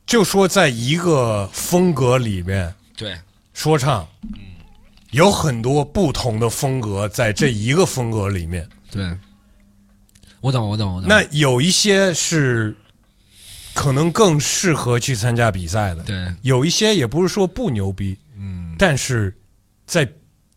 [0.06, 3.18] 就说在一个风格里面对，
[3.54, 4.06] 说唱，
[5.16, 8.68] 有很多不同的风格在这一个风格里面。
[8.92, 9.18] 对，
[10.42, 11.08] 我懂，我懂，我懂。
[11.08, 12.76] 那有一些是
[13.74, 19.34] 可能更适合去参加比赛的，对，有一些也不是说不牛逼，嗯，但是
[19.88, 20.06] 在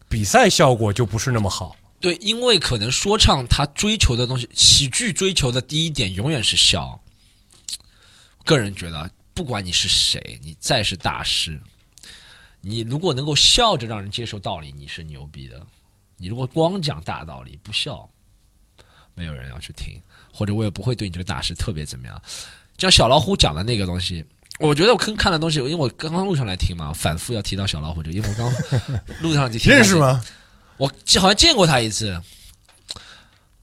[0.08, 1.76] 比赛效果就不是那么好。
[2.00, 7.00] 对，因为可能说唱它追求的东西，喜剧追求的第一点永远是笑。
[8.44, 11.60] 个人觉得，不管你是谁，你再是大师，
[12.60, 15.60] 你如果能够笑着让人接受道理，你是牛逼的。
[16.16, 18.08] 你如果光讲大道理不笑，
[19.14, 20.00] 没有人要去听，
[20.32, 22.20] 或者我也不会对你这个大师特别怎么样。
[22.76, 24.24] 像小老虎讲的那个东西，
[24.58, 28.52] 我觉得我跟看的东西，因为我刚刚路上来听嘛，反复要提到小老虎这个，因为我刚
[29.20, 30.22] 路上就听认识吗？
[30.76, 32.20] 我好像见过他一次。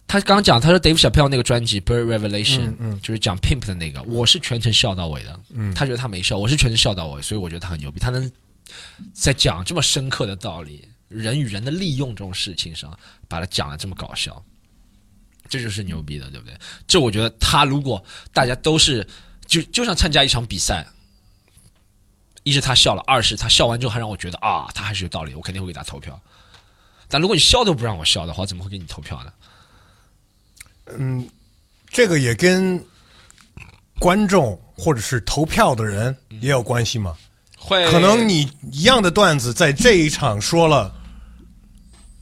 [0.07, 5.39] 他刚讲，他说 Dave Chappelle 那个专辑《Bird Revelation》，嗯就是讲 Pimp 的那个，我是全程笑到尾的。
[5.49, 7.99] 嗯他觉得他没笑，我是全程笑到尾，所以我觉得他很牛逼。
[7.99, 8.31] 他能
[9.13, 12.97] 在讲这么深刻的道理，人与人的利用这种事情上，
[13.27, 14.43] 把它讲的这么搞笑，
[15.47, 16.57] 这就是牛逼的，对不对？
[16.87, 19.07] 这我觉得他如果大家都是
[19.45, 20.87] 就就像参加一场比赛，
[22.43, 26.19] 一是他笑了，二是他笑完之后还让我觉得啊，他还是有道理，我肯定会给他投票。
[27.07, 29.33] 但如果你笑都不让我笑的话，怎么会给你投票呢？
[30.97, 31.29] 嗯
[31.89, 32.83] 这个也跟
[33.99, 37.17] 观众或者是投票的人也有关系嘛。
[37.65, 40.93] 会可能你一样的段子在这一场说了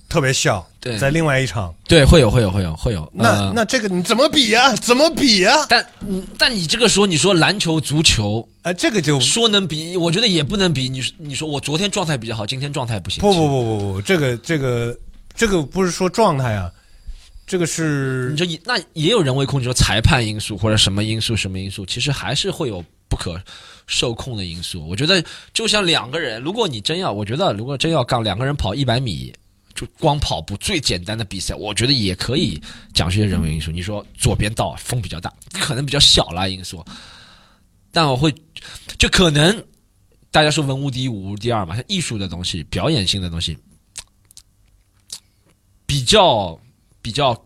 [0.07, 0.97] 特别笑，对。
[0.97, 3.11] 在另外一场，对会有会有会有会有。
[3.13, 10.87] 那、呃那这个你怎么比呀、怎么比呀、但嗯但你这个时候你说篮球、足球哎，这个就说能比，我觉得也不能比。
[10.87, 13.21] 你你说我昨天状态比较好，今天状态不行。
[13.21, 14.97] 不不不不不，这个这个
[15.35, 16.71] 这个不是说状态啊，
[17.45, 23.39] 这个是你说那也有人为控制，说裁判因素或者什么因素什么因素，其实还是会有不可
[23.85, 24.87] 受控的因素。
[24.87, 29.33] 我觉得就像两个人，如果你真要，我觉得如果真要杠两个人跑一百米，
[29.75, 32.61] 就光跑步最简单的比赛，我觉得也可以
[32.93, 33.71] 讲这些人为因素。
[33.71, 36.83] 你说左边道风比较大，可能比较小啦因素，
[37.91, 38.33] 但我会
[38.97, 39.63] 就可能
[40.31, 43.57] 大家说文无第一武无第二嘛，像艺术的东西、表演性的东西，
[45.85, 46.59] 比较
[47.03, 47.39] 比较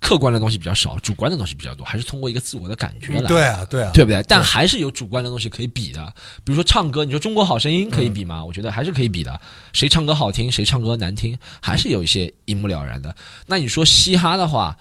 [0.00, 4.22] 客观的东西比较少，主观的东西比较多，还是通过一个自我的感觉来，对啊对啊，对不对？
[4.26, 6.12] 但还是有主观的东西可以比的，
[6.42, 8.44] 比如说唱歌，你说《中国好声音》可以比嗯吗？
[8.44, 9.40] 我觉得还是可以比的。
[9.72, 13.14] 谁唱歌好听，谁唱歌难听，还是有一些一目了然的。
[13.46, 14.76] 那你说嘻哈的话，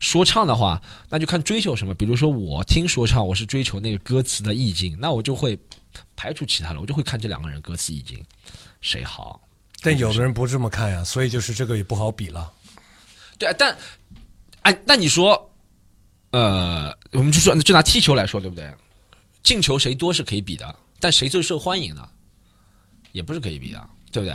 [0.00, 1.94] 说唱的话，那就看追求什么。
[1.94, 5.58] 比如说我听说唱，我是追求那个歌词的意境，那我就会
[6.16, 8.22] 排除其他的，我就会看这两个人歌词意境
[8.82, 9.40] 谁好。
[9.80, 12.52] 但有的人不这么看呀，所以就是这个也不好比了。
[13.38, 13.76] 对啊，但
[14.62, 15.50] 哎，那你说，
[16.30, 18.70] 呃，我们就说就拿踢球来说，对不对？
[19.42, 22.08] 进球谁多是可以比的，但谁最受欢迎呢？
[23.12, 24.34] 也不是可以比的，对不对？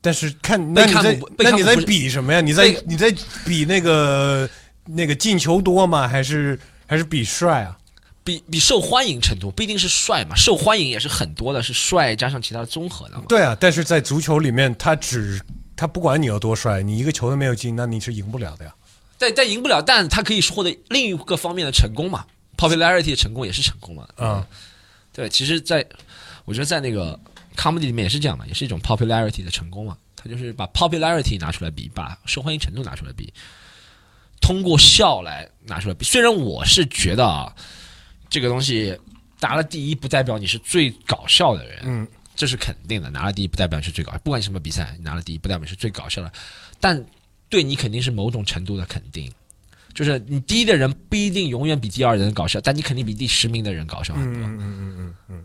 [0.00, 2.40] 但是看，那你在那你在比什么呀？
[2.40, 3.14] 你在你在
[3.46, 4.50] 比那个
[4.84, 6.08] 那个进球多吗？
[6.08, 7.78] 还是还是比帅啊？
[8.24, 13.24] 比比受欢迎程度不一定是帅嘛，受欢迎也是很多的，是帅加上其他的综合的嘛。
[13.28, 15.40] 对啊，但是在足球里面，他只
[15.82, 18.72] 他不管你有多帅，你一个球都没有进，那你是赢不了的呀。
[19.18, 22.24] 但但赢不了，但他可以获得另一个方面的成功嘛
[22.56, 24.06] ，popularity 的成功也是成功嘛。
[24.16, 24.46] 嗯、
[25.12, 25.84] 对，其实在，
[26.44, 27.18] 我觉得在那个
[27.56, 29.98] comedy 里面也是这样嘛，也是一种 popularity 的成功嘛。
[30.14, 33.34] 他就是把 popularity 拿出来比，把受欢迎程度拿出来比，
[34.40, 36.04] 通过笑来拿出来比。
[36.04, 37.52] 虽然我是觉得啊，
[38.30, 38.96] 这个东西
[39.40, 42.06] 拿了第一不代表你是最搞笑的人，嗯，
[42.42, 43.08] 这是肯定的。
[43.08, 46.32] 拿了第一不代表你是最搞，不管你什么比赛，你拿了第一不代表你是最搞笑的，
[46.80, 47.00] 但
[47.48, 49.32] 对你肯定是某种程度的肯定。
[49.94, 55.44] 就是你第一的人不一定永远比第二的人搞笑，但你肯定比第十名的人搞笑很多，嗯嗯嗯嗯嗯，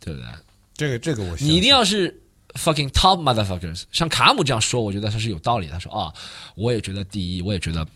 [0.00, 0.28] 对不对？
[0.74, 2.12] 这个这个我你一定要是
[2.54, 5.72] fucking top motherfuckers，像卡姆这样说，我觉得他是有道理的。
[5.72, 6.12] 他说啊，
[6.56, 7.86] 我也觉得第一，我也觉得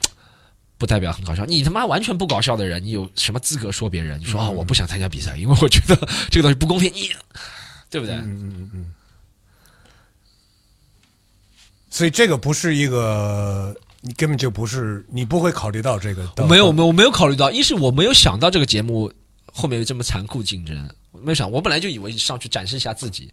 [0.76, 1.44] 不代表很搞笑。
[1.44, 4.20] 你他妈完全不搞笑的人，你有什么资格说别人？
[4.20, 5.96] 你说啊，我不想参加比赛，因为我觉得
[6.30, 7.10] 这个东西不公平，你
[7.90, 8.16] 对不对？
[8.16, 8.94] 嗯嗯嗯嗯。
[11.90, 16.30] 所以这个不是一个，你根本就不是，你不会考虑到这个。
[16.36, 17.50] 我没有，没有，我没有考虑到。
[17.50, 19.12] 一是我没有想到这个节目
[19.52, 21.50] 后面有这么残酷竞争，我没有想。
[21.50, 23.32] 我本来就以为上去展示一下自己，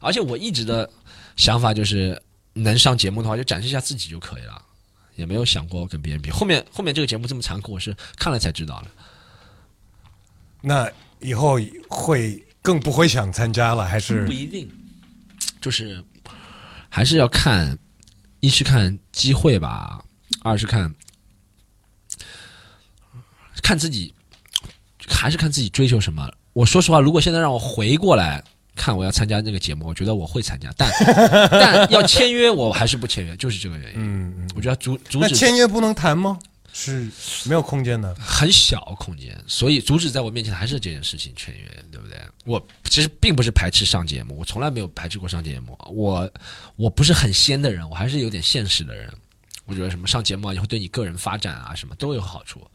[0.00, 0.90] 而且我一直的
[1.36, 2.20] 想法就是
[2.52, 4.60] 能上节目的话，就展示一下自己就可以了，
[5.14, 6.30] 也没有想过跟别人比。
[6.30, 8.88] 后面后面这个节目这么残酷，我是看了才知道的。
[10.60, 10.90] 那
[11.20, 11.58] 以后
[11.88, 14.66] 会更不会想参加了，还是不一定，
[15.60, 16.02] 就是
[16.88, 17.76] 还是要看，
[18.40, 20.02] 一是看机会吧，
[20.40, 20.92] 二是看
[23.62, 24.14] 看自己，
[25.06, 26.26] 还是看自己追求什么。
[26.54, 28.42] 我说实话，如果现在让我回过来
[28.74, 30.90] 看我要参加这个节目，我觉得我会参加，但
[31.50, 33.96] 但要签约，我还是不签约，就是这个原因。
[33.98, 34.50] 嗯嗯？
[34.56, 36.38] 我觉得阻阻那止签约不能谈吗？
[36.76, 37.08] 是
[37.48, 38.12] 没有空间的。
[38.16, 42.20] 很小空间，所以阻止在我面前还是这件事情全员，对不对？
[42.44, 42.60] 我
[42.90, 45.78] 其实并不是排斥上节目，我从来没有排斥过上节目。
[45.86, 46.28] 我
[46.74, 49.08] 我不是很仙的人，我还是有点现实的人。
[49.66, 52.68] 我觉得什么上节目啊，也会对你个人发展啊什么都有好处，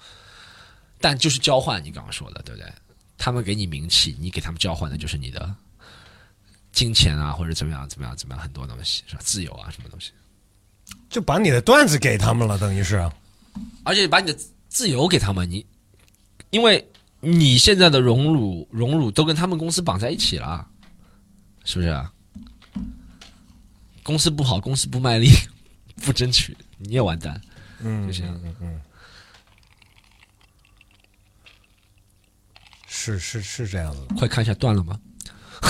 [1.02, 2.72] 但就是交换，你刚刚说的，对不对？
[3.18, 5.54] 他们给你名气，你给他们交换的就是你的
[6.72, 9.22] 金钱啊，或者怎么样怎么样怎么样，很多东西是吧？
[9.22, 10.12] 自由啊，什么东西？
[11.10, 13.12] 就把你的段子给他们了，等于是。
[13.84, 15.66] 而且把你的自由给他们，你
[16.50, 16.86] 因为
[17.20, 20.68] 你现在的荣辱荣辱都跟他们公司绑在一起了，
[21.66, 22.14] 是不是啊？
[24.04, 25.30] 公司不好，公司不卖力，
[26.04, 27.40] 不争取，你也完蛋。
[27.82, 28.82] 嗯，就这样嗯嗯，
[32.88, 35.00] 是是是这样子的，快看一下断了吗？
[35.62, 35.68] 不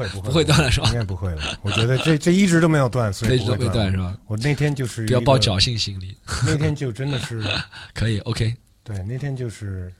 [0.00, 0.94] 会不会不会断了是吧应？
[0.94, 1.42] 该不会了。
[1.62, 4.16] 我觉得这这一直都没有断，所以一直以不会都没断是吧？
[4.26, 6.16] 我那天就是不要抱侥幸心理，
[6.46, 7.42] 那天就真的是
[7.94, 8.54] 可以 OK。
[8.84, 9.92] 对，那天就是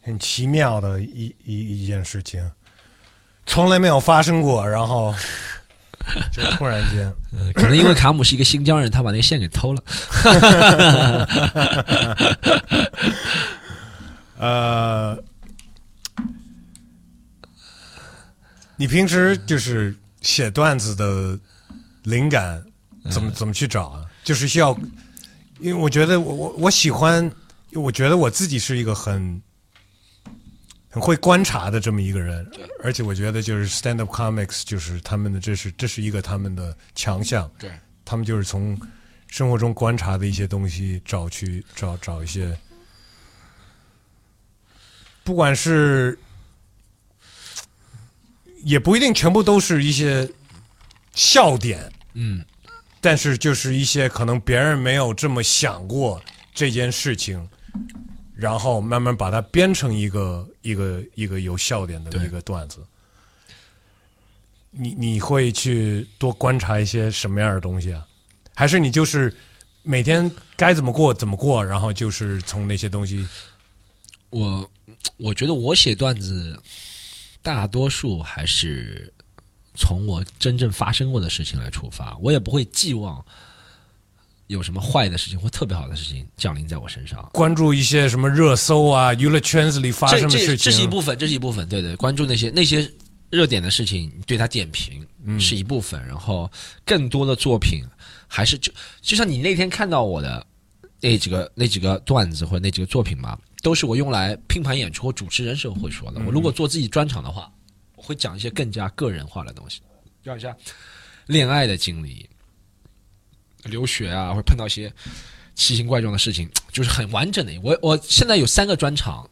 [0.00, 2.48] 很奇妙的一一一件事情，
[3.46, 5.14] 从来没有发生过，然后
[6.32, 9.82] 就突然间，呃可能因为卡姆是一个新疆人，他把那个线给偷了。
[14.38, 15.16] 呃，
[18.76, 21.38] 你平时就是写段子的
[22.04, 22.64] 灵感
[23.10, 24.04] 怎么怎么去找啊？
[24.24, 24.72] 就是需要，
[25.58, 27.30] 因为我觉得我我我喜欢，
[27.74, 29.40] 我觉得我自己是一个很
[30.88, 32.48] 很会观察的这么一个人，
[32.82, 37.70] 而且我觉得就是 stand up comics 就是他们的这是这是一个他们的强项，对，
[38.04, 38.78] 他们就是从
[39.28, 42.56] 生活中观察的一些东西找去找找一些，
[45.24, 46.18] 不管是
[48.64, 50.28] 也不一定全部都是一些
[51.14, 52.44] 笑点，嗯，
[53.00, 56.22] 但是就是一些可能别人没有这么想过
[56.54, 57.48] 这件事情，
[58.34, 62.78] 然后慢慢把它编成一个一个一个有笑点的一个段子。
[64.70, 68.06] 你你会去多观察一些什么样的东西啊？
[68.54, 69.34] 还是你就是
[69.82, 73.26] 每天该怎么过怎么过，然后就是从那些东西
[74.30, 74.70] 我
[75.18, 76.58] 我觉得我写段子，
[77.42, 79.12] 大多数还是
[79.74, 83.24] 从我真正发生过的事情来出发，我也不会寄望
[84.46, 87.28] 有什么坏的事情或特别好的事情降临在我身上。
[87.32, 90.64] 关注一些什么热搜啊、娱乐圈子里发这这生的事情？
[90.64, 92.88] 这是一部分，这是一部分，对对，关注那些那些
[93.30, 96.50] 热点的事情，对他点评、嗯是一部分，然后
[96.84, 97.82] 更多的作品
[98.28, 98.70] 还是就
[99.00, 100.46] 就像你那天看到我的
[101.00, 106.20] 那几个那几个段子或者那几个作品嘛，都是我用来拼盘演出或主持人时候会说的。
[106.26, 107.50] 我如果做自己专场的话，
[107.96, 109.80] 我会讲一些更加个人化的东西，
[110.24, 110.54] 讲一下
[111.26, 112.28] 恋爱的经历、
[113.62, 114.92] 留学啊，会碰到一些
[115.54, 117.52] 奇形怪状的事情，就是很完整的。
[117.62, 119.30] 我我现在有三个专场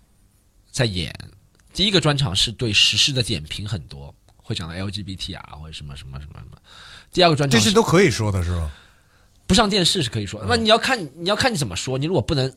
[0.71, 1.13] 在演，
[1.75, 6.57] 第一个专场是对时事的点评很多，会讲到 LGBT 啊或者什么什么什么什么。
[7.13, 8.71] 第二个专场这些都可以说的是吧？
[9.49, 12.55] 不上电视是可以说，那你要看你要看你怎么说，你如果不能，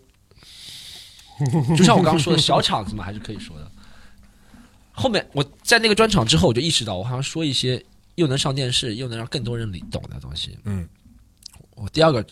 [1.76, 3.72] 就像我刚刚说的小场子嘛，还是可以说的。
[4.92, 7.84] 后面我在那个专场之后，我就意识到，我好像说一些
[8.16, 10.58] 又能上电视，又能让更多人理懂的东西。
[10.66, 10.88] 嗯，
[11.76, 12.24] 我第二个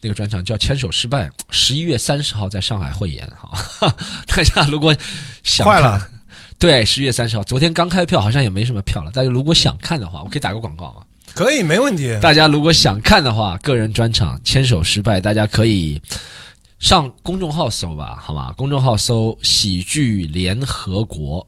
[0.00, 3.92] 那个专场叫《牵手失败》，十一月三十号在上海汇演，哈，
[4.28, 4.94] 大家如果
[5.42, 6.08] 想看快了，
[6.58, 9.10] 对，十一月三十号，昨天刚开票，好像也没什么票了。
[9.10, 11.04] 大家如果想看的话，我可以打个广告啊。
[11.34, 12.16] 可以没问题。
[12.20, 16.00] 大家如果想看的话，个人专场牵手失败，大家可以
[16.78, 18.52] 上公众号搜吧，好吗？
[18.56, 21.46] 公众号搜“喜剧联合国”，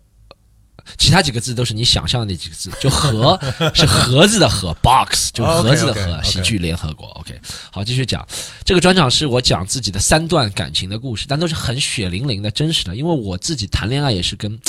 [0.96, 3.38] 其他几个字都是你想象的那几个字，就盒
[3.74, 7.06] 是盒子的盒，box 就盒子的盒喜剧联合国。
[7.08, 7.38] OK，
[7.70, 8.26] 好，继续讲
[8.64, 14.58] 这个专场是我讲自己的三段感情的故事，但都是很血淋淋的、真实的，因为我自己谈恋爱也是跟。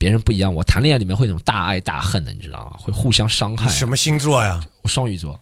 [0.00, 2.78] 别人不一样，我谈恋爱里面会那种大爱大恨的，你知道吗？
[2.80, 3.68] 会互相伤害。
[3.68, 4.58] 什么星座呀？
[4.80, 5.38] 我双鱼座，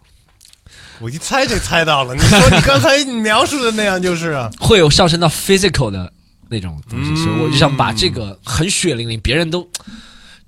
[1.01, 2.15] 我一猜就猜到了。
[2.15, 4.51] 你说你刚才描述的那样就是啊。
[4.59, 6.13] 会有上升到 physical 的
[6.49, 9.69] 那种东西，嗯所以我就想把这个很血淋淋，别人都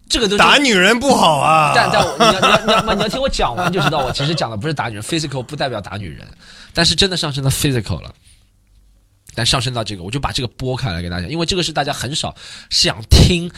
[0.08, 1.72] 这个都打女人不好啊。
[1.74, 6.26] 但但我你要你要你要你要听我讲完就知道，我其实讲的不是打女人，physical 不代表打女人，
[6.74, 8.12] 但是真的上升到 physical 了。
[9.32, 12.34] 但上升到这个，我就把这个拨开来给大家，因为这个是大家很少
[12.68, 13.48] 想听，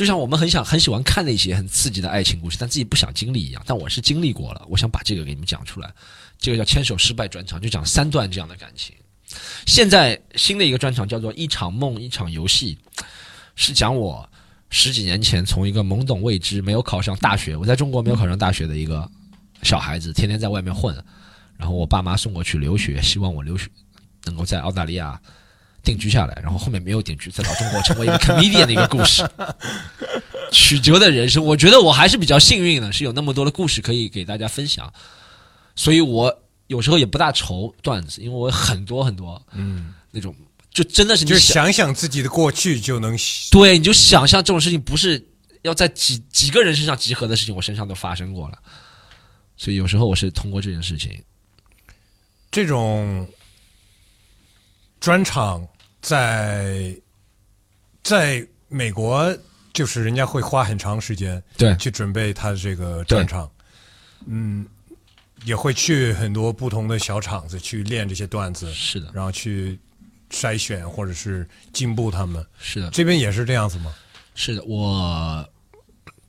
[0.00, 3.62] 就像我们很想很喜欢看那些很刺激的爱情故事，但自己不想经历一样。
[3.66, 5.92] 但我是经历过了，我想把这个给你们讲出来。
[6.38, 8.96] 这个叫牵手失败专场，就讲三段这样的感情。
[9.66, 12.78] 现在新的一个专场叫做《一场梦，一场游戏》，
[13.56, 14.26] 是讲我
[14.70, 19.06] 十几年前从一个懵懂未知、没有考上大学，我在中国没有考上大学的一个
[19.64, 20.96] 小孩子，天天在外面混，
[21.58, 23.68] 然后我爸妈送我去留学，希望我留学
[24.24, 25.20] 能够在澳大利亚
[25.82, 29.28] 定居下来，然后后面没有定居，在老中国成为一个 comedian 的一个故事，
[30.52, 31.44] 曲折的人生。
[31.44, 34.92] 我觉得我还是比较幸运的，是有那么多的故事可以给大家分享，
[35.74, 40.34] 所以我有时候也不大愁段子，因为我很多很多，嗯，那种
[40.72, 43.16] 就真的是你想想自己的过去就能
[43.50, 45.24] 对，你就想象这种事情不是
[45.62, 48.58] 要在几几个人身上集合的事情，我身上都发生过了。
[49.56, 51.22] 所以有时候我是通过这件事情，
[52.50, 53.28] 这种
[55.00, 55.66] 专场
[56.00, 56.94] 在
[58.02, 59.36] 在美国，
[59.72, 63.50] 就是人家会花很长时间对去准备他的这个专场，
[64.26, 64.66] 嗯，
[65.44, 69.78] 也会去很多不同的小场子去练这些段子，是的，然后去
[70.30, 72.44] 筛选或者是进步他们。
[72.58, 73.94] 是的，这边也是这样子吗？
[74.34, 74.62] 是的。
[74.64, 75.48] 我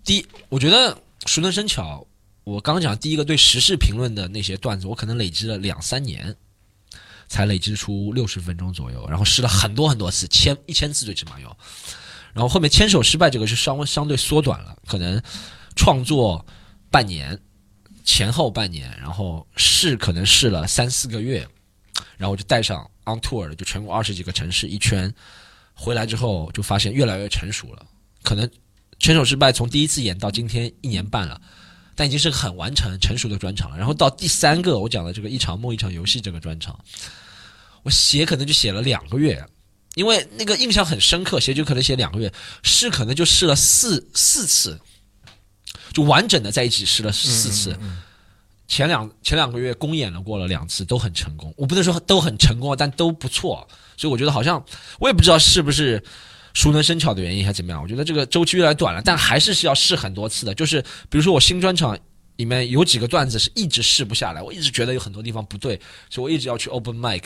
[0.04, 2.06] 第一，我觉得熟能生巧。
[2.44, 6.36] 我刚刚讲第一个对时事评论的那些段子，我可能累积了两三年，
[7.32, 11.48] 才累积出六十分钟左右，然后试了很多很多次，千一千次最起码有。
[12.34, 15.22] 然后后面牵手失败这个是稍微相对缩短了，可能
[15.78, 16.46] 创作
[16.90, 17.40] 半年
[18.04, 21.48] 前后半年，然后试可能试了三四个月，
[22.18, 25.14] 然后就带上 on tour 了，就全国二十几个城市一圈，
[25.74, 27.86] 回来之后就发现越来越成熟了，
[28.24, 28.50] 可能
[29.00, 31.42] 牵手失败从第一次演到今天一年半了。
[31.94, 33.78] 但已经是很完成、成熟的专场了。
[33.78, 36.80] 然后到第三个，我讲的这个一场梦、一场游戏这个专场，
[37.84, 39.44] 我写可能就写了两个月，
[39.96, 42.32] 因为那个印象很深刻，写就可能写两个月，
[42.64, 44.80] 试可能就试了四四次，
[45.94, 47.78] 就完整的在一起试了四次。
[48.68, 51.54] 前两前两个月公演了过了两次，都很成功。
[51.58, 53.68] 我不能说都很成功，但都不错。
[53.98, 54.64] 所以我觉得好像
[55.00, 56.04] 我也不知道是不是。
[56.54, 57.82] 熟能生巧的原因还是怎么样？
[57.82, 60.54] 我觉得这个周期越来越短了，但还是是要试很多次的。
[60.54, 61.98] 就是比如说我新专场
[62.42, 67.22] 里面有几个段子是一直试不下来，我一直觉得有很多地方不对，所以我一直要去 open mic，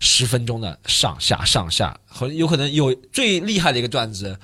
[0.00, 4.36] 十分钟的上下上下，和有可能有最厉害的一个段子，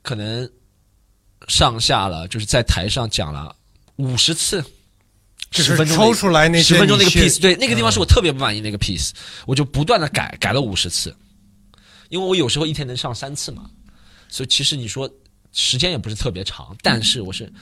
[0.00, 0.50] 可能
[1.46, 3.54] 上下了，就是在台上讲了
[3.96, 4.64] 五十次，
[5.50, 9.10] 十分钟抽出来那十分钟那个 piece，对，那个地方是我特别不满意那个 piece，
[9.44, 11.14] 我就不断的改，改了五十次。
[12.08, 13.68] 因为我有时候一天能上三次嘛，
[14.30, 15.06] 所以其实你说
[15.52, 17.52] 时间也不是特别长，但是我是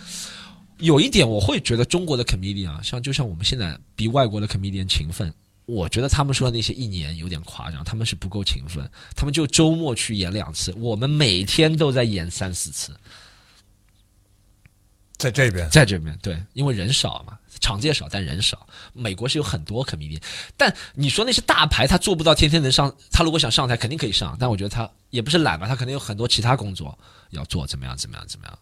[0.78, 5.32] 有一点我会觉得中国的 comedian 啊，像就像我们现在比外国的 comedian 勤奋，
[5.66, 12.92] 我觉得他们说的那些一年有点夸张，他们是不够勤奋，他们就周末去演两次，我们每天都在演三四次，
[15.16, 18.66] 在这边，在这边对，因为人少嘛，场子也少，但人少。
[18.92, 20.20] 美国是有很多 comedian，
[20.56, 26.98] 但你说那些大牌，他做不到天天能上，他如果想上台肯定可以上，但我觉得他也不是懒吧，他肯定有很多其他工作
[27.30, 28.58] 要做，怎么样怎么样怎么样。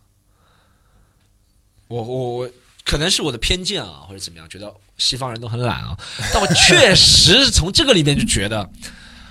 [1.93, 2.51] 我我我
[2.85, 5.97] 可能是我的偏见啊，或者怎么样，觉得西方人都很懒啊，
[6.32, 8.70] 但我确实从这个里面就觉得，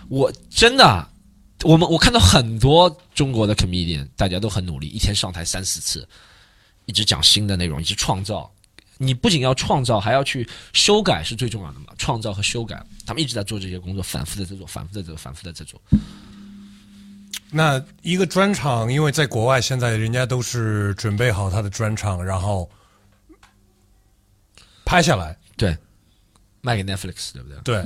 [0.10, 1.08] 我真的。
[1.64, 6.08] 我们我看到很多中国的 comedian，大家都很努力，一天上台三四次，
[6.88, 8.52] 一直讲新的内容，一直创造。
[8.98, 11.94] 你不仅要创造，还要去修改，是最重要的嘛？
[12.00, 15.80] 创造和修改，他们一直在做这些工作，反复的在做，反复的在做，反复的在做。
[17.54, 22.70] 那一个专场，因为在国外现在人家都是准备好他的专场，然后
[24.86, 25.38] 拍下来。
[25.58, 25.78] 对，
[26.62, 27.58] 卖给 Netflix，对不对？
[27.64, 27.86] 对，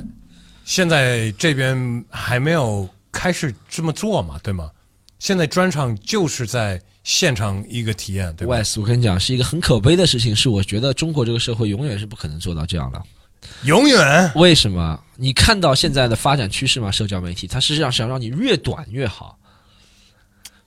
[0.64, 4.70] 现在这边还没有开始这么做嘛，对吗？
[5.18, 13.02] 现在专场就是在现场一个体验，对吧？Wes，我跟你讲，是一个很可悲的事情，是我觉得中国这个社会永远是不可能做到这样的。
[13.64, 15.02] 永远为什么？
[15.16, 16.90] 你看到现在的发展趋势嘛？
[16.90, 19.38] 社交媒体它实际上想让你越短越好。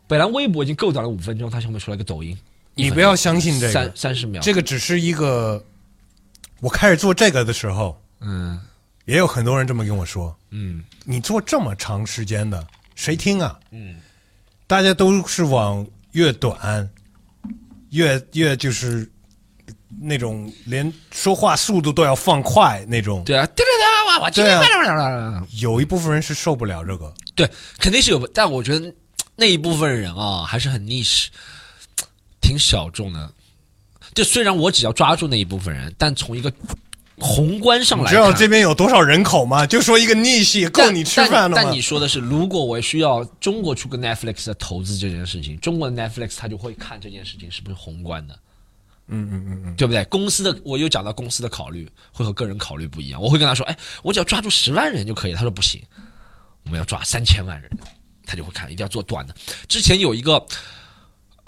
[0.09, 2.35] 本来微博已经够短了五分钟，它上面出来个抖音，
[2.73, 5.63] 你不要相信这三个，三十秒，这个只是一个。
[6.59, 8.59] 我开始做这个的时候，嗯。
[9.05, 10.35] 也有很多人这么跟我说。
[10.51, 12.63] 嗯：“你做这么长时间的，
[12.93, 13.95] 谁听啊？”嗯，
[14.67, 16.87] 大家都是往越短，
[17.89, 19.11] 越越就是
[19.99, 23.23] 那种连说话速度都要放快那种。
[23.23, 24.61] 对啊，对对对，哇哇，对啊。
[25.01, 27.11] 啊，有一部分人是受不了这个。
[27.33, 27.49] 对，
[27.79, 28.93] 肯定是有，但我觉得
[29.39, 31.27] 那一部分人啊，还是很 niche，
[32.41, 33.31] 挺小众的。
[34.13, 36.51] 就虽然我只要抓住那一部分人，但从一个
[37.19, 39.65] 宏观上你知道，这边有多少人口吗？
[39.65, 41.63] 就说一个逆系够你吃饭了但。
[41.63, 41.79] 但吗你？
[41.81, 48.39] 说的是，如果我需要中国出个 Netflix 的投资这件事情，中国的 Netflix 他就会看这件事情是不是宏观的，
[49.07, 50.03] 嗯嗯嗯嗯，对不对？
[50.05, 55.33] 公司的我又讲到公司的考虑会和个人考虑不一样，我会跟他说，哎，我只要抓住十万人就可以。
[55.33, 55.81] 他说不行，
[56.63, 57.69] 我们要抓三千万人，
[58.29, 59.35] 他就会看，一定要做短的。
[59.67, 60.45] 之前有一个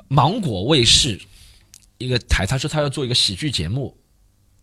[0.08, 1.22] 芒果卫视
[2.00, 3.96] 一个台，他说他要做一个喜剧节目，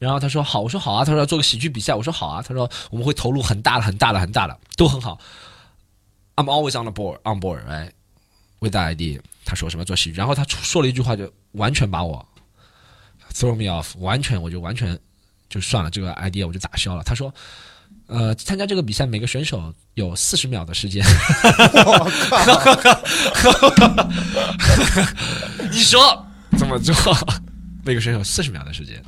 [0.01, 5.19] 然后他说好，我说好啊，他说要做个喜剧比赛，我说好啊，他说我们会投入很大的、很大的、很大的，都很好。
[6.35, 7.93] I'm always on the board, on board, right?
[8.61, 12.27] With that idea，他说什么做喜剧，然后他说了一句话，就完全把我
[13.33, 14.99] throw me off，完全我就完全
[15.49, 17.03] 就算了，这个 idea 我就打消了。
[17.05, 17.33] 他说，
[18.09, 21.05] 呃，参加这个比赛，每个选手有四十秒的时间。
[25.71, 26.27] 你说
[26.59, 26.95] 怎么做？
[27.85, 29.03] 每个选手四十秒的时间。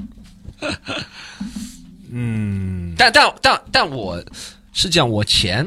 [2.11, 4.23] 嗯，但但但但我
[4.75, 5.67] 是这样，我前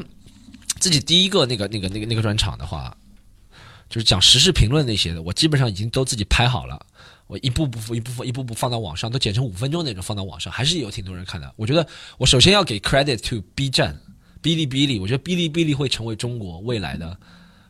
[0.78, 2.96] 自己第一个那个那个那个那个专场的话，
[3.88, 6.86] 就是讲时事评论那些的，我基本上已经都自己拍好了，
[7.26, 11.52] 我一步步一步步一步步放到网上，都剪成五分钟那种放到网上，还是有挺多人看的。
[11.56, 11.86] 我觉得
[12.18, 13.98] 我首先要给 credit to B 站、
[14.42, 17.16] 哔哩哔哩，我觉得哔哩哔哩会成为中国未来的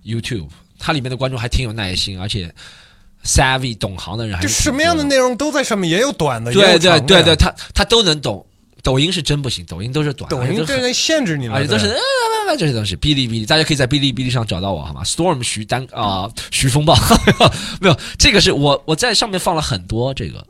[0.05, 0.49] YouTube，
[0.79, 2.53] 它里面的观众还挺有耐心，而且
[3.25, 8.45] savvy 懂行的人还就是什么样的内容都在上面，也有短的，也对对对对，呀他他都能懂。
[8.85, 11.89] 抖音是真不行，抖音都是短，抖音都很这在限制你了，而且都是
[12.57, 12.95] 这些东西。
[12.97, 16.95] 哔哩哔哩，大家可以在哔哩哔哩上找到我，好吗？Storm 徐丹啊、徐风暴，
[17.81, 20.47] 没有这个是我我在上面放了很多这个。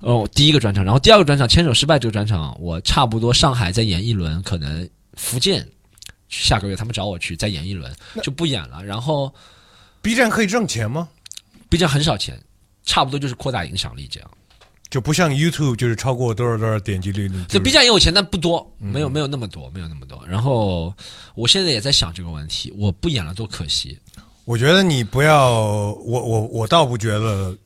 [0.00, 5.64] 哦，第一个专场，然后第二个专场牵手失败这个专场，我差不多上海再演一轮，可能福建
[6.28, 8.82] 下个月他们找我去再演一轮，就不演了。
[8.82, 9.32] 然后
[10.00, 11.08] B 站可以挣钱吗
[11.68, 12.40] ？B 站很少钱，
[12.84, 14.30] 差不多就是扩大影响力这样。
[14.92, 20.22] 就不像 YouTube，就是超过多少多少点击率，就 B 站也有钱，但不多，嗯没有没有那么多，没有那么多。
[20.28, 20.94] 然后
[21.34, 23.98] 我现在也在想这个问题，我不演了多可惜。
[24.44, 27.56] 我觉得你不要，我我我倒不觉得，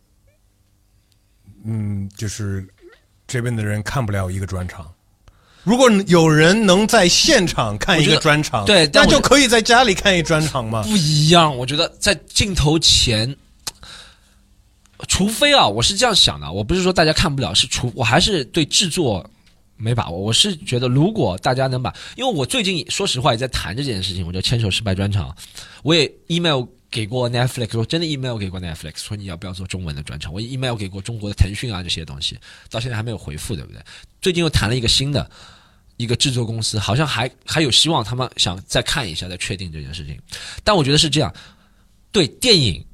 [1.64, 2.64] 嗯，就是
[3.26, 4.88] 这边的人看不了一个专场。
[5.64, 10.84] 如果有人能在现场看一个专场，对那就可以在家里看一专场嘛。
[10.84, 13.36] 不一样，我觉得在镜头前，
[15.08, 19.28] 除非啊，我是这样想的，我不是说大家看不了，是除我还是对制作
[19.76, 20.18] 没把握。
[20.18, 25.36] 我是觉得，如果大家能把，因为我最近说实话也在谈这件事情，我就牵手失败专场，
[25.82, 32.38] 我也 email 给过 Netflix，我真的 email 给过 Netflix，说你要不要做中文的专场，我 email 给过中国的腾讯啊这些东西，
[32.70, 33.80] 到现在还没有回复，对不对？
[34.20, 35.30] 最近又谈了一个新的。
[35.98, 40.20] 一个制作公司好像还还有希望，他们想再看一下，再确定这件事情。
[40.62, 41.34] 但我觉得是这样，
[42.12, 42.84] 对电影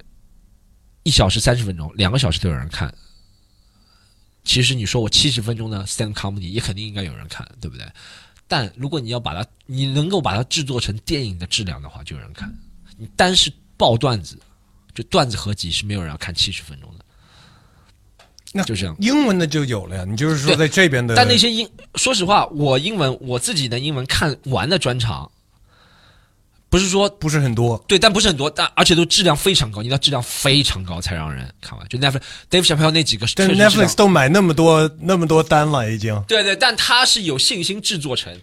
[1.03, 2.93] 一小时三十分钟，两个小时都有人看。
[4.45, 7.87] 其实你说我七十分钟的 stand comedy 也肯定应该有人看，对不对？
[8.49, 12.53] 但如果你要把它，你能够把它制作成电影的质量的话，就有人看。
[12.99, 14.39] 你单是爆段子，
[14.95, 17.05] 就段子合集是没有人要看七十分钟的。
[18.53, 18.95] 那就这样。
[18.99, 25.31] 英文的就有了呀，你就是说在这边的，但那些英，说实话，我英文我自己的英文看完的专场，
[26.73, 27.77] 不是说不是很多。
[27.87, 31.87] 对，但不是很多，但而且都质量非常高，你的质量非常高才让人看完。
[31.87, 36.19] 就 Netflix Dave Chappelle 那几个但 Netflix 都买那么多那么多单了，已经。
[36.27, 38.35] 对对，但他是有信心制作成，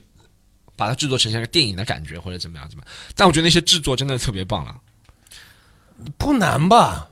[0.75, 2.93] 把它制作成像个电影的感觉或者怎么样怎么样。
[3.15, 4.75] 但我觉得那些制作真的特别棒了。
[6.19, 7.07] 不难吧？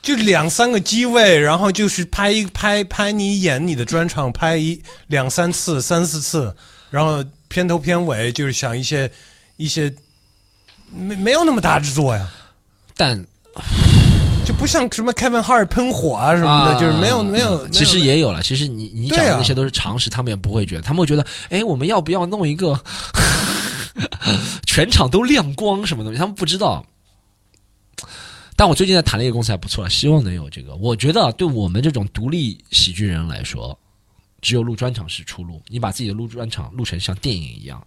[0.00, 6.56] 就两三个机位，然后就是拍一拍拍你演你的专场，拍一两三次、三四次，
[6.88, 9.10] 然后片头片尾就是想一些
[9.58, 9.94] 一些
[10.92, 12.28] 没没有那么大制作呀，
[12.96, 13.24] 但
[14.44, 17.68] 就不像什么 Kevin Hart 喷火啊什么的，啊就是没有没有。
[17.68, 18.42] 其实也有了。
[18.42, 22.80] 其实你你讲对啊的那些都是常识，他们也不会觉得，他们会觉得，哎，我们要不要弄一个
[24.64, 26.18] 全场都亮光什么东西？
[26.18, 26.84] 他们不知道。
[28.56, 30.74] 但我最近在谈了一个公司还不错，希望能有这个。
[30.76, 33.78] 我觉得对我们这种独立喜剧人来说，
[34.40, 35.62] 只有录专场是出路。
[35.68, 37.86] 你把自己的录专场录成像电影一样，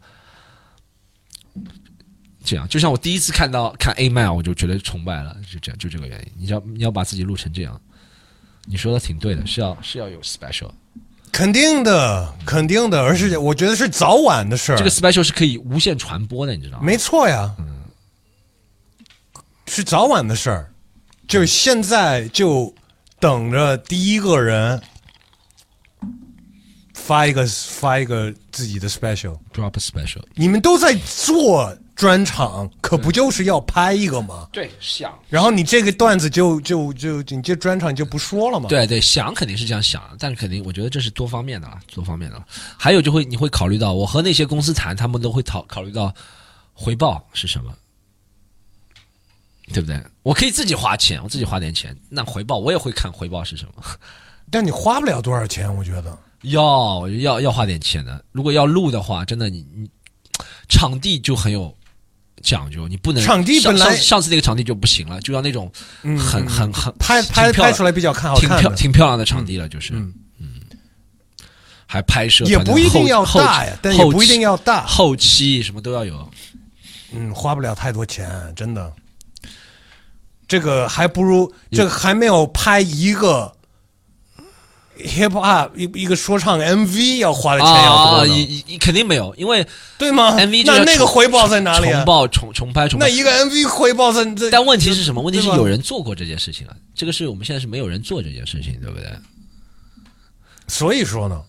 [2.43, 6.31] 这样就像我第一次看到看 A Man，我就觉得崇拜了，就这样，就这个原因。
[6.37, 7.79] 你要你要把自己录成这样，
[8.65, 10.71] 你说的挺对的，是要是要有 special。
[11.31, 14.77] 肯定的，肯定的，而是我觉得是早晚的事儿。
[14.77, 16.83] 这个 special 是可以无限传播的，你知道吗？
[16.83, 17.55] 没错呀，
[19.67, 20.73] 是早晚的事儿，
[21.27, 22.73] 就是现在就
[23.19, 24.81] 等着第一个人
[26.93, 29.39] 发一个发一个自己的 special。
[29.53, 30.21] drop a special。
[30.35, 34.47] 你们都在做专场，可不就是要拍一个吗？
[34.51, 42.45] 对，想然后你这个段子就就就你这专场就不说了嘛？，对对想肯定是这样想，但是肯定我觉得这是多方面的了，多方面的了。
[42.75, 46.11] 还有就会你会考虑到，我和那些公司谈，他们都会考考虑到
[46.73, 47.71] 回报是什么，
[49.71, 50.03] 对不对？
[50.23, 53.83] 我可以自己花钱，我自己花点钱，那回报我也会看回报是什么。
[54.49, 56.17] 但你花不了多少钱，我觉得。
[56.41, 58.25] 要要要花点钱的。
[58.31, 59.87] 如果要录的话，真的你你
[60.67, 61.71] 场地就很有
[62.41, 68.75] 讲究，你不能场地上本来上上次那个场地就不行了，就要那种很很很拍拍拍出来比较看好挺漂看的。
[68.75, 69.93] 挺漂亮的场地了，就是。
[69.93, 70.13] 嗯
[71.85, 74.85] 还拍摄也不一定要大呀，但也不一定要大。
[74.85, 76.31] 后期什么都要有。
[77.11, 78.93] 嗯，花不了太多钱，真的。
[80.47, 83.53] 这个还不如这个还没有拍一个
[84.97, 89.65] hip hop 一一个说唱 MV 要花的钱要啊，多呢，肯定没有，因为
[89.97, 92.05] 对吗 MV 那那个回报在哪里啊重？
[92.05, 93.11] 报重重拍重拍那。
[93.11, 95.21] 一个 MV 回报在这，但问题是什么？
[95.21, 99.07] 问题是有人做过这件事情了，这个是我们现在是没有人做这件事情，对不对？
[100.67, 101.41] 所以说呢，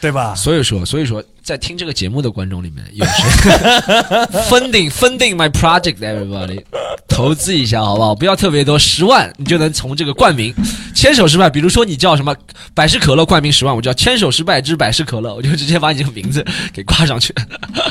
[0.00, 0.34] 对吧？
[0.34, 3.50] 所以说，所以说，在听这个节目的观众里面，有谁
[4.48, 6.62] funding funding my project everybody
[7.08, 8.14] 投资一下好不好？
[8.14, 10.54] 不要特别多，十万你就能从这个冠名
[10.94, 11.50] 牵手失败。
[11.50, 12.34] 比如说你叫什么
[12.74, 17.34] 百事可乐冠名十万，我叫牵手失败之百事可乐，我就直接把你这个名字 给挂上去。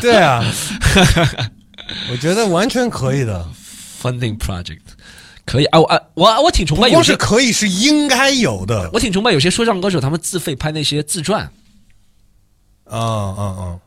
[0.01, 0.43] 对啊，
[2.11, 3.45] 我觉得完全可以的。
[4.01, 4.79] funding project
[5.45, 8.89] 可以啊，我啊我我挺崇拜有些，可以，是应该有的。
[8.93, 11.51] 我挺崇拜有些说唱歌手他们自费拍那些自传，
[12.97, 13.79] 啊啊啊！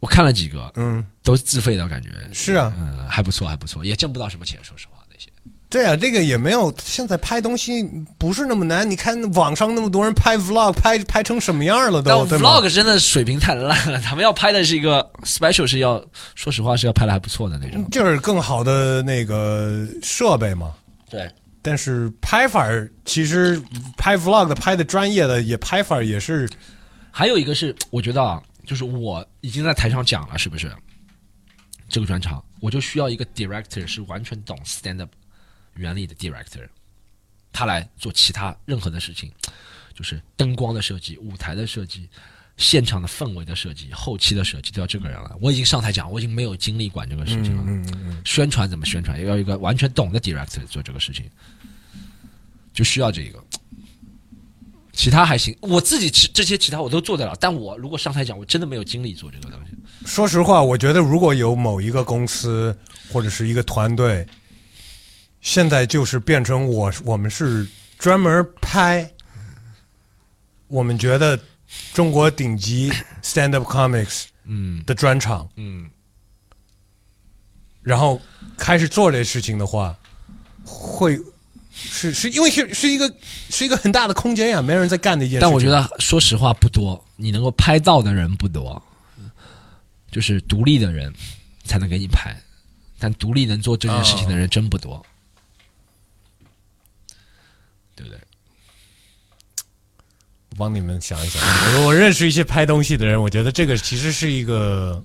[0.00, 2.08] 我看了几个，嗯，都是自费的感觉。
[2.32, 5.28] 是啊，嗯，还不错，还不错，也挣不到什么钱，说实话那些。
[5.68, 6.72] 对啊，这个也没有。
[6.82, 7.82] 现在拍东西
[8.16, 16.02] 不是那么难，你看网上那么多人拍 vlog，拍拍成什么样了都，？vlog 真的水平太烂了，他们要拍的是一个 special，是要
[16.34, 17.84] 说实话是要拍的还不错的那种。
[17.90, 20.72] 就是更好的那个设备嘛。
[21.10, 21.30] 对，
[21.60, 23.60] 但是拍法儿其实
[23.96, 26.48] 拍 vlog 的拍的专业的也拍法儿也是
[27.18, 30.72] 还有一个是我觉得啊，就是我已经在台上讲了，是不是？
[31.88, 35.10] 这个专场我就需要一个 director 是完全懂 stand up
[35.74, 36.64] 原理的 director，
[37.52, 39.32] 他来做其他任何的事情，
[39.92, 42.08] 就是灯光的设计、舞台的设计、
[42.56, 45.36] 现场的氛围的设计、后期的设计都要这个人了。
[45.40, 47.64] 我已经上台讲，我已经没有精力管这个事情了。
[47.66, 51.28] 嗯嗯嗯，宣传怎么宣传，也要一个完全懂的 director 做这个事情，
[52.72, 53.44] 就需要这个。
[54.98, 59.70] 其他还行，我自己其这些其他我都做得了，但我如果上台讲，我真的没有精力做这个东西。
[60.04, 62.76] 说实话，我觉得如果有某一个公司
[63.12, 64.26] 或者是一个团队，
[65.40, 67.64] 现在就是变成我我们是
[67.96, 69.08] 专门拍，
[70.66, 71.38] 我们觉得
[71.94, 72.92] 中国顶级
[73.22, 74.82] stand up comics 嗯。
[74.84, 75.88] 的专场，嗯，
[77.82, 78.20] 然后
[78.56, 79.96] 开始做这事情的话，
[80.64, 81.16] 会
[81.80, 83.12] 是是因为是是一个
[83.50, 85.40] 是一个很大的空间呀，没人在干的一件事。
[85.40, 88.82] 但我觉得说实话不多，你能够拍到的人不多，
[90.10, 91.12] 就是独立的人
[91.64, 92.36] 才能给你拍，
[92.98, 95.04] 但独立能做这件事情的人真不多，
[97.94, 98.18] 对不对？
[100.50, 101.40] 我帮你们想一想，
[101.76, 105.04] 我我认识一些拍东西的人，我觉得这个其实是一个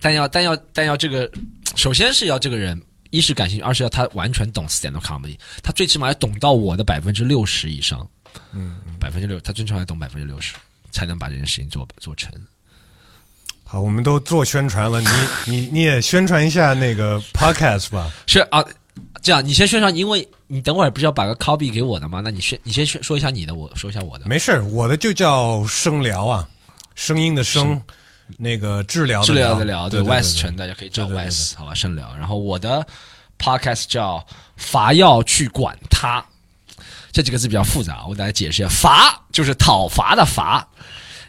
[0.00, 1.30] 但要但要但要这个，
[1.74, 2.80] 首先是要这个人
[3.10, 8.08] 一是感兴趣，二是要他完全懂 stand up comedy，他最起码要懂到我的百分之六十以上，
[8.52, 10.54] 嗯，百分之六，他最起码要懂百分之六十，
[10.90, 12.32] 才能把这件事情做做成。
[13.64, 15.08] 好，我们都做宣传了，你
[15.46, 18.12] 你你也宣传一下那个 podcast 吧。
[18.26, 18.64] 是啊，
[19.20, 22.20] 这样你先宣传，因为你等会儿不是要把个 copy 给我的吗？
[22.22, 24.26] 那你先你先说说一下你的，我说一下我的。
[24.26, 26.48] 没事儿，我的就叫声聊啊，
[26.94, 27.82] 声音的声，
[28.38, 32.14] 那个治疗治疗的疗，对对 West 对城，大家可以找对对对 West 好吧，深聊。
[32.16, 32.86] 然后我的
[33.38, 34.24] podcast 叫
[34.56, 36.24] “伐要去管他”，
[37.12, 38.68] 这几个字比较复杂，我给大家解释一下。
[38.68, 40.66] 伐就是讨伐的伐，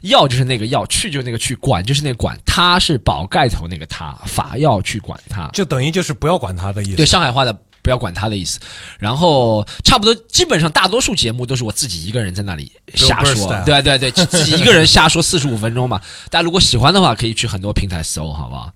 [0.02, 5.48] 要就是那个要，去就是那个去，管就是那个管，他是宝盖头那个他，伐要去管他。
[5.54, 6.96] 就等于就是不要管他的意思。
[6.96, 7.58] 对上海话的
[7.88, 8.60] 不要管他的意思。
[9.00, 16.02] 然后差不多基本上大多数节目都是我自己一个人在那里瞎说对对对，自己一个人瞎说四十五分钟嘛。
[16.30, 18.70] 大家如果喜欢的话，可以去很多平台搜，好不好？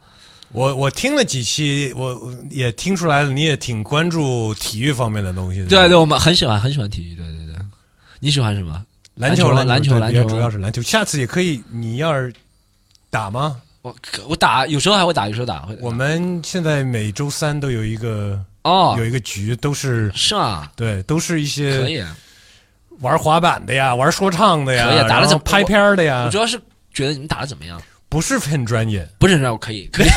[0.54, 5.66] 我我听了几期，我我也听出来了，你也挺关注体育方面的东西的。
[5.66, 7.56] 对对，我们很喜欢很喜欢体育，对对对。
[8.22, 8.82] 你喜欢什么？
[9.16, 10.82] 篮球篮球篮球主要是篮球。
[10.82, 12.34] 下次也可以，你要是
[13.10, 13.58] 打吗？
[13.82, 13.96] 我
[14.28, 15.68] 我打有时候还会打，有时候打。
[15.80, 22.00] 我们现在每周三都有一个哦有一个局，都是是啊，对，都是一些可以。
[22.00, 22.16] 啊
[23.00, 26.62] 玩滑板的呀，玩说唱的呀，可以啊打得怎么拍片的呀我主，要是
[26.94, 27.82] 觉得你们打的怎么样？
[28.10, 29.08] 不是很专业。
[29.18, 30.08] 不是让我可以可以。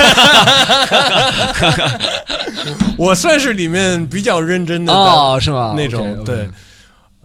[2.98, 5.72] 我算是里面比较认真的哦，是吗？
[5.74, 6.46] 那种对，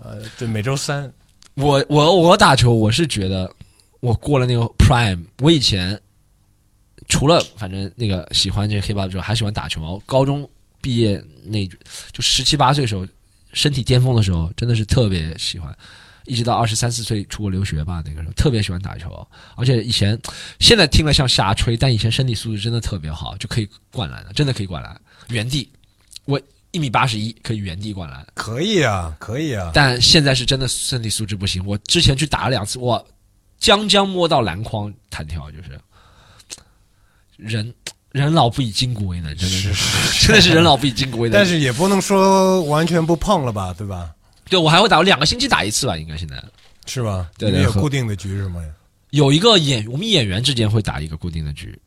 [0.02, 1.12] 呃，对，每周三
[1.56, 3.52] 我我我打球，我是觉得
[4.00, 5.26] 我过了那个 prime。
[5.40, 6.00] 我以前
[7.10, 10.02] 除了反正那个喜欢这个 hiphop 之后，还喜欢打球。
[10.06, 10.50] 高中
[10.82, 11.66] 毕业那
[12.12, 13.06] 就十七八岁时候，
[13.54, 15.76] 身体巅峰的时候，真的是特别喜欢。
[16.26, 20.20] 一直到二十三四岁出国留学吧，那个时候特别喜欢打球，而且以前
[20.60, 25.68] 现在听了像瞎吹，但以前身体素质真的特别好，就可以灌篮了，真的可以灌篮，原地。
[26.26, 26.40] 我
[26.70, 28.24] 一米八十一，可以原地灌篮。
[28.36, 29.72] 可以啊，可以啊。
[29.74, 31.66] 但现在是真的身体素质不行。
[31.66, 33.04] 我之前去打了两次，我
[33.58, 35.82] 将将摸到篮筐弹跳，就是
[37.38, 37.74] 人
[38.12, 39.74] 人老不以筋骨为难，真的是
[40.26, 41.38] 真的是人老不以筋骨为难。
[41.40, 44.12] 但是也不能说完全不碰了吧，对吧？
[44.50, 46.44] 对我还会打，我两个星期打一次吧，应该现在
[46.86, 47.30] 是吧？
[47.38, 48.62] 对对和你们有固定的局是吗？
[49.12, 51.80] 有一个演我们演员之间会打一个固定的局。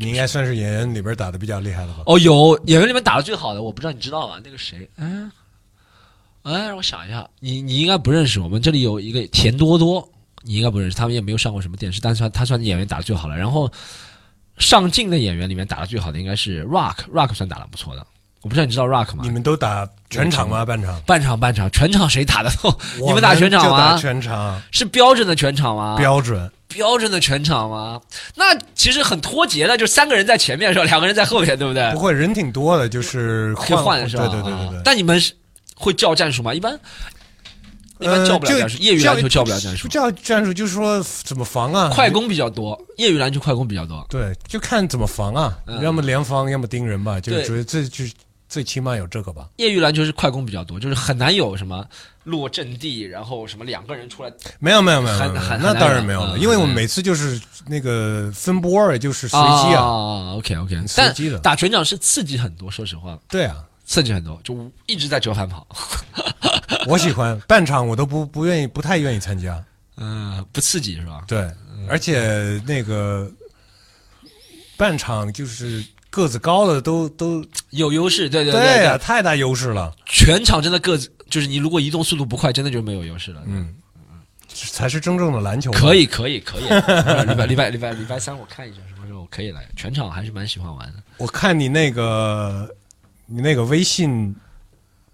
[0.00, 2.04] 你应该算是演员里边打的比较厉害的吧？
[2.06, 4.40] 哦，有演员里面打的最好的，我不知道你知道吧？
[4.44, 5.28] 那个谁，嗯，
[6.44, 8.38] 哎，让我想一下，你你应该不认识。
[8.38, 10.08] 我们这里有一个田多多，
[10.42, 13.36] 你应该不认识，他们也没有上过什么电视，但是他他算演员打的最好了。
[13.36, 13.68] 然后
[14.58, 18.06] 上镜的演员里面打的最好的应该是 Rock，Rock 算打的不错的。
[18.40, 19.30] 我不知道你知道 Rock 吗你？
[19.30, 20.64] 们都打全场吗？
[20.64, 21.00] 半场？
[21.02, 22.72] 半场半场，全场谁打的动？
[23.04, 23.98] 你们打全场就打吗？
[23.98, 25.96] 全场是标准的全场吗？
[25.98, 26.50] 标准。
[26.68, 28.00] 标准的全场吗？
[28.36, 30.84] 那其实很脱节的，就三个人在前面是吧？
[30.84, 31.98] 两个人在后面，对不对不？
[31.98, 34.28] 会人挺多的，就是可以换是吧？
[34.28, 34.80] 对对对对。
[34.84, 35.32] 但你们是
[35.74, 36.54] 会叫战术吗？
[36.54, 36.78] 一般
[38.00, 39.92] 一般叫不了战术，业余篮球叫不了战术不。
[39.92, 41.90] 叫战术，就是说怎么防啊？
[41.92, 44.04] 快攻比较多，业余篮球快攻比较多。
[44.08, 48.04] 对，就看怎么防啊，嗯要么联防，要么盯人吧，就是觉得这就
[48.48, 49.48] 最起码有这个吧。
[49.56, 51.84] 业余篮球是快攻比较多，就是很难有什么
[52.24, 55.18] 落阵地，然后什么两个人出来没有没有没有，
[55.60, 60.32] 那当然没有了，嗯因为我们嗯每次就是那个分波儿，就是随机啊，啊。
[60.36, 63.56] OK OK，随机的打全场是刺激很多，说实话，对啊，
[63.88, 65.66] 刺激很多，就一直在折返跑。
[66.86, 69.64] 我喜欢半场我都不不愿意，不太愿意参加，
[69.96, 71.24] 嗯，不刺激是吧？
[71.26, 71.50] 对，
[71.88, 73.30] 而且那个
[74.76, 83.42] 半场就是个子高的都都有优势，对对对太大优势了，全场真的个子，就是你如果移动速度不快，真的就没有优势了。
[83.46, 83.74] 嗯，
[84.54, 85.70] 才是真正的篮球。
[85.72, 86.64] 可以，可以，可以。
[87.26, 91.02] 礼拜礼拜礼拜礼拜三我看一下什么时候可以来，全场还是蛮喜欢玩的。
[91.16, 92.68] 我看你那个
[93.30, 94.34] 你那个微信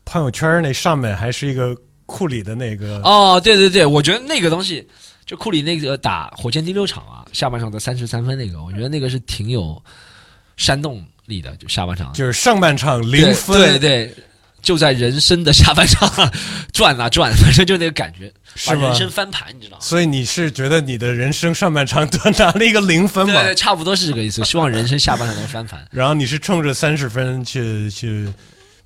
[0.04, 1.76] 朋友圈那上面还是一个
[2.06, 4.86] 库里的那个，哦，对对对，我觉得那个东西，
[5.26, 9.82] 就库里那个打火箭第六场啊，下半场的三十三分那个，我觉得那个是挺有
[10.56, 12.12] 煽动力的，就下半场。
[12.12, 14.14] 就是上半场零分，对对，
[14.64, 16.10] 就在人生的下半场
[16.72, 18.32] 转啊转，反正就那个感觉，
[18.66, 19.80] 把是人生翻盘，你知道吗？
[19.80, 23.34] 所以你是觉得你的人生上半场得拿了一个零分吗？
[23.34, 24.42] 对对，差不多是这个意思。
[24.44, 25.86] 希望人生下半场能翻盘。
[25.92, 28.26] 然后你是冲着三十分去去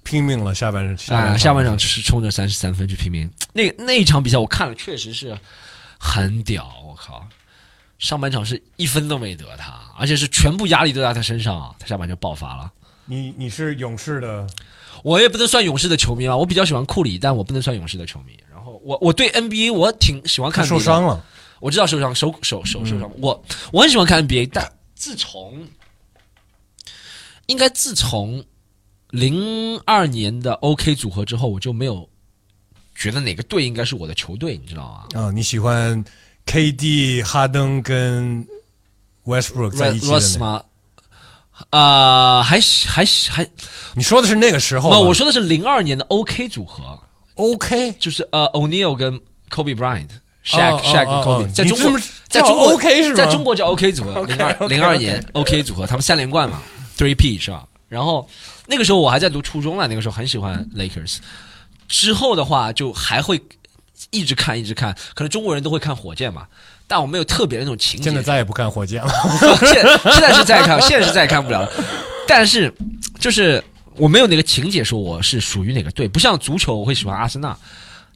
[0.02, 3.30] 拼命了，下半下半啊，场下半场是冲着三十三分去拼命。
[3.52, 5.38] 那那一场比赛我看了，确实是
[5.98, 7.26] 很屌，我靠！
[7.98, 12.70] 上半场是一分都没得他，而且是全部压力都在他身上，他下半就爆发了。
[13.06, 14.46] 你你是勇士的，
[15.02, 18.36] 我也不能算勇士的球迷嘛，我比较喜欢库里，但我不能算勇士的球迷。
[18.50, 21.24] 然后我我对 NBA 我挺喜欢看受伤了，
[21.60, 23.10] 我知道受伤，手手手受伤。
[23.18, 25.66] 我我很喜欢看 NBA，但自从
[27.46, 28.44] 应该自从
[29.10, 32.08] 零二年的 OK 组合之后，我就没有
[32.94, 36.04] 觉得哪个队应该是我的球队，你知道吗啊，你喜欢
[36.46, 38.46] KD、哈登跟
[39.24, 40.66] Westbrook 在一起的？
[41.70, 43.46] 啊、还还还，
[43.94, 44.96] 你说的是那个时候吧？
[44.96, 46.98] 那我说的是零二年的 OK 组合
[47.34, 49.20] ，OK，就是呃 O'Neal 跟
[49.50, 50.08] Kobe Bryant。
[50.44, 56.62] Shaq 哦 Shaq 跟哦 Kobe 哦在中国在中国 OK 是吗在中国叫 OK 组合零二零二年 OK 组合，他们三连冠嘛
[56.96, 57.66] ，Three P 是吧？
[57.86, 58.26] 然后
[58.66, 61.18] 那个时候我还在读初中呢，那个时候很喜欢 Lakers。
[61.86, 63.38] 之后的话就还会
[64.10, 66.46] 一直看一直看，可能中国人都会看火箭嘛，
[66.88, 68.04] 但我没有特别的那种情节。
[68.04, 69.12] 现在再也不看火箭了。
[69.60, 69.74] 现
[70.12, 71.70] 现在是再也看，现在是再也看不了了。
[72.26, 72.72] 但是
[73.20, 73.62] 就是
[73.94, 77.56] 我没有那个情节说我是属于哪个队，不像足球我会喜欢阿森纳，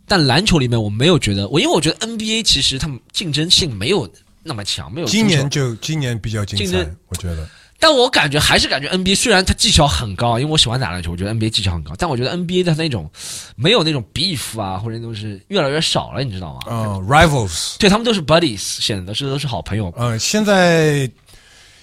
[0.09, 4.11] 但篮球里面我没有觉得我，因为我觉得 NBA 其实他们竞争性没有
[4.43, 7.47] 那么强，没有今年就今年比较精彩竞争，我觉得。
[7.83, 13.11] 但我感觉还是感觉 NBA 虽然他技巧很高，因为我喜欢打篮球，我觉得 NBA 技巧很高，但我觉得 NBA 的那种
[13.57, 16.61] 没有那种 beef 啊，或者那种是越来越少了，你知道吗？
[16.71, 21.11] 嗯，rivals，对他们都是 buddies，现在是都是好朋友，嗯，现在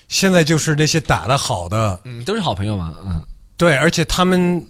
[0.07, 3.21] 现在就是那些打的好的，嗯，都是好朋友嘛，嗯，
[3.57, 4.65] 对，而且他们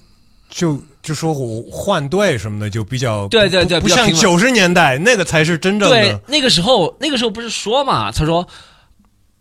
[0.50, 8.48] 就就说我换队什么的，就比较对对对不不像九十年代那个才是真正对的，那个时候那个时候不是说嘛，他说，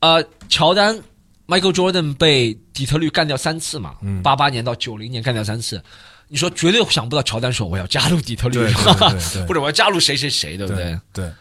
[0.00, 1.00] 呃，乔丹
[1.48, 5.82] Michael Jordan 被底特律干掉三次嘛，嗯八八年到九零年干掉三次。
[6.28, 8.58] 你说绝对想不到乔丹说我要加入底特律，
[9.48, 11.00] 或者我要加入谁谁谁，对不对？
[11.10, 11.32] 对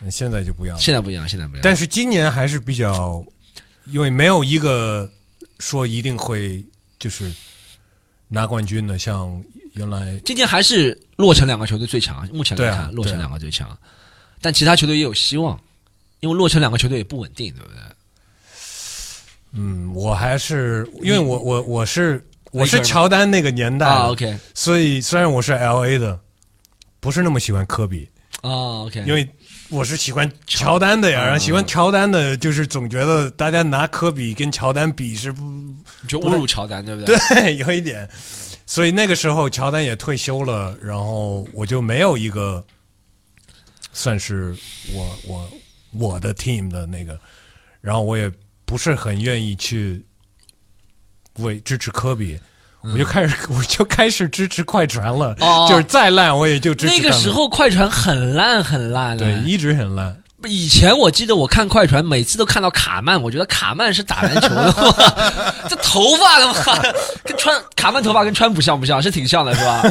[0.00, 0.82] 对，现在就不一样了。
[0.82, 1.60] 现在不一样，现在不一样。
[1.62, 3.24] 但是今年还是比较，
[3.84, 5.08] 因为没有一个
[5.60, 6.64] 说一定会
[6.98, 7.32] 就是
[8.26, 9.40] 拿冠军的，像
[9.74, 13.78] 原来今年还是洛城两个球队最强，目前来看，洛城两个最强，
[14.40, 15.56] 但其他球队也有希望，
[16.18, 17.80] 因为洛城两个球队也不稳定，对不对？
[19.52, 26.18] 嗯，我还是因为我我我是我是乔丹那个年代啊，OK 所以虽然我是 L A 的，
[27.00, 28.08] 不是那么喜欢科比，
[28.42, 29.28] 啊，OK，因为
[29.70, 31.24] 我是喜欢乔丹的呀。
[31.24, 35.42] 然后喜欢乔丹的，就是总觉得大家拿科比跟乔丹比是不
[36.06, 37.16] 就侮辱乔丹，对不对？
[37.34, 38.08] 对，有一点。
[38.68, 42.64] 所以那个时候乔丹也退休了，然后我就没有一个
[43.92, 44.54] 算是
[44.92, 45.50] 我我
[45.92, 47.18] 我的 team 的那个，
[47.80, 48.30] 然后我也
[48.66, 50.04] 不是很愿意去
[51.38, 52.38] 为支持科比。
[52.82, 55.34] 我就开始， 我就开始支持快船了。
[55.40, 60.16] 哦就是再烂，我也就支持那个时候快船很烂很烂对，一直很烂。
[60.44, 66.78] 以前我记得我看快船，每次都看到卡曼，我觉得卡曼是打篮球的 哇，这头发的话
[67.24, 69.02] 跟川卡曼头发跟川普像不像？
[69.02, 69.82] 是挺像的，是吧？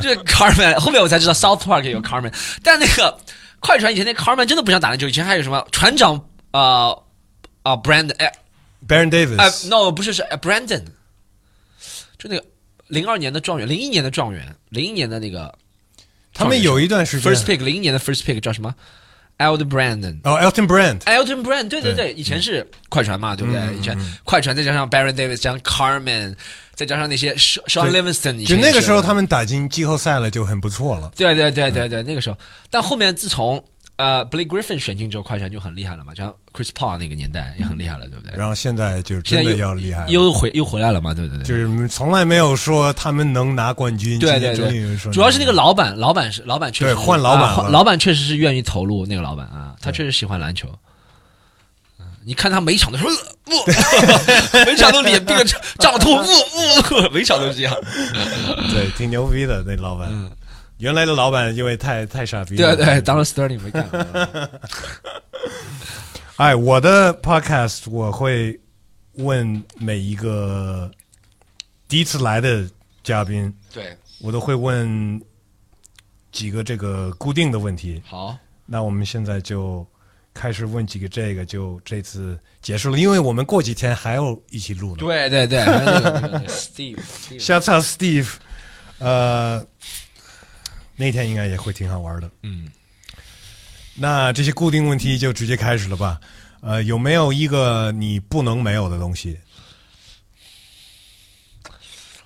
[0.00, 2.32] 这 Carmen 后面我才知道 South Park 也有 Carmen，
[2.62, 3.14] 但那个
[3.60, 6.18] 快船以前那 Carmen 真的不像打篮球，以前还有什么船长
[6.52, 6.96] 呃
[7.68, 8.32] 啊 Brand 哎。
[8.86, 10.82] Baron Davis，、哎 no 不是是呃 Brandon，
[12.16, 12.44] 就那个
[12.86, 15.52] 零二年的状元，零一年的状元，零一年的那个
[16.32, 17.30] 他们有一段时间。
[17.30, 18.72] First pick，零一年的 first pick 叫什么
[19.38, 20.20] ？Eld Brandon。
[20.22, 23.60] 哦，Elton Brand，Elton Brand，对对对对，以前是快船嘛，对不对？
[23.60, 26.36] 嗯以前快船再加上 Baron Davis，加上 Carmen，
[26.74, 31.10] 再加上那些 Sean 对 Livingston，就那个时候他们打进季后赛了，就很不错了。
[31.16, 32.38] 对对对对对，那个时候，
[32.70, 33.62] 但后面自从
[33.98, 38.32] 呃 Blake Griffin 选进之后，快船就很厉害了嘛，像 Chris Paul 那个年代也很厉害了，对不对？
[38.38, 41.44] 然后现在就真的现在又要厉害了，又回又回来了嘛，对对对。
[41.44, 50.68] 就是从来没有说他们能拿冠军，对对对，主要是那个老板，老板是老板确实对换老板啊老板确实是愿意投入那个老板啊，他确实喜欢篮球。
[51.98, 53.10] 嗯你看他每场都说，
[54.52, 57.74] 呃 每场都脸憋着胀痛，呜呜，每场都这样。
[58.70, 60.10] 对挺牛逼的那老板。
[60.78, 63.98] 原来的老板因为太太傻逼了，对对，当了 Sterling 没干过。
[66.36, 68.58] 哎，我的 podcast 我会
[69.14, 70.88] 问每一个
[71.88, 72.64] 第一次来的
[73.02, 75.20] 嘉宾，对，我都会问
[76.30, 78.00] 几个这个固定的问题。
[78.06, 79.84] 好，那我们现在就
[80.32, 84.98] 开始问几个这个，就这次结束了，因为我们过几天还要一起录呢。
[84.98, 88.28] 对对对，还有那个那个那个 Steve，Steve Shout out Steve，
[88.98, 89.66] 呃，
[90.98, 92.30] 那天应该也会挺好玩的。
[92.42, 92.68] 嗯，
[93.94, 96.20] 那这些固定问题就直接开始了吧。
[96.60, 99.38] 呃，有没有一个你不能没有的东西？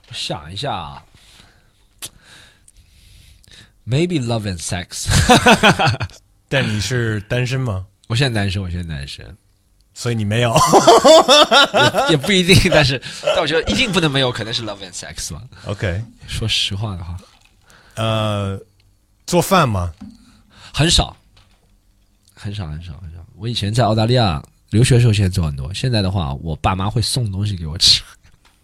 [0.09, 1.05] 我想一下啊
[3.87, 5.07] ，Maybe love and sex。
[6.49, 7.87] 但你是单身吗？
[8.09, 9.37] 我现在单身，我现在单身。
[9.95, 10.55] 所以你没有。
[12.09, 15.43] 也不一定，但是但我觉得一定不能没有，可能是 love and sex 吧。
[15.67, 17.17] OK，说实话的话，
[17.97, 18.59] 呃，
[19.27, 19.93] 做饭吗？
[20.73, 21.17] 很少，
[22.35, 23.19] 很少，很少，很少。
[23.37, 25.73] 我以前在澳大利亚留学的时候，现在做很多。
[25.75, 28.03] 现在的话，我爸妈会送东西给我吃，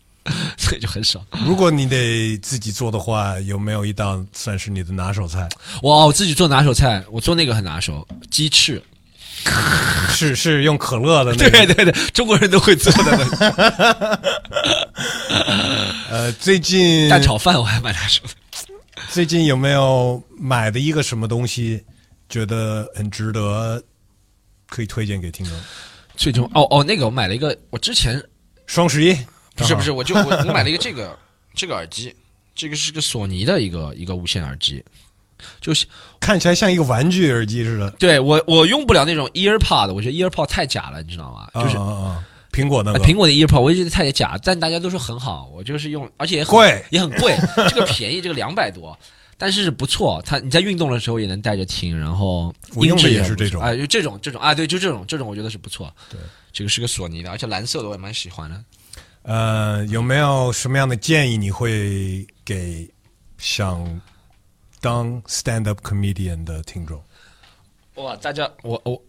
[0.57, 1.25] 所以就很少。
[1.45, 5.49] 如果你得自己做的话，有没有一道算是你的拿手菜？
[5.83, 8.83] 我我自己做拿手菜，我做那个很拿手，鸡翅。
[10.11, 11.51] 是是用可乐的那个。
[11.65, 14.21] 对对对，中国人都会做的
[16.11, 18.31] 呃，最近蛋炒饭，我还蛮拿手的。
[19.11, 21.83] 最近有没有买的一个什么东西，
[22.29, 23.83] 觉得很值得，
[24.69, 25.59] 可以推荐给听众？
[26.17, 28.23] 最终哦哦，那个我买了一个，我之前
[28.67, 29.17] 双十一？
[29.57, 31.19] 不是不是，我就我我买了一个 这个
[31.55, 32.15] 这个耳机，
[32.55, 34.85] 这个是个索尼的一个一个无线耳机，
[35.61, 35.87] 就是。
[36.21, 41.49] 看起来像一个玩具耳机似的，对我我用不了那种 EarPod，我觉得 EarPod 太假了，你知道吗？
[41.55, 42.25] 就是、啊啊啊
[42.59, 47.37] 苹果那个呃苹果的 EarPod，我就觉得太假，但大家都说很好，我就是用，而且也很贵也很贵，
[47.71, 48.99] 这个便宜，这个两百多。
[49.41, 55.95] 但是不错，它你在运动的时候也能带着听，然后我用的也是这种很不错啊，就这种这种啊，对，就这种这种我觉得是不错。
[56.11, 56.19] 对，
[56.53, 58.65] 这个是个索尼的，而且蓝色的我也蛮喜欢的。
[59.23, 62.91] 呃，有没有什么样的建议你会给
[63.37, 64.01] 想
[64.81, 67.01] 当 stand up comedian 的听众？
[67.95, 69.01] 哇，大家，我我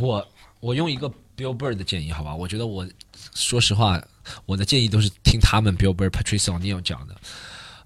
[0.00, 0.28] 我
[0.60, 1.10] 我用一个
[1.40, 2.34] Bill Burr 的建议，好吧？
[2.34, 2.86] 我觉得我
[3.34, 3.98] 说实话，
[4.44, 7.16] 我的建议都是听他们 Bill Burr、Patrice O'Neill 讲的。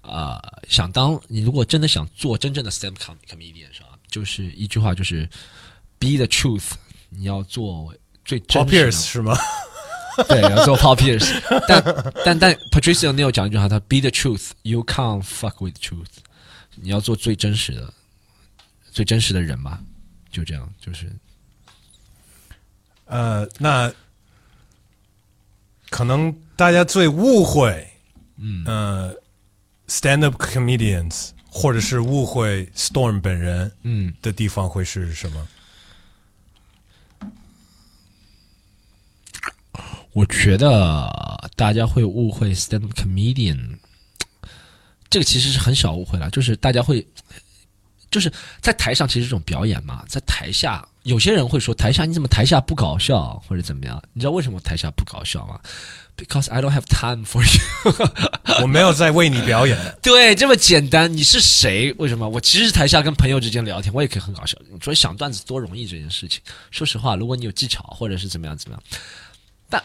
[0.01, 3.97] 啊、想当你如果真的想做真正的 stand up comedian 是吧？
[4.07, 5.27] 就是一句话，就是
[5.97, 6.73] be the truth，
[7.09, 7.91] 你要做
[8.23, 8.91] 最真实 Pierce 的。
[8.91, 9.37] 是吗？
[10.27, 11.41] 对，要做 Paul Pierce。
[11.67, 16.21] 但但但 Patrice O'Neill 讲一句话，他 be the truth，you can't fuck with truth。
[16.75, 17.91] 你要做最真实的、
[18.91, 19.81] 最真实的人吧，
[20.29, 21.11] 就这样，就是
[23.05, 23.93] 呃，那
[25.89, 27.87] 可能大家最误会，
[28.37, 29.15] 嗯，呃
[29.87, 35.47] ，stand up comedians 或者是误会 Storm 本人，嗯，的地方会是什么？
[40.13, 43.77] 我觉得大家会误会 stand up comedian，
[45.09, 47.05] 这个其实是很少误会了，就是大家会。
[48.11, 54.01] 就是在台上，其实这种表演嘛，在台下，有些人会说台下你怎么台下不搞笑或者怎么样？
[54.11, 55.59] 你知道为什么台下不搞笑吗
[56.17, 58.09] ？Because I don't have time for you
[58.63, 59.77] 我没有在为你表演。
[60.01, 61.15] 对，这么简单。
[61.15, 61.93] 你是谁？
[61.99, 62.27] 为什么？
[62.27, 64.57] 我其实台下跟朋友之间聊天，我也可以很搞笑。
[64.71, 66.41] 你说想段子多容易这件事情。
[66.71, 68.83] 说实话，如果你有技巧或者是怎么样怎么样，
[69.69, 69.83] 但。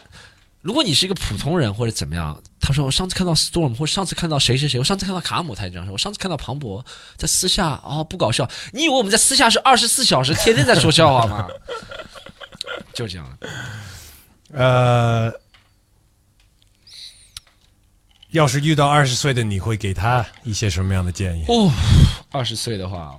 [0.61, 6.85] 如果你是一个普通人或者怎么样，他说我上次看到 Storm 或者上次看到谁谁谁，我上次看到卡姆他也这样说，我上次看到庞博
[7.17, 11.47] 在私下哦不搞笑，你以为我们在私下是二十四小时天天在说笑话吗？
[12.93, 13.37] 就这样。
[14.53, 15.33] 呃，
[18.29, 21.45] 要是遇到二十岁的你会给他一些什么样的建议？
[21.47, 21.71] 哦，
[22.31, 23.17] 二十岁的话，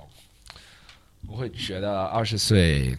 [1.27, 2.97] 我会觉得二十岁。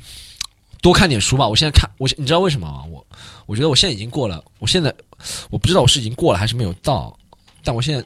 [0.85, 1.49] 多看点书吧。
[1.49, 2.85] 我现在看我，你知道为什么吗？
[2.85, 3.07] 我
[3.47, 4.45] 我觉得我现在已经过了。
[4.59, 4.95] 我现在
[5.49, 7.19] 我不知道我是已经过了还是没有到。
[7.63, 8.05] 但我现在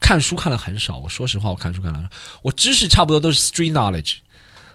[0.00, 0.98] 看书看的很少。
[0.98, 2.08] 我说实话，我看书看的，
[2.40, 4.18] 我知识差不多都是 street knowledge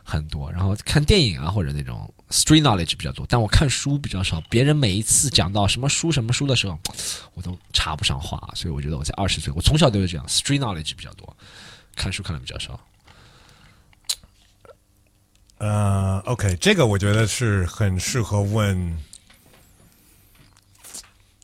[0.04, 0.52] 很多。
[0.52, 3.26] 然后看电影啊或者那种 street knowledge 比较多。
[3.30, 4.44] 但我看书比较少。
[4.50, 6.78] 别人每一次讲到什么书什么书的时候，
[7.34, 8.50] 我都插不上话。
[8.56, 11.34] 所以我觉得我在二十岁，我从小都是这样，street knowledge 比较多，
[11.96, 12.78] 看书看的比较少。
[15.60, 18.96] 呃，OK，这个我觉得是很适合问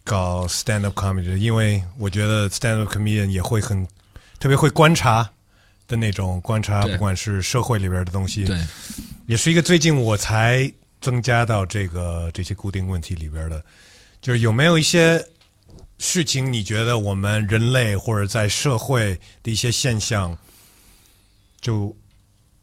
[0.04, 3.88] 搞 stand up comedy 的，因为我觉得 stand up comedian 也会很
[4.40, 5.28] 特别会观察
[5.88, 8.56] 的那种观察，不管是社会里边的东西，对，
[9.26, 10.72] 也是一个最近我才
[11.02, 13.66] 增加到这个这些固定问题里边的，
[14.22, 15.26] 就是有没有一些
[15.98, 20.38] 事情你觉得我们人类或者在社会的一些现象
[21.60, 21.96] 就。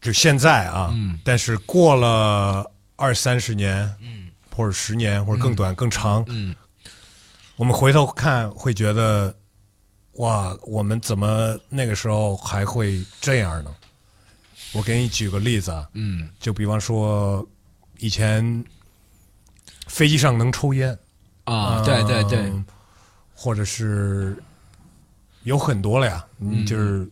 [0.00, 3.86] 就现在啊，但是过了二三十年，
[4.56, 6.24] 或者十年，或者更短、更长，
[7.56, 9.34] 我们回头看会觉得，
[10.14, 13.70] 哇，我们怎么那个时候还会这样呢？
[14.72, 15.86] 我给你举个例子啊，
[16.38, 17.46] 就比方说
[17.98, 18.64] 以前
[19.86, 20.98] 飞机上能抽烟
[21.44, 22.52] 啊，对对对，
[23.34, 24.42] 或者是
[25.42, 26.24] 有很多了呀，
[26.66, 27.06] 就是。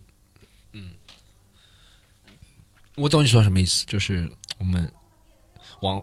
[2.98, 4.90] 我懂你说什么意思，就是我们
[5.80, 6.02] 往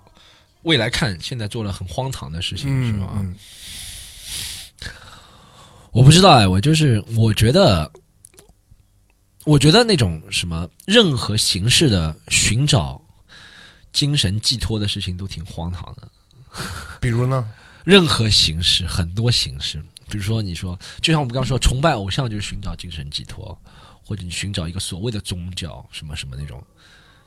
[0.64, 3.22] 未来看，现在做了很荒唐的事情，是吧？
[5.92, 7.92] 我不知道哎，我就是我觉得，
[9.44, 13.02] 我觉得那种什么任何形式的寻找
[13.92, 16.10] 精神寄托的事情都挺荒唐的。
[17.02, 17.48] 比如呢？
[17.84, 23.58] 任何形式，很多形式，比如说你说，就像我们刚刚说，崇拜偶像就是寻找精神寄托。
[24.08, 26.64] 或者你寻找一个所谓的宗教，什么什么那种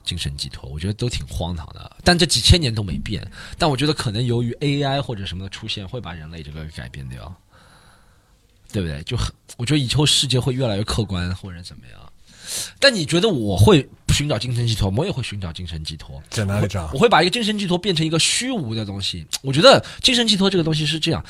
[0.09, 1.97] 精神寄托，我觉得都挺荒唐的。
[2.03, 3.31] 但这几千年都没变。
[3.59, 7.31] 但我觉得可能由于 AI 或者什么的出现，会把人类这个改变掉，
[8.73, 9.03] 对不对？
[9.03, 12.13] 就很，我觉得以后世界会越来越客观，或者怎么样。
[12.81, 14.89] 但你觉得我会寻找精神寄托？
[14.97, 16.91] 我也会寻找精神寄托，在哪里找？
[16.95, 19.27] 我会把一个精神寄托变成一个虚无的东西。
[19.43, 21.23] 我觉得精神寄托这个东西是这样。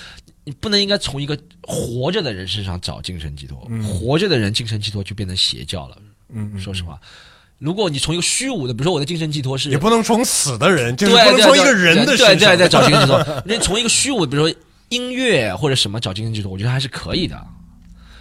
[0.45, 5.99] 你不能应该从一个活着的人身上找精神寄托，活着的人精神寄托就变成邪教了。
[6.31, 6.99] 嗯，说实话，
[7.59, 13.25] 如果你从一个虚无的，比如说我的精神寄托是，也不能从死的人，就是不能从一个人的对对对找精神寄托。
[13.45, 14.57] 你从一个虚无，比如说
[14.89, 17.39] 音乐或者什么找精神寄托，我觉得还是可以的。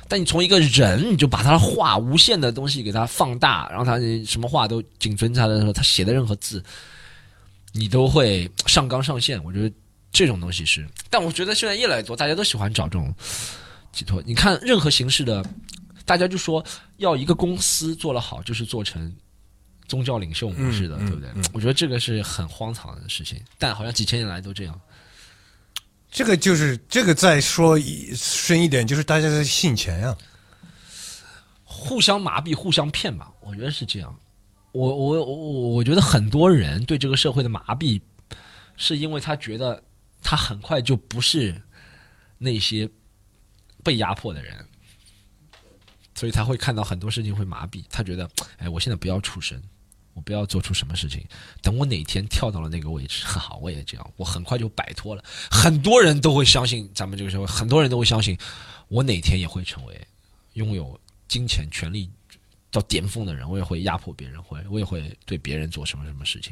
[0.08, 6.64] 但你从一个人，你就把他的话无限的东西给他放大，然后他什么话都谨遵他的时候，他写的任何字，
[7.74, 9.44] 你都会上纲上线。
[9.44, 9.74] 我觉得。
[10.10, 13.14] 这种东西是，但我觉得现在越来越多，大家都喜欢找这种
[13.92, 14.24] 寄托。
[14.26, 15.46] 你看，任何形式的，
[16.06, 16.64] 大家就说
[16.96, 19.14] 要一个公司做了好，就是做成
[19.88, 21.30] 宗教领袖模式的，对不对？
[21.54, 24.80] 我觉得这个是很荒唐的事情，但好像几千年来都这样。
[26.12, 30.18] 这个就是这个，再说一深一点，就是大家在信钱呀，
[31.64, 33.32] 互相麻痹、互相骗吧。
[33.42, 34.18] 我觉得是这样。
[34.72, 38.02] 我我我我觉得很多人对这个社会的麻痹，
[38.76, 39.84] 是因为他觉得。
[40.24, 41.62] 他很快就不是
[42.40, 42.90] 那些
[43.82, 44.68] 被压迫的人，
[46.16, 47.86] 所以他会看到很多事情会麻痹。
[47.90, 49.62] 他觉得，哎，我现在不要出声，
[50.18, 51.24] 我不要做出什么事情。
[51.62, 55.24] 等我哪天跳到了那个位置， 哈哈，我也这样，我很快就摆脱了。
[55.52, 58.36] 很多人都会相信咱们这个社会，很多人都会相信，
[58.88, 60.08] 我哪天也会成为
[60.54, 62.10] 拥有金钱、权力
[62.72, 66.52] 到巅峰的人，我也会压迫别人，会我也会对别人做什么什么事情。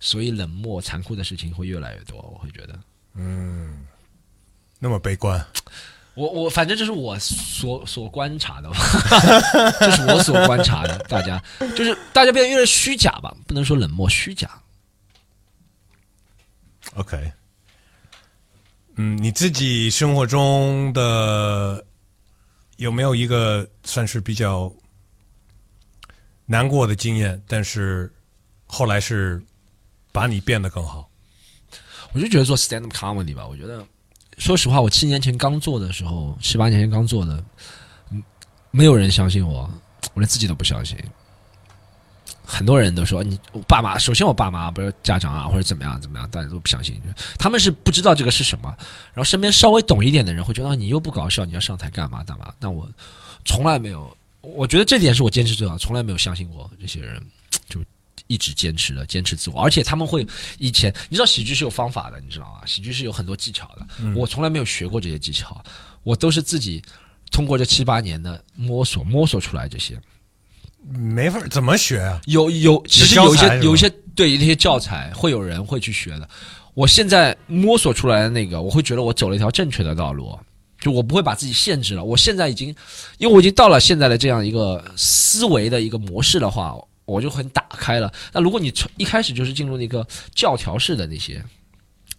[0.00, 2.20] 所以冷漠、残酷的事情会越来越多。
[2.20, 2.78] 我会觉得。
[3.14, 3.86] 嗯，
[4.80, 5.46] 那么悲观，
[6.14, 8.70] 我我反正这是我所所观察的，
[9.80, 10.96] 这是我所观察的。
[11.08, 11.42] 大家
[11.76, 14.48] 就是大家变得越来越虚假吧，不能说冷漠，虚假。
[16.94, 17.32] OK，
[18.94, 21.84] 嗯，你自己生活中的
[22.76, 24.72] 有没有一个算是比较
[26.46, 27.42] 难过的经验？
[27.48, 28.12] 但是
[28.66, 29.42] 后来是
[30.12, 31.10] 把你变得更好。
[32.12, 33.84] 我就觉得做 stand up comedy 吧，我觉得，
[34.38, 37.44] 说实话，我七年前刚做的时候，七八年前刚做的，
[38.10, 38.22] 嗯，
[38.70, 39.70] 没有人相信我，
[40.14, 40.96] 我连自己都不相信。
[42.46, 47.00] 很多人都说你，我爸妈，首先我爸妈不是家长啊，或者怎么样怎么样，大家都不相信，
[47.38, 48.68] 他们是不知道这个是什么。
[49.14, 52.52] 然后身边稍微懂一点的人会觉得你又不搞笑，你要上台干嘛干嘛？
[52.60, 52.86] 但我
[53.46, 57.22] 从来没有，我觉得这点是我坚持最好，从来没有相信过这些人，
[58.26, 59.60] 一直坚持的，坚持自我。
[59.60, 60.26] 而且他们会
[60.58, 62.66] 以前，你知道喜剧是有方法的，你知道吗？
[62.66, 65.62] 喜剧是有很多技巧的，我从来没有学过这些技巧，
[66.02, 66.82] 我都是自己
[67.30, 69.98] 通过这七八年的摸索摸索出来这些。
[70.86, 72.20] 没法怎么学啊？
[72.26, 76.28] 有有，其实有一些有一些对那些教材会有人会去学的。
[76.74, 80.38] 我现在摸索出来的那个，我会觉得我走了一条正确的道路，
[80.78, 82.04] 就我不会把自己限制了。
[82.04, 82.68] 我现在已经，
[83.16, 88.12] 因为我已经到了现在的这样一个思维的一个模式的话，我就很打开了。
[88.32, 91.44] 那如果你从一开始就是进入那个教条式的那些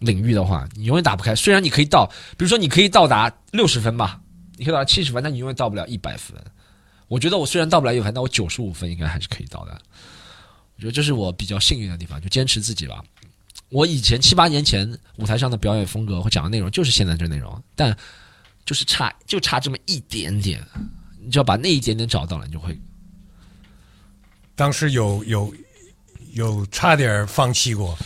[0.00, 1.34] 领域的话，你永远打不开。
[1.34, 2.06] 虽然你可以到，
[2.36, 4.20] 比如说你可以到达六十分吧，
[4.56, 6.36] 你可以到达七十分，但你永远到不了一百分。
[7.08, 9.80] 我觉得我虽然到不了一百分，但我九十五分应该还是可以到的。
[10.76, 13.02] 我觉得这是我比较幸运的地方，就坚持自己吧。
[13.70, 17.96] 我以前七八年前舞台上的表演风格或讲的内容就是现在这内容，但
[18.64, 20.62] 就是差就差这么一点点，
[21.20, 22.78] 你只要把那一点点找到了，你就会
[24.56, 25.54] 当时有有
[26.32, 27.96] 有差点放弃过，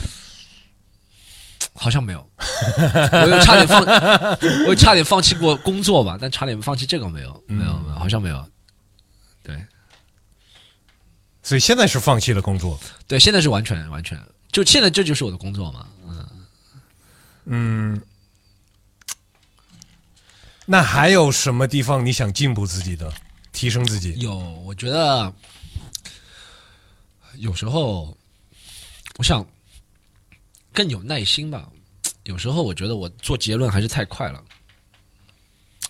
[1.72, 3.80] 好像没有，我有差点放，
[4.66, 8.50] 我有差点放弃过工作吧，但差点放弃这个没有，没有没有，好像没有。
[9.42, 9.64] 对
[11.42, 12.78] 所以现在是放弃了工作。
[13.06, 14.20] 对，现在是完全完全，
[14.52, 15.86] 就现在这就是我的工作嘛。
[17.46, 18.00] 嗯，
[20.66, 23.12] 那还有什么地方你想进步自己的，
[23.50, 24.14] 提升自己？
[24.20, 25.32] 有，我觉得
[27.40, 28.16] 有时候
[29.16, 29.46] 我想
[30.72, 31.68] 更有耐心吧。
[32.24, 34.44] 有时候我觉得我做结论还是太快了，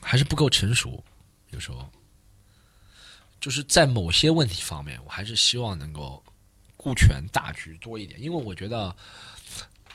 [0.00, 1.02] 还是不够成熟。
[1.50, 1.90] 有时候
[3.40, 6.22] 就是在某些问题方面，我还是希望能够
[6.76, 8.94] 顾全大局多一点，因为我觉得。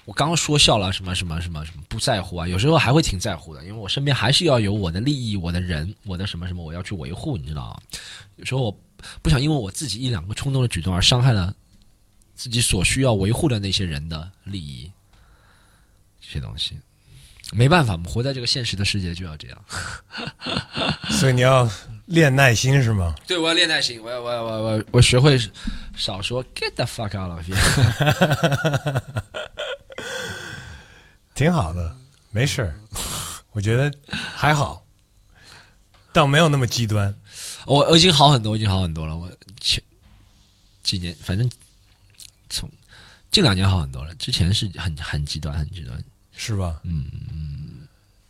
[0.03, 2.47] 我刚刚说笑了，什么什么什么什么不在乎啊？
[2.47, 7.81] 有时候还会挺在乎的，因为我身边还是要有我的利益、我的人、我的什么什么，我要去维护，你知道？
[8.35, 8.79] 有时候我
[9.21, 11.53] 不想因为我自己一两个冲动的举动而伤害了
[12.35, 14.91] 自己所需要维护的那些人的利益，
[16.21, 16.77] 这些东西
[17.53, 19.65] 没办法，我们活在这个现实的世界就要这样。
[21.11, 21.69] 所以你要
[22.07, 23.13] 练耐心是吗？
[23.27, 25.39] 对，我要练耐心，我要我要我要我要我学会
[25.95, 27.55] 少说 get the fuck out of here。
[31.35, 31.95] 挺好的，
[32.31, 32.75] 没事儿，
[33.51, 34.83] 我觉得还好，
[36.11, 37.13] 倒没有那么极端。
[37.65, 39.15] 我我已经好很多，我已经好很多了。
[39.15, 39.29] 我
[39.59, 39.81] 前
[40.83, 41.49] 几年，反正
[42.49, 42.69] 从
[43.31, 44.13] 近两年好很多了。
[44.15, 45.97] 之前是很很极端，很极端。
[46.37, 46.81] 是吧？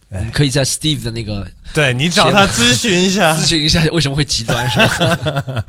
[0.10, 3.46] 我们可以在 Steve 的那个 对你找他咨询一下 咨。
[3.48, 5.66] 询一下为什么会极端，是吧？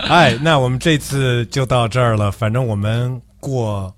[0.08, 2.30] 哎，那我们这次就到这儿了。
[2.30, 3.94] 反正我们过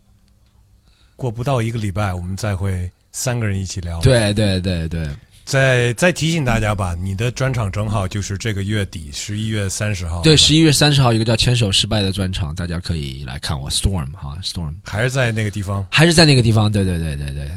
[1.15, 5.07] 过不到一个礼拜，我们再会三个人一起聊。，对对对对，
[5.45, 10.23] 再再提醒大家吧，你的专场正好就是这个月底，十一月三十号。
[10.23, 15.87] 对，十一月三十号一个叫“牵手失败”的专场，大家可以来看我 Storm 哈，Storm 还是在那个地方。
[15.91, 17.51] 还是在那个地方，对对对对对。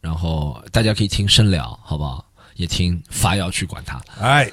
[0.00, 2.24] 然后大家可以听深聊，好不好？
[2.56, 4.02] 也听发要去管他。
[4.20, 4.50] 哎，